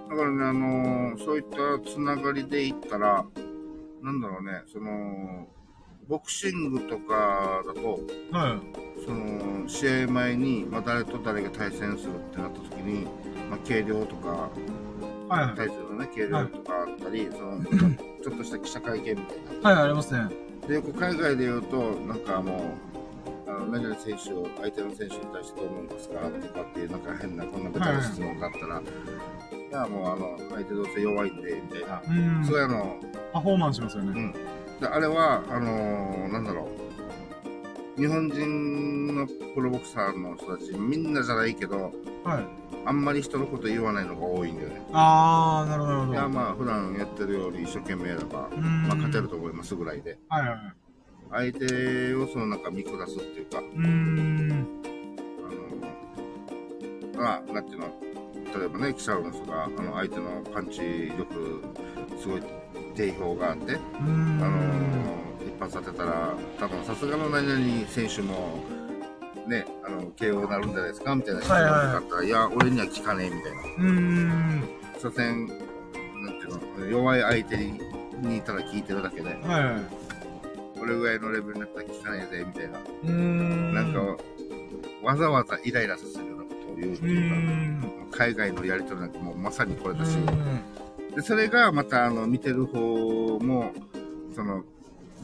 [0.08, 3.24] だからね、あのーそういったつながりで言ったら、
[4.02, 5.48] なんだろうね、その、
[6.08, 8.00] ボクシングとかだと、
[8.30, 8.60] は
[9.04, 13.04] その、試合前に、まあ、誰と誰が対戦するってなった時に、
[13.50, 15.28] まあ、軽量とか、い。
[15.28, 15.56] はいはい。
[15.56, 17.60] 対するのね、軽量とかあったり、その、
[18.22, 19.70] ちょっとした記者会見みたいな。
[19.70, 20.28] はい、ありますね。
[20.68, 22.76] で、よく海外で言うと、なんかも
[23.46, 32.00] う、あの、何々選手を、相手の選手に対してどう思いますかとかっていう、なんか変な、こんなベタな質問があったら、いや、もうあの、相手どうせ弱いんで、みたいな。
[32.08, 32.44] うん。
[32.44, 32.96] そういうの、
[33.32, 34.12] パフォーマンスしますよね。
[34.14, 34.34] うん。
[34.80, 36.68] で、あれは、あのーなんだろ
[37.96, 38.00] う。
[38.00, 41.92] 日本人のプロボクサーの人たち、みんなじゃないけど、
[42.24, 42.44] はい。
[42.84, 44.82] あんまり人のこと言わないのが多いんだよね。
[44.92, 46.12] あー、なるほど。
[46.12, 50.18] いや、まあ、普段やってるより一生懸命やれば、うんまあ、勝てると思いますぐらいで。
[50.28, 51.52] はいはいはい。
[51.52, 54.66] 相手をそのなんか見下すっていうか、うーん。
[57.14, 57.86] あの、まあ、なんていうの、
[58.58, 61.62] 例えばね、記者の人が、あの、相手のパンチ力、
[62.20, 62.42] すごい
[62.96, 63.76] 定評があって。
[63.76, 64.96] あの
[65.46, 68.58] 一発当てたら、多分さすがの何々選手も、
[69.46, 73.62] ね、あの、KO になるんじゃないですかみたいな質問があったら、いや、俺には聞かねえ、みたいな。
[73.62, 74.68] うーん。
[74.98, 75.46] 所詮、
[76.24, 77.80] なんていうの、弱い相手に
[78.22, 79.84] にただ聞いてるだけで、はいはい。
[80.80, 83.12] 俺ぐらいのレベルになったら聞かねえぜ、みたいな。
[83.12, 83.74] ん。
[83.74, 84.00] なんか、
[85.02, 88.10] わざわざイライラさせるようなことを言うっていうか、ん。
[88.10, 90.85] 海外のやりとりなんかもうまさにこれだし、うん
[91.16, 93.72] で、それがまたあの、見てる方も、
[94.34, 94.62] その、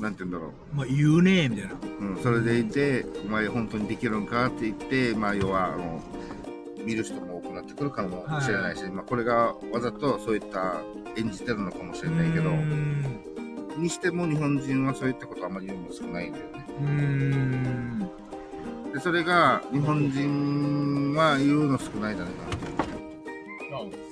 [0.00, 1.72] なんて言うんだろまあ、言うねえ、みたいな。
[1.74, 1.76] う。
[2.00, 6.02] うん、それでいて、お前本当にできるんかって言って、まあ要は、あの、
[6.82, 10.80] 見る人も多くなってくるかもしれないし、まあこれがわざとそういった
[11.16, 12.50] 演じてるのかもしれないけど。
[13.78, 16.66] にしても日本人はそういったことあんまり言うの少ないんだよね。
[16.80, 18.10] うーん。
[18.92, 22.56] で、それが日本人は言うの少ないんじゃないかな
[23.86, 24.11] っ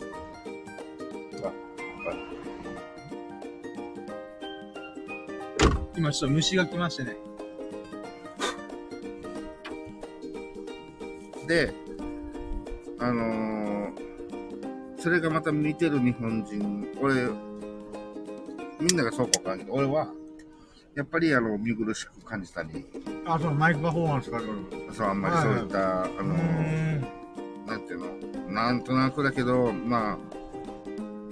[6.00, 7.16] 今ちょっと虫が来ましてね。
[11.46, 11.74] で、
[12.98, 13.50] あのー
[14.98, 17.26] それがまた見てる日本人、俺、
[18.80, 20.08] みんながそうかわからんけど、俺は、
[20.94, 22.84] やっぱりあの、見苦しく感じたり、
[23.24, 24.40] あ、そのマイクパフォーマンスが。
[24.92, 27.66] そう、あんまりそういった、あうのー。
[27.66, 28.00] なんていう
[28.44, 30.18] の、なんとなくだけど、ま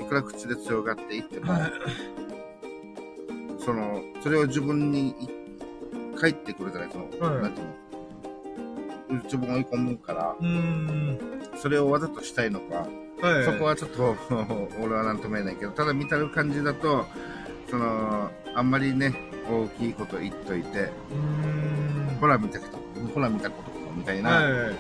[0.01, 1.73] あ、いくら口で強がっていっても、はい。
[3.69, 5.15] その、それを自分にい
[6.19, 7.65] 返ってくるじゃない、その、はいなんてい
[9.11, 10.37] うの、自分を追い込むから。
[11.59, 12.87] それをわざとしたいのか、
[13.21, 13.45] はい。
[13.45, 14.17] そこはちょっと、
[14.81, 17.05] 俺はなんとも言えないけど、ただ見たる感じだと、
[17.69, 19.15] その、あんまりね、
[19.51, 20.91] 大きいこと言っといて。
[22.23, 24.71] ほら見たこと、ほら見たことみたいな、は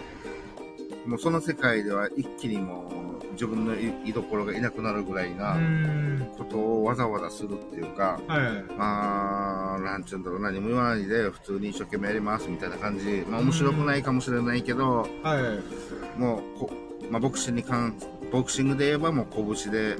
[1.04, 1.08] い。
[1.08, 3.07] もうその世界では一気にもう
[3.38, 5.56] 自分の居居所がいなくなるぐらいうな。
[6.36, 8.40] ことをわざわざするっていうか、はい。
[8.76, 13.24] まあ、なんちゅうんだろう、何も言わないで普通に一生懸命やりますみたいな感じ。
[13.28, 15.60] まあ面白くないかもしれないけど、は
[16.16, 16.18] い。
[16.18, 16.70] もうこ、
[17.10, 17.94] まあボクシングに関、
[18.32, 19.96] ボクシングで言えばもう拳で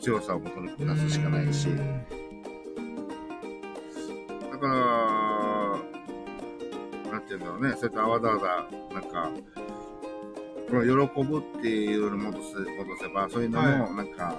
[0.00, 1.66] 強さを求めて出すしかないし。
[4.52, 4.72] だから、
[7.12, 9.30] なんていうんだろうね、そうやってあわざわざ、なんか、
[10.70, 14.34] この喜ぶっていうのを戻せ、戻せば、そういうのも、なんか、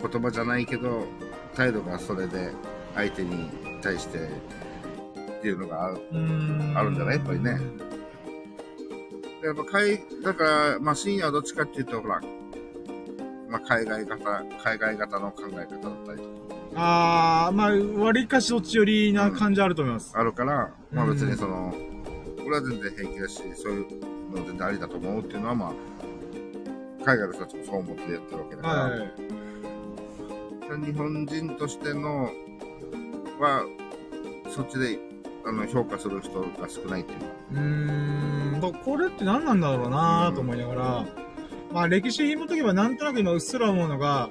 [0.00, 1.06] 言葉じゃないけど、
[1.54, 2.52] 態度がそれで
[2.94, 3.50] 相手に
[3.82, 5.96] 対してっていうのがある。
[6.74, 7.16] あるんじゃない？
[7.16, 7.50] やっぱりね。
[9.42, 12.20] やっぱ海、だから、まあ深夜はどっちかっていうと、ほら、
[13.48, 15.66] まあ海外型、海外型の考え方だっ
[16.06, 16.28] たりと
[16.76, 20.12] ああ、まあ、割りかしどっち寄りな感じあると思います。
[20.12, 21.74] かあるから、まあうん別にその、
[22.48, 30.86] 俺は全然平気だし、そういうの全然ありだと思うっていうのは、まあ、海外の人たちもそう思ってやってるわけだから、はい。
[30.86, 32.30] 日本人としての、
[33.38, 33.66] は、
[34.48, 34.98] そっちで、
[35.44, 37.26] あの、評価する人が少ないっていうか。
[37.52, 41.06] うーん、だこれって何なんだろうなと思いながら、
[41.72, 44.30] まあ歴史紐解けばなんとなく今うっすら思うのが、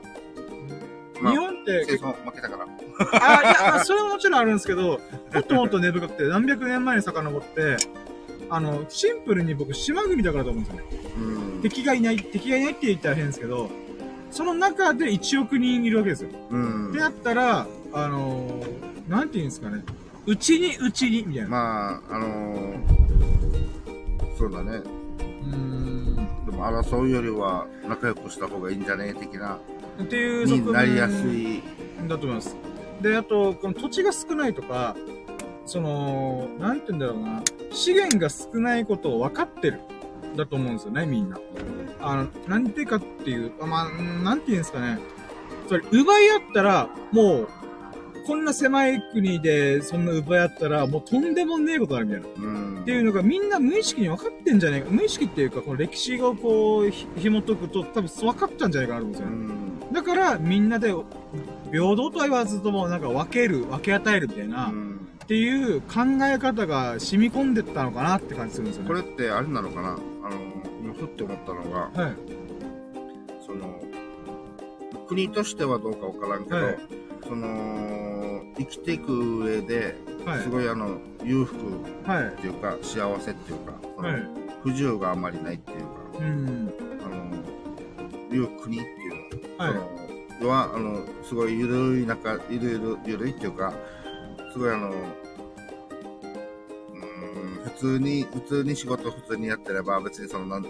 [1.22, 2.68] まあ日本って戦争負けたから。
[3.12, 5.00] あ、いや、まあ、それももちろんあるんですけど、
[5.34, 7.78] もっともっと根深くて、何百年前に遡って、
[8.50, 10.88] あの、シンプルに僕、島国だからと思うんですよね。
[11.18, 11.62] うん。
[11.62, 13.70] 敵がいない、敵がいないって言ったら変ですけど、
[14.32, 16.30] その中で1億人いるわけですよ。
[16.50, 17.00] うんって。
[17.00, 19.84] なったら、あのー、なんて言うんですかね。
[20.26, 21.50] うちに、うちに、みたいな。
[21.50, 22.78] まあ、あのー
[24.38, 24.72] そうだね。
[24.78, 26.16] うーん。
[26.46, 29.10] でも争うよりは仲良くした方がいいんじゃね？
[29.10, 29.60] え的な、
[30.02, 31.64] っていう側面になりやすい。
[32.08, 32.56] だと思います。
[33.02, 34.96] で、あと、この土地が少ないとか、
[35.68, 39.80] その、なんて言うんだろうな、資源が少ないことを分かってる。
[40.36, 41.40] だと思うんですよね、みんな。
[42.00, 45.00] あの、なんでかっていう、あまあ、うんなんて言うんですかね。
[45.68, 47.48] それ、奪い合ったら、もう、
[48.26, 52.50] こんな狭い国で、そんな奪い合ったら、もうとんでもねえことになるみたいな。
[52.50, 52.82] うん。
[52.82, 54.90] っていうのがみんな無意識に分かってんじゃないか。
[54.90, 59.90] 無意識っていうか、この歴史をこう、ひ紐解くと、多分分かったんじゃないかなと思うんですうよね。
[59.92, 59.94] ん。
[59.94, 60.94] だから、みんなで、
[61.72, 64.74] 平等とは言わずとも、なんか分ける、分け与えるみたいな、
[65.28, 65.88] っうんていう考
[66.24, 68.88] え方が染み込んでったのかなって感じするんですよね。
[68.88, 69.90] これってあれなのかな？
[69.90, 70.00] あの、
[70.82, 72.16] 今ふって思ったのが、はい。
[73.46, 73.82] その、
[75.08, 76.78] 国としてはどうかわからんけど、はい
[77.28, 81.58] その、生きていく上で、はいすごいあの、裕福
[82.10, 82.28] はい。
[82.28, 84.24] っていうか、幸せっていうか、そのはい。
[84.64, 85.86] 不自由があんまりないっていうか、
[86.20, 86.74] うん。
[87.06, 89.66] あの、いう国っていうの。
[89.66, 89.90] はの
[90.40, 93.74] 要は、あの、すごいゆるい中、ゆるゆる、ゆるいっていうか、
[94.52, 100.70] すごいあの、うーん、普通に、普通に仕事普通にやってれば、別にその、なん、普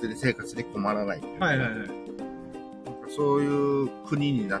[0.00, 1.90] 通に生活に困らないいはいはいはい。
[3.14, 4.60] そういう国にな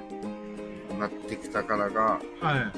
[0.98, 2.72] なってきたからが、はい。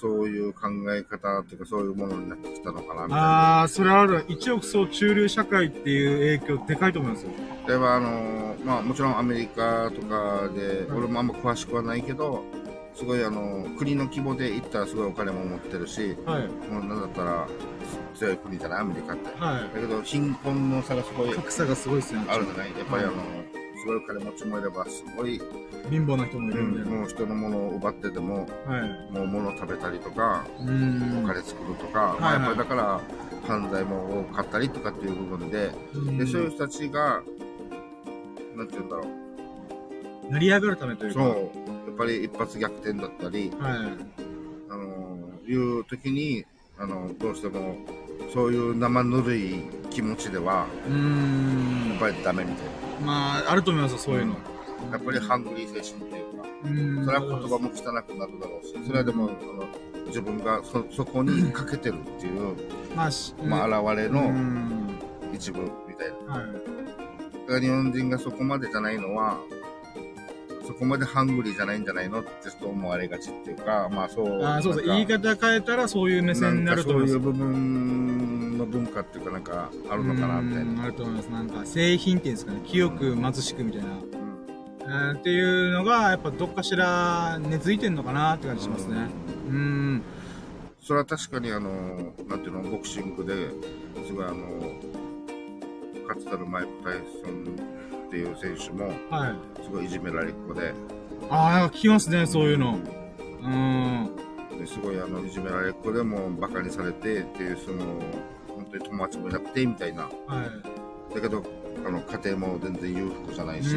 [0.00, 3.58] そういう考え方っていうか、そういうものになってきたのかな、みたいな。
[3.60, 4.24] ああ、それはある。
[4.28, 7.30] 一億総中流社会っていう影響でかいと思いますよ。
[7.68, 12.42] 例えば、あの、まあ、もちろんアメリカとかで、はい俺もあんま詳しくはないけど、
[12.94, 16.48] すごいあの、国の規模で言ったらすごいお金も持ってるし、はい。
[16.70, 17.46] もうなんだったら
[18.14, 19.28] 強い国じゃないアメリカって。
[19.38, 21.34] はだけど、貧困の差がすごいい。
[21.34, 22.20] 格差がすごいですね。
[22.28, 23.22] あるじゃないやっぱりあの、は
[23.80, 25.40] すごいお金持ちもいれば、すごい、
[25.90, 26.90] 貧乏な人もいるんで。
[26.90, 29.12] もう人のものを奪ってても、はい。
[29.12, 31.24] もう物を食べたりとか、うーん。
[31.24, 33.00] お金作るとか、いまあ、やっはいぱりだから
[33.46, 37.22] 犯罪も多かったりとかっていう部分で、うんでそういう人たちが、
[38.56, 39.04] なんて言うんだろ
[40.28, 41.20] う、成り上がるためというか。
[41.20, 41.50] そう、
[42.00, 43.78] ぱり一発逆転だったり、はい。
[44.70, 46.46] あのいう時に、
[46.78, 47.76] あのどうしても
[48.32, 50.66] そういう生ぬるい気持ちでは、
[51.90, 51.98] やっ。
[52.00, 52.66] ぱりダメみたい
[53.04, 54.32] まあ、あると思いますよ、そういうの。
[54.32, 54.38] な。
[54.92, 57.04] やっぱりハングリー精神っていうか、うーん。
[57.04, 59.68] それは言葉も汚くなるだろうし、それはでも、あの
[60.06, 62.56] 自分がそそこにかけてるっていう、
[62.96, 64.98] まあ、しまあ、現れのん。
[65.34, 66.34] 一部みたいな。
[66.34, 66.52] はい。
[66.52, 69.38] だから日本人がそこまでじゃないのは、
[70.66, 74.42] そこまでハングリーじゃないんじゃないのってちょっと思われがちっていうか、まあそう。
[74.44, 74.84] あーそうそう。
[74.84, 77.32] 言い方変えたらそういう目線になると思いますそういう。
[77.32, 80.84] 部分の文化っていうかなんかあるのかなみたいな。
[80.84, 81.26] あると思います。
[81.28, 82.60] なんか、製品っていうんですかね。
[82.66, 83.88] 清く貧しくみたいな。
[83.88, 84.10] うん
[84.82, 88.96] えーっていうのが、やっぱどっかしら根付いてんのかなって感じしますね。
[89.48, 90.02] うーん。
[90.82, 91.70] それは確かにあの、
[92.28, 93.50] なんていうの、ボクシングで、
[94.06, 94.36] すごいあの、
[96.08, 97.44] かつてのマイク・タイソン
[98.10, 99.62] っていう選手も、はい。
[99.62, 100.74] すごいいじめられっ子で、
[101.30, 102.76] ああ、聞きますね、そういうの。
[103.40, 104.10] うーん。
[104.58, 107.78] ですごいあのいじめられっ子でもバカにされてっていうその
[108.48, 110.10] 本当に友達もいなくてみたいなは
[111.10, 111.14] い。
[111.14, 111.42] だけど
[111.86, 113.70] あの家庭も全然裕福じゃないうし。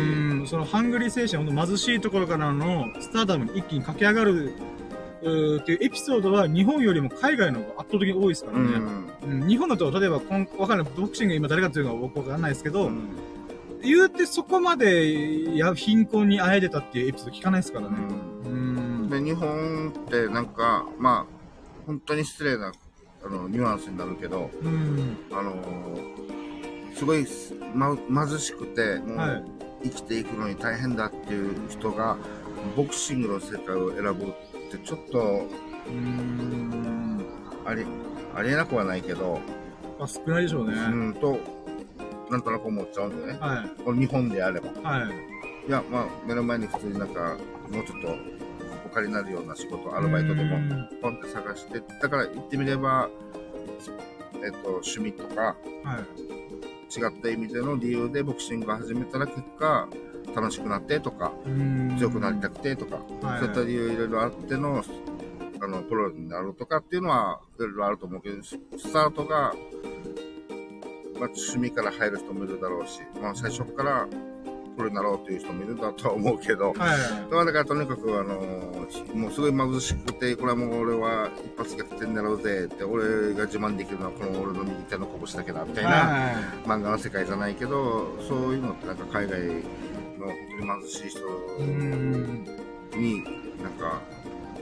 [0.50, 4.56] そのハングリー精神、ほんと貧しいところからのスターダムに一気に駆け上がる、
[5.22, 8.64] っていうエピソードは日本よりも海外の方が圧倒的に多いですからね。
[9.24, 13.10] うんうん、日本だと、例えばこん、わかんない、ボクシング今誰かっていうのは僕わかんないですけど、うん
[13.84, 17.98] 言うてそこまでや貧困にあえてたっていうエピソード聞かないですからね。
[18.46, 19.10] うん。
[19.10, 22.72] で日本ってなんかまあ本当に失礼な
[23.26, 25.18] あのニュアンスになるけどうん。
[25.32, 25.56] あの
[26.96, 27.26] すごい、
[27.74, 27.96] ま、
[28.28, 29.44] 貧しくてもう、はい
[29.84, 32.18] 生きていくのに大変だっていう人が
[32.76, 35.46] ボクシングの世界を選ぶってちょっと
[35.88, 37.26] うん。
[37.66, 37.86] あり
[38.36, 39.40] ありえなくはないけど、
[40.00, 40.74] まあ、少ないでしょうね。
[40.74, 41.38] うんと
[42.34, 43.82] なんとなく思っちゃうんでねはい。
[43.84, 45.68] これ日本であればはい。
[45.68, 47.38] いやまあ目の前に普通になんか
[47.72, 48.16] もうちょっと
[48.86, 53.10] お金になるような仕事アルバイトでもうんポンって探してだから言ってみれば
[54.44, 55.56] えっと趣味とかは
[56.00, 56.34] い。
[56.96, 59.88] 違った意味での理由でボクシングを始めたら結果
[60.36, 64.84] 楽しくなってとか、うん強くなりたくてとか、はいそういった理由いろいろあっての、
[65.62, 69.54] あの、プロになるとかっていうのは、いろいろあると思うけど、ススタートが、
[71.20, 74.08] まあ、趣味から入る人もいるだろうし、まあ、最初から
[74.76, 76.76] プロになろうという人もいるんだとは思うけど、はい。
[77.32, 78.36] まあだからとにかく、あの
[79.14, 86.32] もうすごい貧しくて、これはもう俺は一発逆転狙うぜって、俺が自慢できるのはこの俺の右手の拳だけだみたいな、は
[86.66, 89.40] 漫画の世界じゃないけど、そういうのってなんか海外
[90.18, 91.20] の本当に貧しい人。
[92.98, 93.24] に
[93.62, 94.02] なんか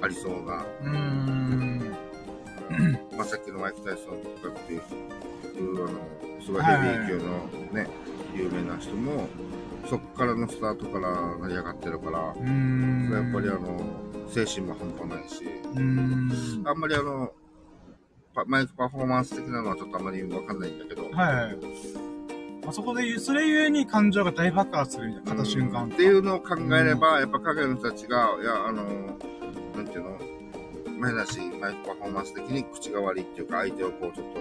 [0.02, 1.96] ありそうな、うん。
[3.16, 4.82] まあさっきのマイク・タイソンとかっていう
[5.88, 6.00] あの、
[6.46, 7.88] すごいヘビー級のね、
[8.36, 9.28] 有名な人も、
[9.90, 13.10] そっからのスタートから成り上がってるから、うん。
[13.12, 13.82] やっぱりあの、
[14.28, 15.44] 精神も半端ないし、
[15.76, 16.64] うん。
[16.66, 17.34] あんまりあの、
[18.34, 21.58] パマイクパフォーマンス的なのはちょっとあんまりわかんないんだけど、はい。
[22.68, 25.86] あそこでそれゆえに感情が大爆発するみたいな、片瞬間。
[25.86, 28.84] っていうのを考えれば、やっぱ海外の人たちが、いや、あの、
[29.76, 30.18] なんていうの、
[31.00, 34.40] 前だし、マイクパフォーマンス的に口が悪いっていうか、相手をこう、ちょっと、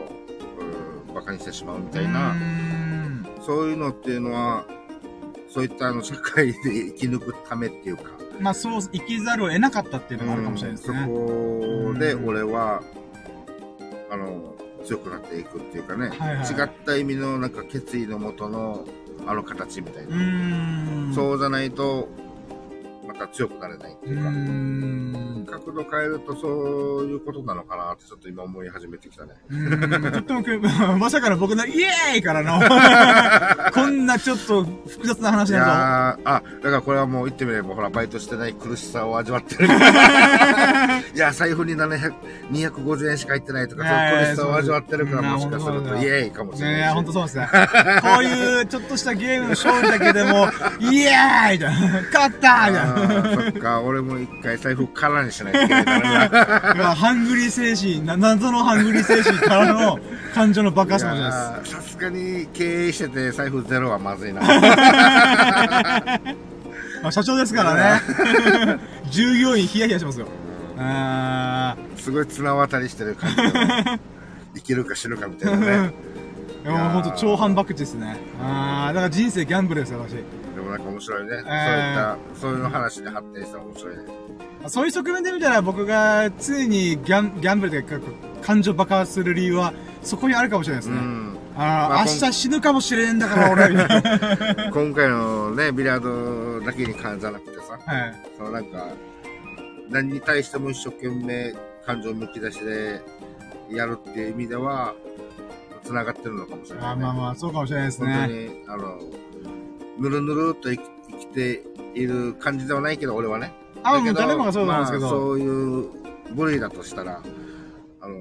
[0.62, 4.64] うんバカにしてしまうみたいな、うんそういうのっていうのは、
[5.48, 8.02] そういったあの、社会で生き抜くためっていうか、
[8.38, 10.98] まあ、そう、生きざるを得なかったっていうのがあるかもしれないですね。
[11.00, 12.82] うんそこで俺は、
[14.10, 14.54] あの、
[14.84, 18.86] 強くなっていくっていうかね、はいはい違った意味のなんか決意のもとの
[19.26, 21.10] あの形みたいうな。
[21.10, 21.12] ん。
[21.14, 22.08] そうじゃないと、
[23.12, 25.46] また強くなれないってういうか、ん。
[25.50, 26.48] 角度変えるとそ
[27.02, 29.32] ういうことなのかなってちょっと今思い始めてきたね。
[29.50, 29.80] うん
[30.12, 30.60] とってもく、
[30.98, 32.60] まさかの僕のイエーイからの、
[33.74, 35.68] こんなちょっと複雑な話いなやー、
[36.24, 39.66] あ、だからこれはもう言ってみれば、ほら、バイトしてない苦しさを味わってる。
[41.14, 42.12] いや、財布に700、
[42.52, 46.94] 250円しか入ってないとか、いやいやそういう苦しさを味わってるから、もしかすると、イエーイかもしれないし。
[46.94, 47.48] ほんとそうですね。
[48.02, 50.48] こういうちょっとしたゲームの勝利だけでも、
[50.78, 52.02] イエーイみたいな。
[52.12, 52.99] 勝ったみたいな。
[53.08, 56.74] そっか、俺も一回財布空にしないといけないからな。
[56.74, 59.98] まあハングリー精神、な謎のハングリー精神からの
[60.34, 64.40] 感情の爆発かもしれないやーさすがに経営してて財布ゼロはまずいな。
[64.40, 64.50] です。
[67.02, 68.00] まあ社長ですからね。
[69.10, 70.26] 従業員ヒヤヒヤしますよ。
[70.78, 73.42] あすごい綱渡りしてる感じで。
[74.56, 75.82] 生きるか死ぬかみたいなー。
[75.88, 75.94] ね。
[76.64, 78.16] いやもうほんと超反爆地ですね。
[78.42, 80.16] あー、だから人生ギャンブルですよ、私。
[80.70, 81.28] なんか面白いね。
[81.30, 84.02] そういっえた、そういうの話に発展したら面白いね。
[84.66, 87.98] そういう側面で見たら僕が常にギャンギャンブルでか
[88.42, 90.96] 感情爆発する理由はそこにあるかもしれないですね。
[90.96, 91.36] うん。
[91.56, 93.68] あー、まあ明日死ぬかもしれんだから俺。
[94.70, 96.00] 今回のね、ビリヤー
[96.60, 98.14] ドだけに関じゃなくてさ、はい。
[98.36, 98.88] そのなんか、
[99.88, 101.54] 何に対しても一生懸命
[101.84, 103.00] 感情むき出しで
[103.70, 104.94] やるっていう意味では、
[105.84, 106.90] 繋がってるのかもしれない、ね。
[106.90, 108.28] あーまあまあ、そうかもしれないです本当ね。
[108.28, 108.98] に、あの、
[110.00, 110.82] ぬるぬるっと生
[111.18, 111.62] きて
[111.94, 113.52] いる感じではないけど、俺はね。
[113.82, 115.02] あ、もう誰もがそうなんですけど。
[115.02, 115.88] まあそういう
[116.34, 117.22] 部類だとしたら、
[118.00, 118.16] あの、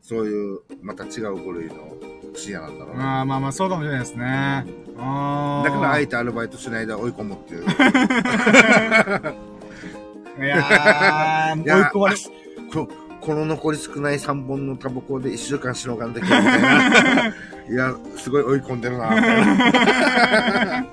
[0.00, 1.96] そういう、また違う部類の
[2.34, 3.02] 深夜なんだろうな。
[3.02, 4.66] まあまあまあ、そうかもしれないですね。
[4.98, 7.64] あーだから、あえてアルバイトしないで追い込むっていう。
[10.40, 12.16] いやー、 追い込まれ、
[13.28, 17.26] ここの残り少ない3本のタバコで1週間しのがんできるみたいな。
[17.68, 19.10] いや、すごい追い込んでるな。
[19.14, 20.86] みたいな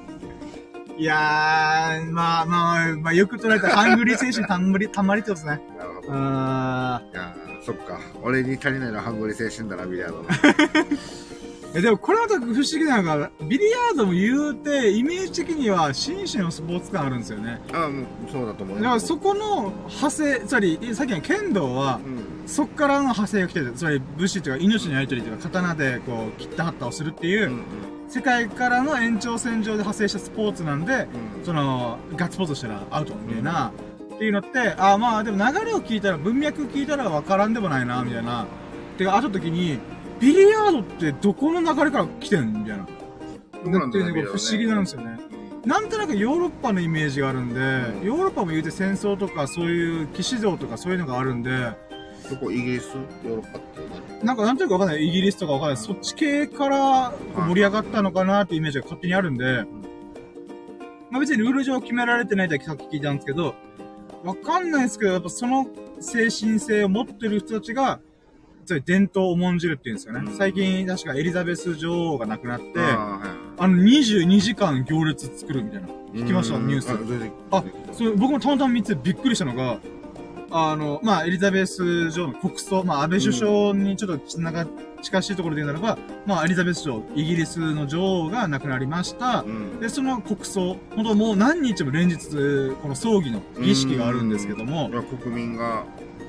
[0.98, 5.62] いやー、まあまあ、まあ、よく捉えたハングリー精神たんまり、 たまりってことですね。
[5.78, 6.08] なるほど。
[6.08, 8.00] いあや、そっか。
[8.22, 10.24] 俺に足りないのはハングリー精神だな、ビリヤードの。
[10.28, 11.16] ー。
[11.76, 17.62] え、でもこれまた不思議なのが、ビリヤードも言うて、イメージ的には紳士のスポーツ感あるんですよね。
[17.74, 18.82] ああ、もう、そうだと思うよ。
[18.82, 22.48] だからそこの派生、つまり、さっきの剣道は、うん。
[22.48, 23.74] そっからの派生が来てる。
[23.74, 27.64] つまり武士というか命のやり取りというか刀でこう切ったはったをするっていう、うん。
[28.08, 30.94] 世界からの延長線上で派生したスポーツなんで、
[31.40, 31.46] うん。
[31.46, 33.74] その、ガッツポーズしたらアウトみたいな、
[34.16, 38.46] っていうのって、あまあでも流れを聞いたら、文脈聞いたら分からんでもないな、みたいな。
[38.98, 39.80] てか、あった時に、
[40.20, 42.88] ビリヤードってどこの流れから来てんみたいな。
[43.80, 45.20] なっていうのが不思議なんですよね。
[45.66, 51.50] なんとなくヨーロッパのイメージがあるんで、うんヨーロッパも言うて戦争とかそういう騎士道とかそういうのがあるんで、
[52.30, 52.94] どこイギリス？
[53.26, 53.88] ヨーロッパってね。
[54.24, 55.08] なんかなんというかわかんない。
[55.08, 55.78] イギリスとかわかんない。
[55.78, 59.64] そっち系から盛り上がったのかなってイメージが勝手にあるんで、
[61.10, 63.56] まあ別にルール上決められてないってさっき聞いたんですけど、
[64.24, 65.68] わかんないですけど、やっぱその
[66.00, 68.00] 精神性を持ってる人たちが、
[68.66, 70.22] つまり伝統を重んじるっていうんですよね。
[70.26, 73.20] うん最近確かエリザベス女王が亡くなって、あ
[73.58, 75.88] あの22時間行列作るみたいな。
[76.14, 76.58] 聞きました？
[76.58, 76.90] ニュース
[77.52, 79.80] あそれ僕もたまたま見てびっくりしたのが、
[80.50, 84.26] あの、まあ、エリザベス女王の国葬、まあ、安倍首相にちょっと
[85.02, 89.42] 近しいところで言うならば、まあ、エリザベス女王、イギリスの女王が亡くなりました。
[89.42, 89.80] うん。
[89.82, 92.28] で、その国葬、本当もう何日も連日、
[92.82, 94.90] この葬儀の儀式があるんですけども
[95.22, 95.84] 国民が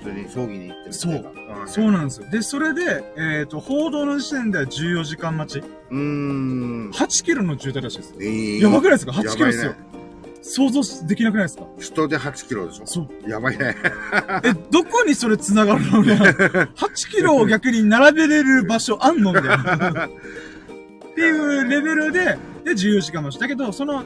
[0.07, 1.63] 普通に葬儀に行ってるみたいな。
[1.65, 2.31] あそうなんですよ。
[2.31, 5.65] で、それで、えっ、と、報道の時点では14時間待ち。
[5.91, 6.91] うーん。
[6.91, 8.15] 8キロの渋滞らしいです。
[8.21, 9.75] えーやばくないですか ?8 キロですよ
[10.49, 11.65] 想像できなくないですか？
[11.81, 12.87] 人で8キロでしょ？
[12.87, 13.29] そう。
[13.31, 13.75] やばいね。
[14.45, 16.03] え、どこにそれ繋がるの？
[16.03, 16.27] みたいな。
[16.77, 19.33] 8キロを逆に並べれる場所あんの？
[19.33, 20.07] みたいな。
[20.07, 20.11] っ
[21.17, 23.41] ていうレベルで、で、14時間待ち。
[23.41, 24.05] だけど、その、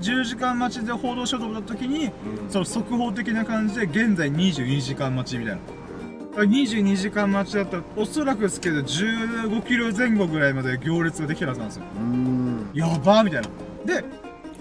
[0.00, 2.10] 10時間待ちで報道しようと思った時に、
[2.48, 5.60] その速報的な感じで、現在22時間待ちみたいな。
[5.60, 11.84] だから22時間待ちだったら、おそらくですけど、15キロ前後ぐらいまで行列ができてるはずなんですよ。
[12.74, 13.48] やばーみたいな。
[13.84, 14.04] で、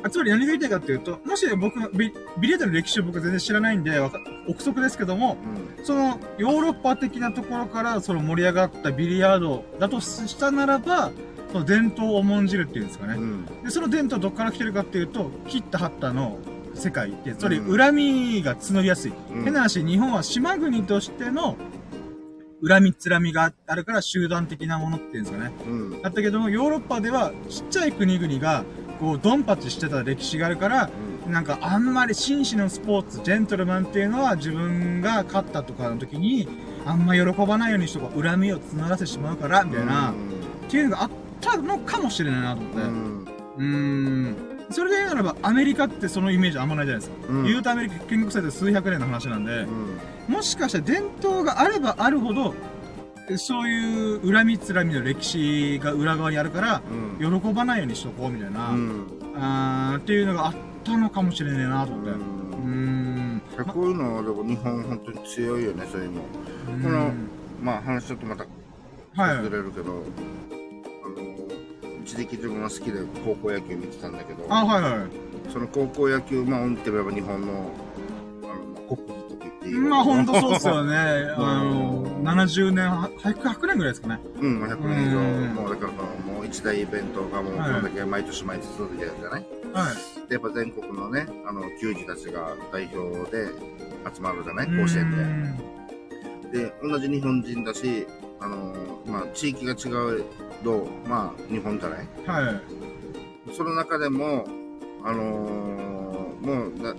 [0.04, 5.38] あつまり何が言いたいかっていうと、もし僕がビ、ビリヤードの歴史を僕は全然知らないんで、憶測ですけども、
[5.78, 5.86] うん。
[5.86, 11.12] その、ヨーロッパ的なところから、その盛り上がったビリヤードだとしたならば、
[11.52, 13.16] その伝統を重んじるっていうんですかね。
[13.16, 13.46] うん。
[13.64, 16.38] で、その伝統はどっから来てるかっていうと、切ったはったの
[16.74, 19.14] 世界って、つまりうん恨みが募りやすい。
[19.32, 21.58] うん変な話、日本は島国としての
[22.66, 25.52] 恨みつらみがあるから集団的なものっていうんですかね。
[25.68, 26.02] うん。
[26.02, 28.64] だったけども、ヨーロッパではちっちゃい国々が、
[29.00, 30.90] こう、ドンパチしてた歴史があるから、
[31.28, 36.48] なんかあんまり紳士のスポーツ、ジェントルマンっていうのは自分が勝ったとかの時に、
[36.86, 40.14] あんま喜ばないようにしとか、恨みを募らせてしまうから、みたいな、っ
[40.70, 41.10] ていうのがあっ
[41.42, 42.82] たのかもしれないなと思って。
[42.82, 42.84] う。
[42.84, 43.64] うんー
[44.32, 44.36] ん。
[44.70, 47.28] それで言うならば、アメリカってそのイメージあんまないじゃないですか。
[47.30, 50.34] うん言うとアメリカ建国されて数百年の話なんでう、ん。
[50.34, 52.54] もしかして伝統があればあるほど、
[53.38, 56.82] そういう恨みつらみの歴史が裏側にあるから、
[57.22, 57.42] うん。
[57.42, 59.06] 喜ばないようにしとこうみたいな、うん。
[59.38, 62.12] あーっていうのがあったのかもしれねえなと思って。
[62.12, 63.42] うーん。
[63.74, 66.22] こういうのはでも日本本当に強いよね、そういうの。
[66.84, 67.12] この
[67.62, 68.46] まあ話ちょっとまた
[69.16, 69.44] はい。
[69.44, 70.57] ずれるけど、あの、
[72.08, 75.10] 一時期自分は好きで高校野球見てたんだけど、あ、はいはい。
[75.52, 77.72] その高校野球、まあ、見てみれば日本の、
[78.44, 78.48] あ
[78.90, 80.94] の、国技とか言っていいよまあほんとそうっすよね。
[80.94, 80.96] う
[81.42, 84.20] んあの、70年、は100 100年ぐらいですかね。
[84.40, 85.98] うん、100年以上、うんもうだからそ
[86.32, 89.46] の、もう一大イベントがもうこはだけ毎年毎年続いてるじゃない？
[89.74, 90.30] はい。
[90.30, 93.48] で、やっぱ全国のね、あの、球児たちが代表で
[94.16, 94.68] 集まるじゃない？
[94.68, 95.58] うん甲子園
[96.52, 96.60] で。
[96.60, 98.08] で、同じ日本人だし、
[98.40, 98.74] あの、
[99.06, 100.24] まあ、地域が違う
[100.64, 102.08] と、まあ、日本じゃない？
[102.26, 103.54] はい。
[103.54, 104.46] その中でも、
[105.04, 106.96] あのーもうな、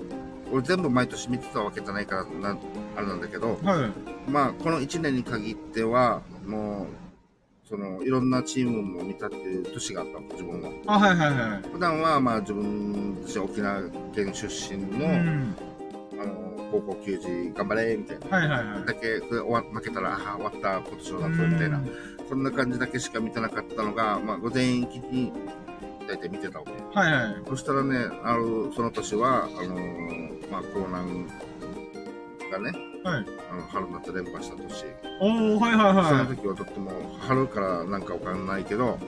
[0.51, 2.59] 俺全部毎年見てたわけじゃないからな、
[2.97, 4.31] あれなんだけど、はい。
[4.31, 6.87] まあ、この1年に限っては、も
[7.65, 10.71] う、その、いろんなチームも見たっていう年があったの、自分は。
[10.87, 11.63] あ、はいはいはい。
[11.73, 13.83] 普段は、まあ、自分たち沖縄
[14.15, 15.55] 県出身の、うん。
[16.71, 18.37] 高校球児頑張れ、みたいな。
[18.37, 18.87] はいはいはい。
[18.87, 21.81] だけ、これ終わ負けたら、ああ、終わった、今年の夏、みたいな。
[22.29, 25.33] そんな感じだけしか見てなかったのが、まあ、午前期に、
[26.09, 26.73] 大体見てたわけ。
[26.99, 27.43] はいはい。
[27.49, 31.27] そしたらね、ある、その年は、あのーまあ、江南
[32.51, 33.27] がね、はい。
[33.51, 34.85] あの、春夏連覇した年。
[35.21, 36.91] おー、はいはいそのは時はとっても、
[37.21, 38.99] 春からなんかわかんないけど、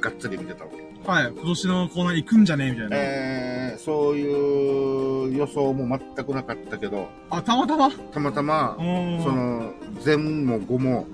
[0.00, 0.87] がっつり見てたわけ。
[1.20, 1.24] い。
[1.24, 1.32] はい。
[1.32, 2.96] 今年のコーナー行くんじゃねえみたいな。
[2.96, 7.90] えー、そういう予想も全くなかったけど、あ、たまたま？
[7.90, 8.76] たまたま。
[8.78, 9.72] そ、の、
[10.04, 11.06] 前も後も、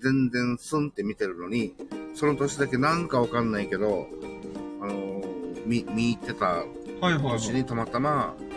[0.00, 1.74] 全然スンって見てるのに、
[2.14, 4.06] その年だけなんかわかんないけど、
[4.80, 6.66] あのー、見、見入ってたはい
[7.00, 8.49] はいはい。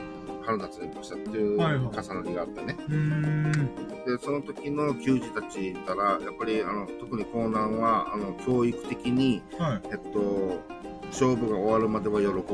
[0.43, 2.75] 春夏連覇したっていうはいはい重なりがあったね。
[2.79, 3.51] うーん。
[4.05, 9.81] で、その時の球児たちいたら、やっぱり、あの、特に江南は、あの、教育的に、はい。
[9.85, 10.61] えっと、
[11.07, 12.53] 勝負が終わるまでは喜ぶなと。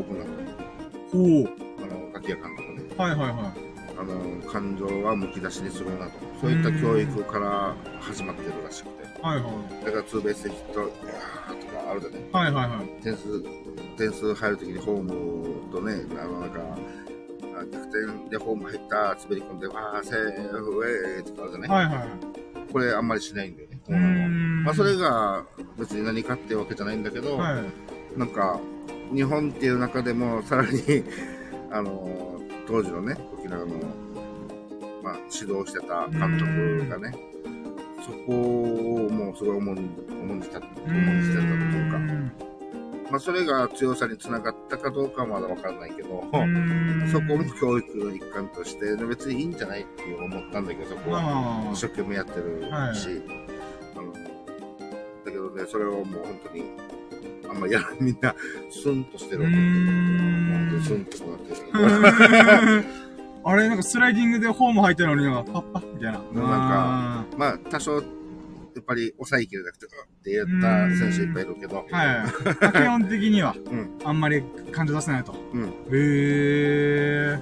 [1.11, 1.49] ほう。
[1.81, 2.95] あの、柿谷監督ね。
[2.97, 3.53] はいはいは
[3.97, 6.11] あの、感情はむき出しにするなと。
[6.39, 9.03] そういった教育から始まってるらしくて。
[9.19, 9.21] い。
[9.21, 9.49] はいは
[9.81, 9.85] い。
[9.85, 12.29] だからツーベースでヒット、いやーとかあるじゃね。
[12.31, 13.03] はいはいはい。
[13.03, 13.43] 点数、
[13.97, 16.78] 点数入るときにホームとね、あの、なんか、あ
[17.65, 21.67] 逆転でホーム入った、滑り込んで、あー、セーフ、ウェーとかあるじゃね。
[21.67, 22.07] はいはいはい。
[22.71, 23.79] これあんまりしないんだよね。
[23.89, 24.63] うーん。
[24.63, 25.45] まあ、それが
[25.77, 28.19] 別に何かっていうわけじゃないんだけど、はい。
[28.19, 28.59] なんか、
[29.13, 30.69] 日本っていう中でも、さらに、
[31.71, 33.75] あの、当時のね、沖縄の、
[35.03, 37.17] まあ、指導してた監督がね、
[38.05, 42.49] そこをもうすごい重んじた、重んじてたというか、
[43.11, 46.23] まあ、それが強さにつながったかどうかはまだわからないけど、
[47.11, 51.21] そこも教育の一環として、で別にいいんじゃないって思ったんだけど、そこは。
[51.21, 51.73] まあ。
[51.73, 53.21] 一生懸命やってるし、はい。
[53.95, 54.19] あのだ
[55.25, 56.63] けどね、それをもう本当に、
[57.49, 58.36] あんまやらみんな、
[58.69, 62.86] スンとしてる本当にスンとなってる。
[63.43, 66.19] あれ、なんかスライディングでホーム入ったのに、パッパッみたいな。
[66.19, 68.01] なんかまあ、多少、や
[68.79, 69.89] っぱり抑えきれなくて、っ
[70.24, 71.86] て言った選手いっぱいいるけど。
[71.89, 72.28] は
[72.63, 72.71] い。
[72.71, 73.55] 基本的には、
[74.04, 75.24] あんまり感情出せない。
[75.24, 75.33] と。
[75.54, 75.66] うん。
[75.66, 77.39] へえ。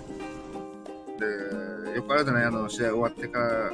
[1.92, 2.46] で、よくあるじゃない。
[2.46, 3.72] あの、試合終わってから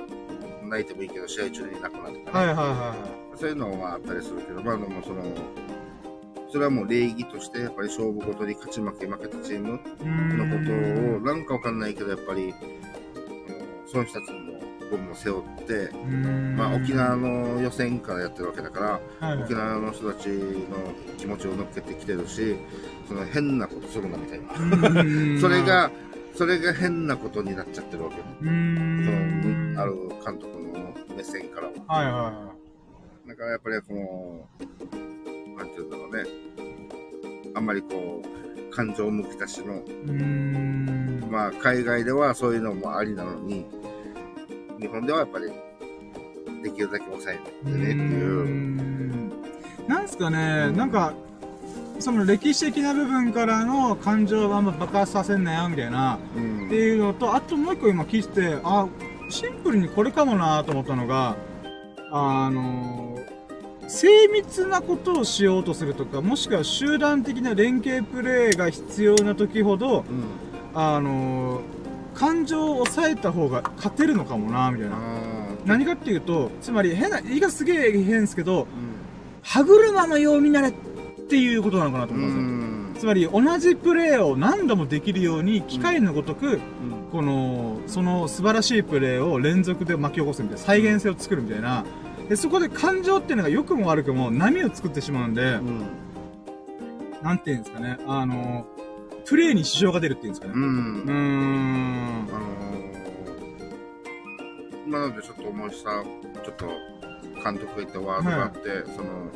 [0.64, 0.86] 泣い。
[0.86, 1.06] てもい。
[1.06, 1.10] い。
[1.10, 2.24] けど、試合中に泣くなとかね。
[2.32, 2.48] はい。
[2.48, 2.56] はい。
[2.56, 2.96] は
[3.36, 3.38] い。
[3.38, 3.54] そうい。
[3.54, 5.24] うのはあったりするけど、まあでもその、
[6.52, 9.72] それはもう礼儀として、やっぱり勝負ごとに勝ち負け負けたチーム。
[9.72, 11.94] のことを、なんかわかんない。
[11.96, 12.54] けど、やっぱり、うん
[13.94, 14.43] その人たちの
[14.98, 15.92] 分も背負って、
[16.56, 18.86] まあ沖縄の予選からやってるわけだから、
[19.28, 20.34] はいはい沖縄の人たちの
[21.18, 22.56] 気持ちを乗っけてきてるし、
[23.08, 24.54] その変なことするなみたいな。
[25.42, 25.92] それ、が、
[26.36, 28.18] それが変なことになっちゃってるわけ。
[28.40, 29.94] その、ある
[30.26, 31.74] 監督の目線からは。
[31.88, 32.54] はいはいは
[33.28, 36.24] だからやっぱりこの、なんていうんだろうね。
[37.56, 39.82] あんまりこう、感情むき出しの。
[41.30, 43.66] まあ海外ではそういうのもありなのに、
[44.84, 45.46] 日本ではやっぱり、
[46.62, 48.46] できるだけ抑えてねっていう。
[48.50, 49.32] ん
[49.88, 51.14] なんすかね、なんか、
[52.00, 58.88] その歴史的な部分からの感情をあんま爆発させんなよ、みたいな、うんっていうのと、あともう一個今聞いてて、あ、
[59.30, 61.38] シンプルにこれかもなと思ったのが、
[62.12, 63.20] あの、
[63.88, 70.24] 精密なことをしようとするとか、もしくは集団的な連携プレーが必要な時ほど、うん。
[70.74, 71.62] あの、
[72.14, 74.96] 感情を抑えた方が勝てるのかもなみたいな。
[74.96, 75.00] あ
[75.66, 78.66] 何かっていうと、つまり変な、言い方すげえ変ですけど、ー
[79.44, 80.74] 歯車のようになれっ
[81.28, 83.02] ていうことなのかなとう思うんです。
[83.02, 86.60] つまり同じプレーを何度もできるように機械のごとく、うん。
[87.12, 91.84] この、その素晴らしいプレーを連続で巻き起こすみたいな、再現性を作るみたいな。
[92.30, 95.82] で、そこで感情っていうのが良くも悪くも波を作ってしまうんで、うん。
[97.22, 98.66] なんていうんですかね、あの、
[99.26, 100.54] プレーに支障が出るっていうんですかね。
[100.54, 100.58] う。
[100.58, 102.28] うんーん。
[102.30, 106.04] あのー、今のでちょっと思いした、
[106.44, 106.66] ちょっと
[107.44, 108.60] 監督が言ったワードがあって、
[108.96, 109.32] その、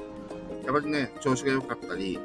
[0.65, 2.19] やっぱりね、調子が良かったり、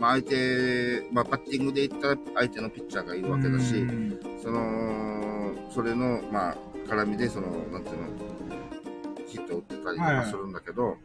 [0.00, 6.56] まあ相手、まあバッティングで言ったら相手のピッチャーがいるわけだし、うんその、それの、まあ、
[6.86, 8.08] 絡みで、その、なんていうの、
[9.26, 10.96] ヒットを打ってたりとはいはいかするんだけど、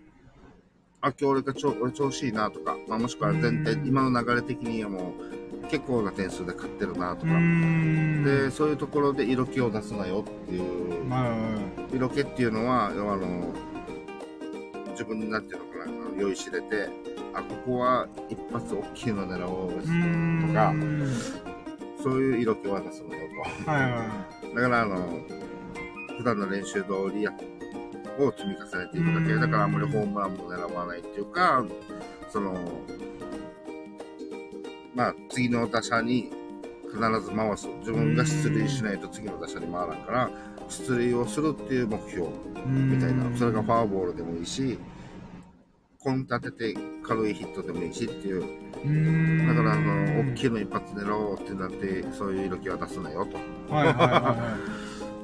[1.02, 8.24] あ、今日俺が調俺調子いいなとか、まあもしくは全体う、ん今の流れ的にはもう、結構な点数で勝ってるなとうか、ん。
[8.24, 11.60] で、そういうところで色気を出すなよっていう、は
[11.92, 13.54] い色気っていうのは、あの、
[14.92, 16.90] 自分になんていうのかな、あの酔いしれて、
[17.34, 19.72] あ、ここは一発大きいの狙おう
[20.48, 20.74] とか、
[22.02, 23.22] そういう色気は出すのよ
[23.66, 23.72] と。
[23.72, 24.06] はいは
[24.52, 24.56] い。
[24.56, 25.20] だから、あの、
[26.18, 27.32] 普段の練習通りや、
[28.20, 29.34] を積み重ねていくだけ。
[29.34, 31.66] うんだから、あんまりホームランも狙わないっていうか、
[32.30, 32.54] その、
[34.96, 36.30] まあ、次の打者に
[36.92, 37.68] 必ず回す。
[37.80, 40.30] 自分が出塁しないと次の打者に回らんから、
[40.70, 42.28] 出塁をするっていう目標
[42.66, 43.36] みみたいな。
[43.38, 44.78] それがフォアボールでもいいし、
[46.00, 48.42] コン立てて軽いヒットでもいいしっていう。
[49.48, 53.38] だから、あの、大きいの一発狙おうってなって、そういう色気は出すなよと。
[53.74, 54.58] はいはいはいは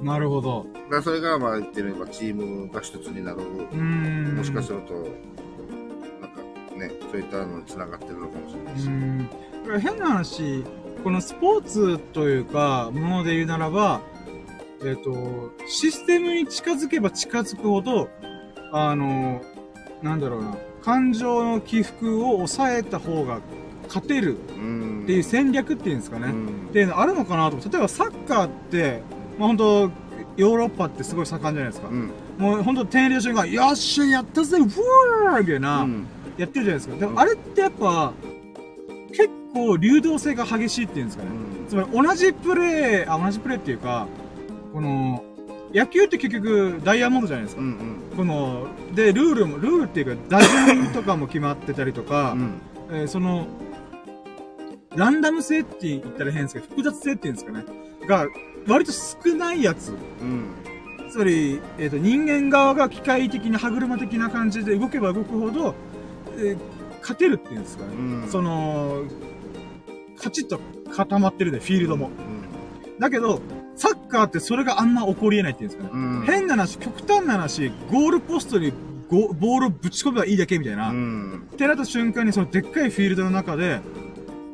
[0.02, 0.06] い。
[0.06, 0.66] なるほど。
[0.90, 3.41] だそれが、まあ言ってみればチームが一つになる。
[3.41, 9.49] もしかすると、なんかね、そういったのに繋がってるのかもしれないうし。
[9.80, 10.64] 変な話、
[11.03, 14.02] このスポーツというか、もので言うならば、
[14.84, 18.10] えっ、と、システムに近づけば近づくほど、
[18.72, 19.41] あの、
[20.02, 23.41] なんだろうな、感情の起伏を抑えた方が
[23.88, 25.02] 勝てるうん。
[25.03, 26.27] っていう戦略っていうんですかね。
[26.27, 29.02] うんっていうのあるのかなと例えばサッカーって、
[29.38, 29.91] まあ本当
[30.38, 31.88] ヨーロッパってすごい盛んじゃないですか。
[31.90, 32.11] うん。
[32.38, 36.07] もう本当点入れた瞬間、よっしゃ、やったぜ、うわーみたいな、うん。
[36.38, 36.95] やってるじゃないですか。
[36.95, 38.14] でうんもあれってやっぱ、
[39.10, 41.30] 結構流動性が激しいっていうんですかね。
[41.68, 44.08] つまり同じプレー、あ、同じプレーっていうか、
[44.74, 45.24] この、
[45.74, 47.62] 野球って結局ダイヤモンドじゃないですか。
[47.62, 47.68] うん。
[47.68, 48.18] うん。
[48.18, 52.54] この、で、ルールも、ルールっていうか、打順とかも決まってたりとか、うん。
[52.92, 53.48] えーその、
[54.96, 57.64] ランダム性って言ったら変ですけど、複雑性っていうんですかね。
[58.08, 58.26] が、
[58.68, 59.90] 割と少ないやつ。
[59.90, 59.94] う
[60.26, 60.56] ん。
[61.12, 65.76] つまり、えっ、と、人間側が機械的な歯車的な感じで動けば動くほど、
[66.38, 66.58] えー
[67.02, 67.94] 勝てるっていうんですかね。
[67.94, 68.28] うん。
[68.30, 69.04] その、
[70.22, 70.60] カチッと
[70.91, 72.10] 固まってるで、フィールドも。
[73.00, 73.41] だけど、
[73.76, 75.90] サッカーってそれがあんま起こり得ないっていうんですかね。
[75.94, 76.24] うん。
[76.26, 78.74] 変な話、極端な話、ゴールポストに
[79.10, 80.90] ゴボールをぶち込めばいいだけみたいな。
[80.90, 81.48] うん。
[81.54, 83.80] ってなった瞬間に、そのでっかいフィールドの中で、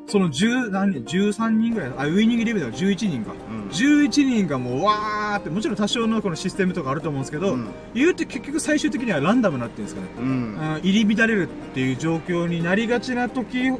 [0.07, 3.33] その10、何人 ?13 人ぐらい、あ、ウイニングレベルでは11人か。
[3.49, 3.69] うん。
[3.69, 10.07] 11人がもう、わーって、もちろん多少のこのシステムとかあると思うんですけど、うん言うて結局最終的にはランダムになってるんですかね。
[10.19, 10.25] うん。
[10.25, 13.71] うん入り乱れるっていう状況になりがちな時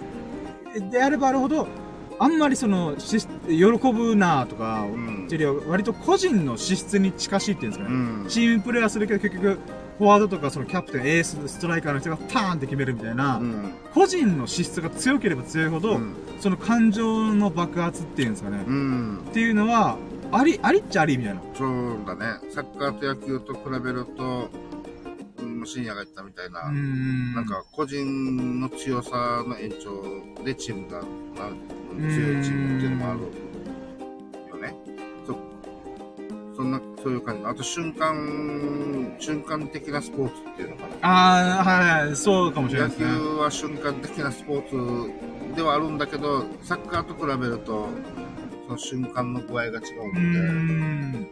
[0.79, 1.67] であればあるほど、
[2.19, 7.95] あんまりその、し喜ぶなとか、んっていうよりは割と個人の資質に近しいっていうんですかね。
[7.95, 8.25] うん。
[8.27, 9.59] チームプレーはするけど結局、
[9.97, 13.73] フォワードとかそのキャプテン、エース、ストライカーの人がパーンって決めるみたいな、うん。
[13.93, 18.63] 個人の資質が強ければ強いほど、うんその感情の爆発っていうんですかね。
[18.67, 19.19] うん。
[19.29, 19.97] っていうのは、
[20.31, 21.41] あり、ありっちゃありみたいな。
[21.55, 22.39] そうだね。
[22.51, 24.74] サッカーと野球と比べると、うん、
[25.65, 26.71] 深夜が言ったみたいな。
[26.71, 31.49] なんか個人の強さの延長でチームがな
[31.97, 33.19] 強いチームっていうのもある
[34.49, 34.75] よね。
[35.25, 35.37] そ、
[36.55, 37.45] そんな、そういう感じ。
[37.45, 40.95] あと瞬間、瞬間的なスポーツっていうのかな。
[41.01, 43.17] ああ、はいはい、そうかもしれない野ですね。
[43.17, 44.69] 球は瞬間的なスポー
[45.51, 47.87] ツではあるんだけど、サッカーと比べると、
[48.67, 51.29] その瞬間の具合が違うので、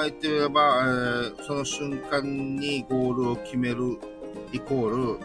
[0.00, 2.22] まあ言ってみれば、えーその瞬間
[2.56, 3.98] にゴールを決める
[4.50, 5.18] イコール、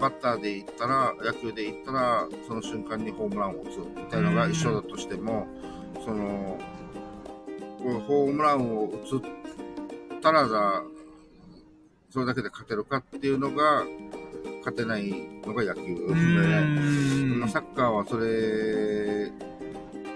[0.00, 5.46] バッターで言ったら、野球で言ったら、その瞬間にホームランを打つみたいなのが一緒だとしても、
[6.04, 6.58] その、
[8.08, 10.82] ホームランを打つったらじゃあ、
[12.10, 13.84] それだけで勝てるかっていうのが、
[14.64, 15.12] 勝てない
[15.46, 17.38] のが野球うで、ーん。
[17.40, 19.30] まあサッカーはそれ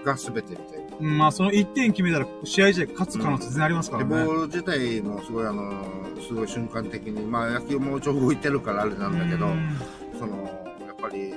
[0.03, 0.76] が全てみたいな。
[0.99, 4.25] まあ、その1点決めたら、試合自体勝つ可能性全然ありますかで、らね。
[4.25, 5.71] ボール自体もすごいあの、
[6.27, 9.47] すごい瞬間的に、まあ野球もちょ動いてるからあれなんだけど
[10.19, 10.43] その、
[10.87, 11.33] やっぱり、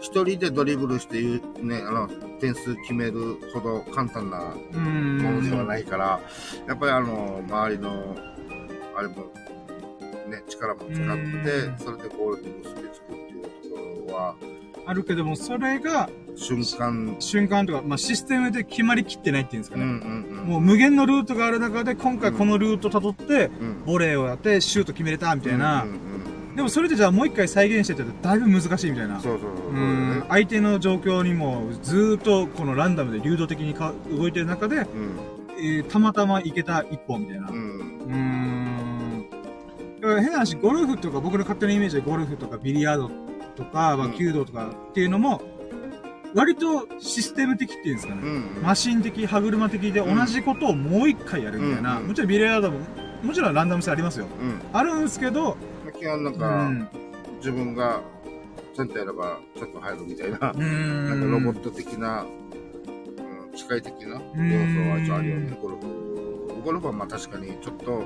[0.00, 2.08] 一人でドリブルしていうね、あの、
[2.40, 6.20] 点数決めるほど簡単なものではないから、
[6.66, 8.16] やっぱりあの、周りの、
[8.96, 9.14] あれも、
[10.28, 13.48] ね、力も使ってうん、それでゴールに結びつくっていうと
[14.06, 14.34] ころは、
[14.88, 19.90] あるけども、それが瞬間、瞬間とか、まあ、システムで決まりきってないっていうんですかうんうね。
[19.90, 20.46] んうん。
[20.46, 25.90] もう無限のルートがある中で、今回このルート辿って、うん、ボレーをやって、シュート決めれたみたいなうん。
[25.90, 25.98] うん
[26.56, 29.20] でもそれでじゃあもう一回再現してってだいぶ難しいみたいなうん。。
[29.20, 29.70] そうそうそう。
[29.70, 34.86] うーん相手の状況にもずーっとこのランダムで流動的にか動いてる中で、うん。
[35.60, 37.48] えーたまたまいけた一本みたいな。
[37.48, 37.52] う。
[37.52, 39.28] うんーん。
[40.00, 43.10] 変な話、ゴルフとか僕の勝手なイメージでゴルフとかビリヤード
[43.58, 45.42] とか、弓道とかっていうのも、
[46.34, 48.20] 割とシステム的っていうんですかね。
[48.22, 48.62] うん。
[48.62, 51.98] マシン的、歯車的で同じことをもう一回やるみたいな。
[51.98, 52.78] うんもちろんビリヤードも、
[53.22, 54.26] もちろんランダム性ありますよ。
[54.40, 54.60] うん。
[54.72, 55.56] あるんですけど、
[55.98, 56.88] 基本なんうか、ん。
[57.38, 58.00] 自分が
[58.74, 61.08] ちゃんとやればちょっと入るみたいな、うーん。
[61.08, 66.62] なんかロボット的な、うん、機械的な要素は一応あるよね、ゴルフ。
[66.64, 68.04] ゴルフはまあ確かにちょっと、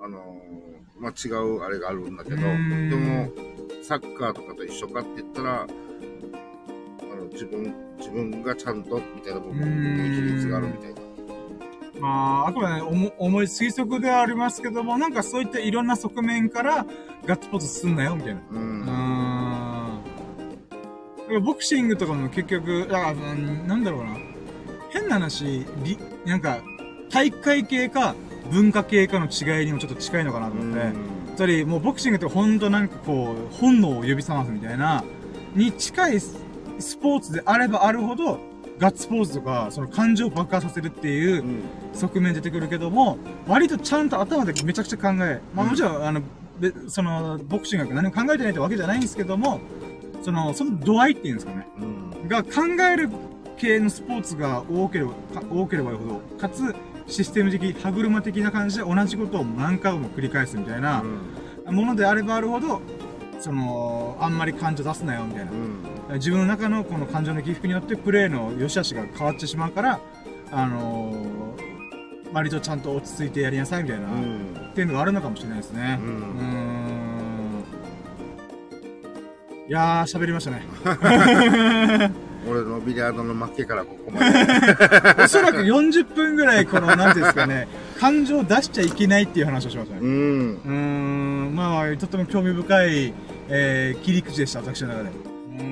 [0.00, 0.63] あのー
[1.04, 3.28] まあ違うあれがあるんだけど、でうんも、
[3.82, 5.66] サッカーとかと一緒かって言ったら、あ
[7.14, 11.00] の自分、自分がちゃんとみたいな部分に比率があるみたいな。
[12.00, 16.86] まあ、あくまでね、重重い推測ではありますけども、なんかそういったいろんな側面から、
[17.26, 18.40] ガッツポーズすんなよ、みたいな。
[18.40, 18.54] う。
[18.54, 21.44] うんーん。
[21.44, 24.16] ボクシングとかも結局、あうんなんだろうな。
[24.88, 26.62] 変な話、りなんか、
[27.10, 28.14] 大会系か
[28.50, 30.92] 文化系かの違いにもちょっと近いのかなと思って。
[31.36, 35.02] つまり、もうボクシングってほんとなんかこう、本能を呼び覚ますみたいな、
[35.54, 36.36] に近いス
[36.78, 38.38] スポーツであればあるほど、
[38.78, 41.62] ガッツポーズとか、その感情を爆発させるっていううん
[41.92, 46.22] 側面出てくるけども、割とちゃんと頭でめちゃくちゃ考え、まあもちろん、あの、
[46.58, 49.60] べその、ボクシングが何も考えてないってわけじゃないんですけども、
[50.22, 51.66] その、その度合いっていうんですかね。
[52.22, 52.28] うん。
[52.28, 52.50] が考
[52.92, 53.10] える
[53.56, 56.74] 系のスポーツが多ければ、か多ければよほど、かつ、
[57.06, 61.02] システム的、歯車的な感じで同じことを何回も繰り返すみたいな
[61.66, 62.80] ものであればあるほど、
[63.40, 65.54] その、あんまり感情出すなよみたいなう。
[65.54, 65.84] ん。
[66.14, 70.00] 自分の中のこの感情の起伏によってプレーの良し悪しが変わってしまうから、
[70.50, 74.72] あのー、割とちゃんと落ち着いてやりなさいみたいな、うっん。
[74.74, 75.98] ていうのがあるのかもしれないですね。
[76.00, 77.64] うん。
[79.68, 80.62] いやー、喋りましたね。
[82.46, 84.46] 俺のビリヤードの負けからここまで。
[85.24, 87.68] おそらく40分ぐらい、この、なんていうんですかね、
[87.98, 90.00] 感情を出しちゃいけないっていう話をしましたね。
[90.02, 90.60] うん。
[90.64, 93.14] うーん、まあ、とっても興味深い、
[93.48, 95.10] えー、切り口でした、私の中で。
[95.10, 95.62] うー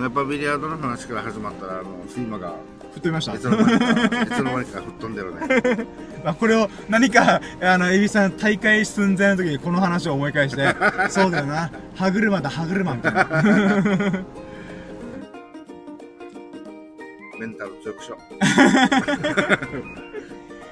[0.00, 2.54] ん、やっぱビリヤードの話から始まったら、あの、睡魔が、
[2.92, 3.44] 振ってみましたいつ。
[3.44, 5.86] の間にか、 いつの間にか吹っ飛んでるね。
[6.24, 10.74] まあ、これを何か、あの、エビさん大会寸前の時にこの話を思い返して、
[11.10, 13.24] そうだよな、歯車だ、歯車みたいな。
[17.38, 18.18] メンタル強くしよ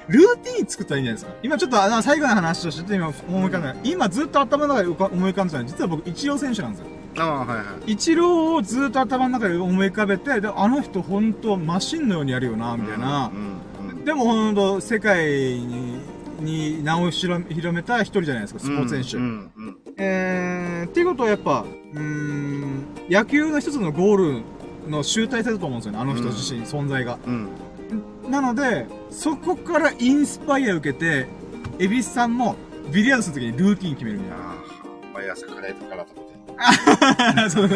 [0.07, 1.33] ルーティン作ったらいいんじゃないですか？
[1.43, 3.15] 今ちょっと、あの、最後の話として今思
[3.45, 6.85] い浮かんだ、今ずっと頭の中で思い浮かんでたのは、実は僕、イチロー選手なんですよ。
[7.17, 7.19] う。
[7.19, 7.91] ああ、はいはい。
[7.91, 13.31] イチローをずっと頭の中で思い浮かべて、で、あの人本当マシンのようにやるよな、みたいな。
[13.81, 13.89] うん。
[13.89, 14.05] うん。
[14.05, 15.99] でも本当世界に、
[16.39, 19.17] に名を広め広めた一人じゃないですか、スポーツ選手。
[19.17, 19.51] うん。
[19.57, 19.77] うん。
[19.97, 24.41] えー、っていうことはやっぱ、うーん、野球の一つのゴール
[24.87, 27.17] の集大成だと思うんですよね、あの人自身、存在が。
[27.25, 27.49] うん。
[28.29, 31.27] なので、そこからインスパイア受けて、
[31.79, 32.55] エビスさんも
[32.91, 34.45] ビリヤードするときにルーティン決めるみたいな。
[34.45, 34.55] ああ、
[35.13, 37.49] 毎朝カレーとから食べて。
[37.49, 37.69] そう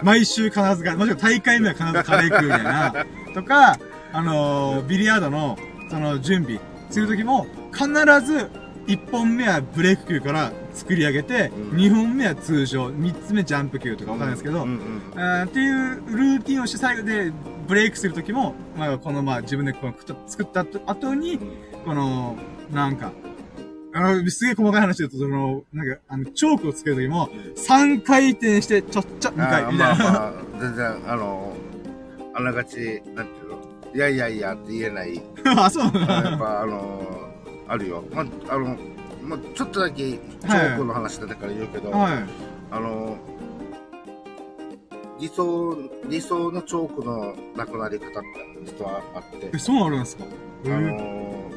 [0.02, 2.94] 毎週必ずか、もしくは大会目は必ずカレー食うみたいな。
[3.34, 3.78] とか、
[4.12, 5.58] あのービリヤードの、
[5.90, 6.58] その、準備
[6.90, 7.86] するときも、必
[8.24, 8.48] ず、
[8.86, 14.78] 1本目はブレイク球から作り上げて、うん2本目は通常、3つ目ジャンプ球とかわかんないですけど、うん
[15.44, 17.32] っていうルーティンをして最後で
[17.66, 19.94] ブレイクするときも、まあ、このまあ自分でこの
[20.26, 21.38] 作った後に、
[21.84, 22.36] この、
[22.72, 23.12] なんか、
[23.94, 30.04] あのすげえ細かい話だと、その、なんか、あの、チョークをつけるときも、3回転して、ちょっちゃ、2回、みたいな。
[30.04, 31.56] まあまあ、全然、あの、
[32.34, 33.58] あながち、なんていうの、
[33.94, 35.20] いやいやいやって言えない、
[35.56, 36.34] あ、そうやだ。
[36.36, 37.02] っぱあの、
[37.66, 38.04] あるよ。
[38.14, 38.76] まあ、あの、
[39.22, 42.12] まあ、ちょっとだけ、チョークの話だから言うけど、はい。
[42.70, 43.16] あの、
[45.20, 45.76] 理想、
[46.08, 48.28] 理想のチョークのなくなり方って
[48.64, 50.24] 実はあってえ、、そうなるんですか？
[50.66, 51.50] あの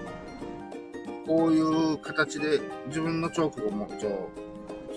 [1.28, 4.30] こういう形で自分のチョークがもうちょ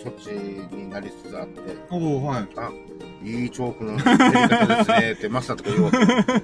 [0.03, 1.61] そっちになりつつあって、
[1.91, 2.49] おおはい。
[2.57, 2.70] あ、
[3.23, 5.99] いいチョークのやり方ですねってマスターとか言おうと。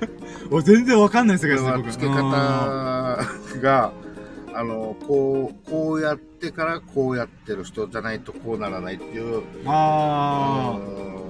[0.57, 1.87] 俺全然わかんないですね、僕。
[1.87, 2.23] は付け方
[3.61, 3.93] が、
[4.55, 11.21] あの、こう、こうやってからこうやってる人じゃないとこうならないっていう、あうん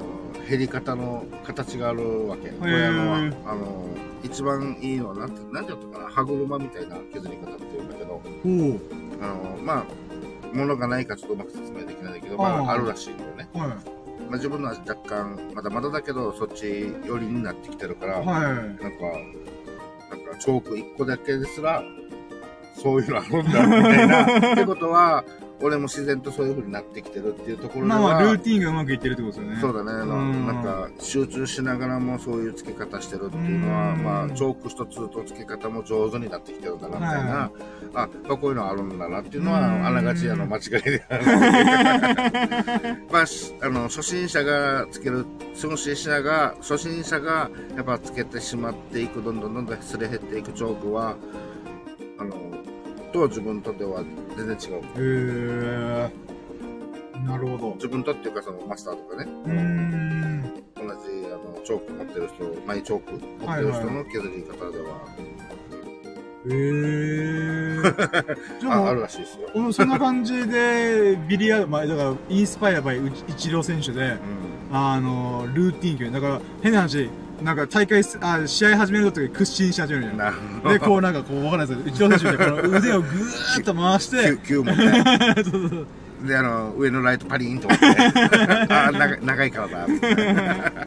[0.49, 2.49] 減り方の形があるわけ。
[2.49, 3.19] ー親のは。
[3.47, 3.89] あの、
[4.25, 8.81] 一番いいのは、なんて、て言うのかな、歯車みたいな削り方っていうんだけど、ー。
[9.23, 9.87] あの、ま
[10.53, 13.49] あ、ものがないかちょっとうまく説明できないんだけど、まあーあ、あるらしいんだよね。
[13.55, 18.23] まあ、自分のは若干、まだまだだけど、そっち寄りになってきてるから、はい。
[18.25, 18.87] なんか、
[20.11, 21.83] なんか、チョーク一個だけですら、
[22.83, 24.53] そういうのあるんだ、みたいな。
[24.53, 25.25] ってことは、
[25.63, 29.61] 俺も自然とそういう風になってきてるっていうところまあまあ、ルーティンがうまくいってるってことですよね。
[29.61, 37.31] そうだね、あなんか、集中しながらもそういう付け方してるっていうのは、うんまあ、チョーク一つと付け方も上手になってきてるんだな、みたいな。
[37.31, 37.51] はい
[37.95, 41.05] あ、まあ、こういうのあるんだなっていうのは、うんあながち、あの、間違いで。
[43.11, 51.17] まあ、しあの、初心者がつける、初心者が、初心者が、やっぱつけてしまっていく、どんどんどんどんすれ減っていくチョークは、
[52.21, 52.35] あの、
[53.13, 54.05] と自分とでは
[54.37, 54.83] 全然違う。
[54.85, 56.11] へえ。
[57.27, 57.75] なるほど。
[57.77, 59.31] 自分とっていうか、そのマスターとかね。
[59.47, 60.43] うーん。
[60.77, 60.89] 同じ
[61.27, 65.01] あのチョーク持ってる人、マイチョーク持ってる人の削り方では、
[66.47, 67.81] へえ。
[68.61, 69.51] じゃああある、らしいですよ。
[69.55, 74.01] 俺そんな感じで、ビリヤード、まあ、だから、インスパイアバイイチロー選手で、
[74.71, 74.77] うん。
[74.77, 77.11] あの、ルーティン決めだから、変な話、
[77.43, 80.17] なんか大会す、あ、試合始めるとき屈伸し始めるじゃん。
[80.17, 80.33] な。
[80.73, 85.45] で、こうなんかこう、わかんないですけど、イチロー選手みたいなこの腕をぐーっと回して、9, 9持って。
[85.45, 85.87] そうそうそう
[86.27, 87.87] で、あの、上のライトパリーンと持って。
[88.73, 89.87] あ長い、長いからだ。
[89.87, 90.87] みたいな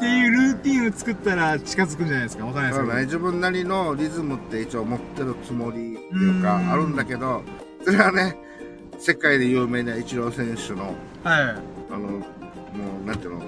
[0.00, 2.46] っていうルーティンを作ったら近づくんじゃないですか？
[2.46, 2.90] わかんないですけど。
[2.90, 7.42] そうだね、自分なりのリズムって一応持ってるつもりっていうか、うんあるんだけど、
[7.84, 8.34] それはね、
[8.98, 11.56] 世界で有名なイチロー選手の、はい。
[11.90, 12.22] あの、も
[13.04, 13.42] う、なんていうの、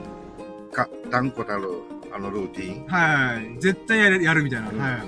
[0.73, 1.71] か、断固たる、
[2.15, 2.87] あのルーティン？
[2.87, 3.59] はい。
[3.59, 4.69] 絶対やる、やるみたいな。
[4.69, 5.03] うんはい。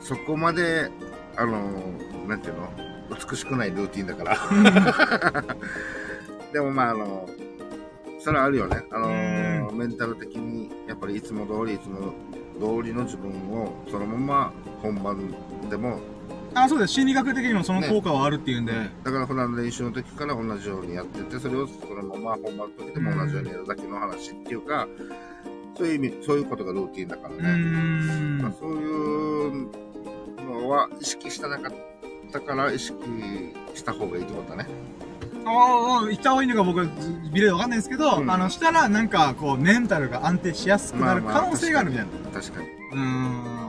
[0.00, 0.90] そこまで、
[1.36, 1.72] あの、
[2.28, 2.68] なんていうの？
[3.30, 5.44] 美しくないルーティンだから。
[6.52, 7.28] でもまあ、あの、
[8.20, 8.84] それはあるよね。
[8.90, 12.12] あの、メンタル的に、やっぱりいつも通り、いつも
[12.54, 14.52] 通りの自分を、そのまま
[14.82, 15.34] 本番
[15.70, 15.98] でも、
[16.54, 16.94] あ、そうです。
[16.94, 18.72] 心理学的にもその効果はあるっていうんで。
[19.04, 24.88] だから普段練習の時から同じようにやってて、それをそのまま本番の時でも同じようにやるだけの話っていうか、
[25.76, 28.42] そういう意味、そういうことがルーティンだからうーね。
[28.42, 28.54] まあん。
[28.58, 29.68] そういう
[30.44, 31.72] のは意識してなかっ
[32.32, 32.98] たから意識
[33.74, 34.68] した方がいいってことだね。
[35.44, 36.86] ああ、言った方がいいのか僕は
[37.32, 42.40] ビデオわかんないですけど、うんあの、したらなんかこう、メンタルが安定しやすくなるまあまあ可能性があるみたいな。
[42.40, 42.68] 確かに。
[43.00, 43.60] ん。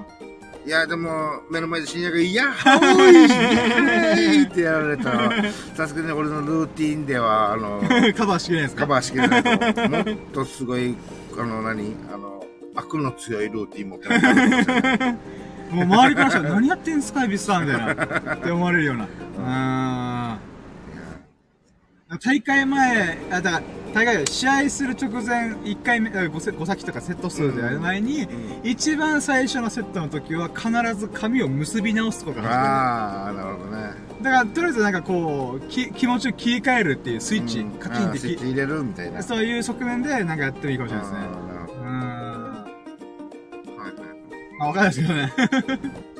[0.63, 5.31] いや、でも、目の前で深夜が、いや、ハウイイエーイってやられたら、
[5.75, 7.81] さすがに俺のルーティンでは、あの、
[8.15, 10.95] カバーしきれないですかカバーしきれないともっとすごい、
[11.39, 12.45] あの、何あの、
[12.75, 15.17] 悪の強いルーティン持ってる。
[15.75, 18.35] もう周りからしたら何やってんすか、エビスさんみたいな。
[18.35, 19.05] って思われるような。
[19.05, 20.50] うーん。
[22.19, 23.63] 大会前、あ、だから、
[23.93, 28.27] 大会試合する直前、1回目、5, せ5先とかセット数でやる前に、
[28.63, 33.93] 一番最初のセットの時は必ず髪を結び直すところから始ああ、なるほどね。
[34.21, 39.23] だから、とりあえずなんかこう、き気持ちを切り替えるっていうスイッチ、うんカキンってきあースイッチ入れるみたいな。
[39.23, 41.19] そういう側面でなんかやってもいいかもしれないですね。
[41.19, 41.83] あーなるほうーん。
[43.77, 43.95] どはいはい
[44.59, 46.10] まあ、わかんないですけどね。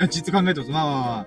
[0.00, 0.70] いやじっと考えてます。
[0.72, 1.26] まあまあま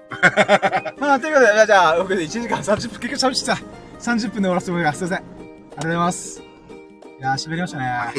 [0.89, 0.93] あ。
[0.99, 3.53] まあ、ということで、じゃあ、僕で1時間30分、結局喋ってた。
[3.99, 4.97] 30分で終わらせてもらいます。
[4.97, 5.25] すいません。
[5.25, 6.41] とうございます。
[6.41, 8.13] いやー、喋りましたね。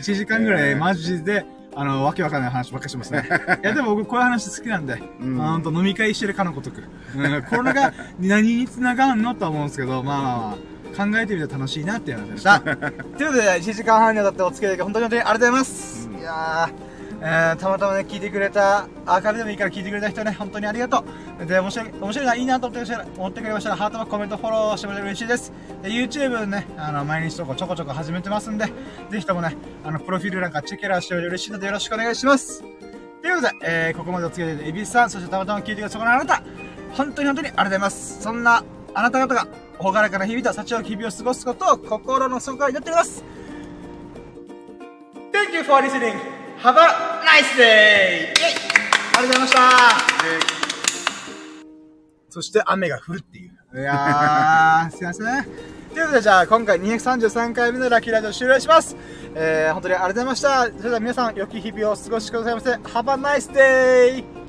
[0.00, 1.46] 1時間ぐらい、マジで、
[1.76, 3.24] あの、わけわかんない話ばっかりしてますね。
[3.62, 6.82] いや、でも僕、こういう話好きなんで、うんほんと飲み会してるかのごとく。
[7.14, 10.56] うん、これが何に繋がんのとは思うんですけど、まあまあま
[11.04, 12.58] あ、考えてみて楽しいなっていう話でした。
[12.66, 12.86] というこ
[13.16, 16.08] とで、1時間半にわたってお付き合いいただき本当に本当にありがとうございます。
[16.08, 16.85] うんいやー、
[17.20, 21.04] えー、たまたまね、聞いてくれた、アーカイブでもいいから聞いてくれた人ね、本当にありがと
[21.40, 21.46] う。
[21.46, 25.52] で、面白い、面白いな、いいなと思ってくれましたら思ってくれましたら、ハートのコメント、フォローしてもらえると嬉しいです。
[25.82, 28.66] で、YouTube ね、あの、毎日とかちょこちょこ始めてますんで、
[29.10, 32.62] ぜひともね、あの、プロフィール欄かチェックラーしてもらえると嬉しいので、よろしくお願いします。
[33.22, 36.42] ということで、えー、ここまでお付き合いいただいたエビさん、そしてたまたま聞いてくれたそこのあなた、
[36.92, 38.22] 本当に本当にありがとうございます。
[38.22, 38.62] そんな、
[38.94, 39.48] あなた方が、
[39.78, 43.24] ほがらかな日々と幸よき日々を過ごすことを心の底から祈っております。
[45.32, 46.35] Thank you for listening.
[46.58, 48.24] A nice day!
[48.24, 48.56] イェイ
[49.18, 49.60] ありがとうございました
[52.30, 53.80] そして雨が降るっていう。
[53.80, 55.44] いやー、すいません。
[55.94, 58.96] ということで、じゃあ、今回233回目のラッキーラジオ終了します。
[59.34, 60.64] えー、本当にありがとうございました。
[60.66, 62.70] それでは皆さん、良き日々をお過ごしくださいませ。
[62.70, 64.45] Have a nice day!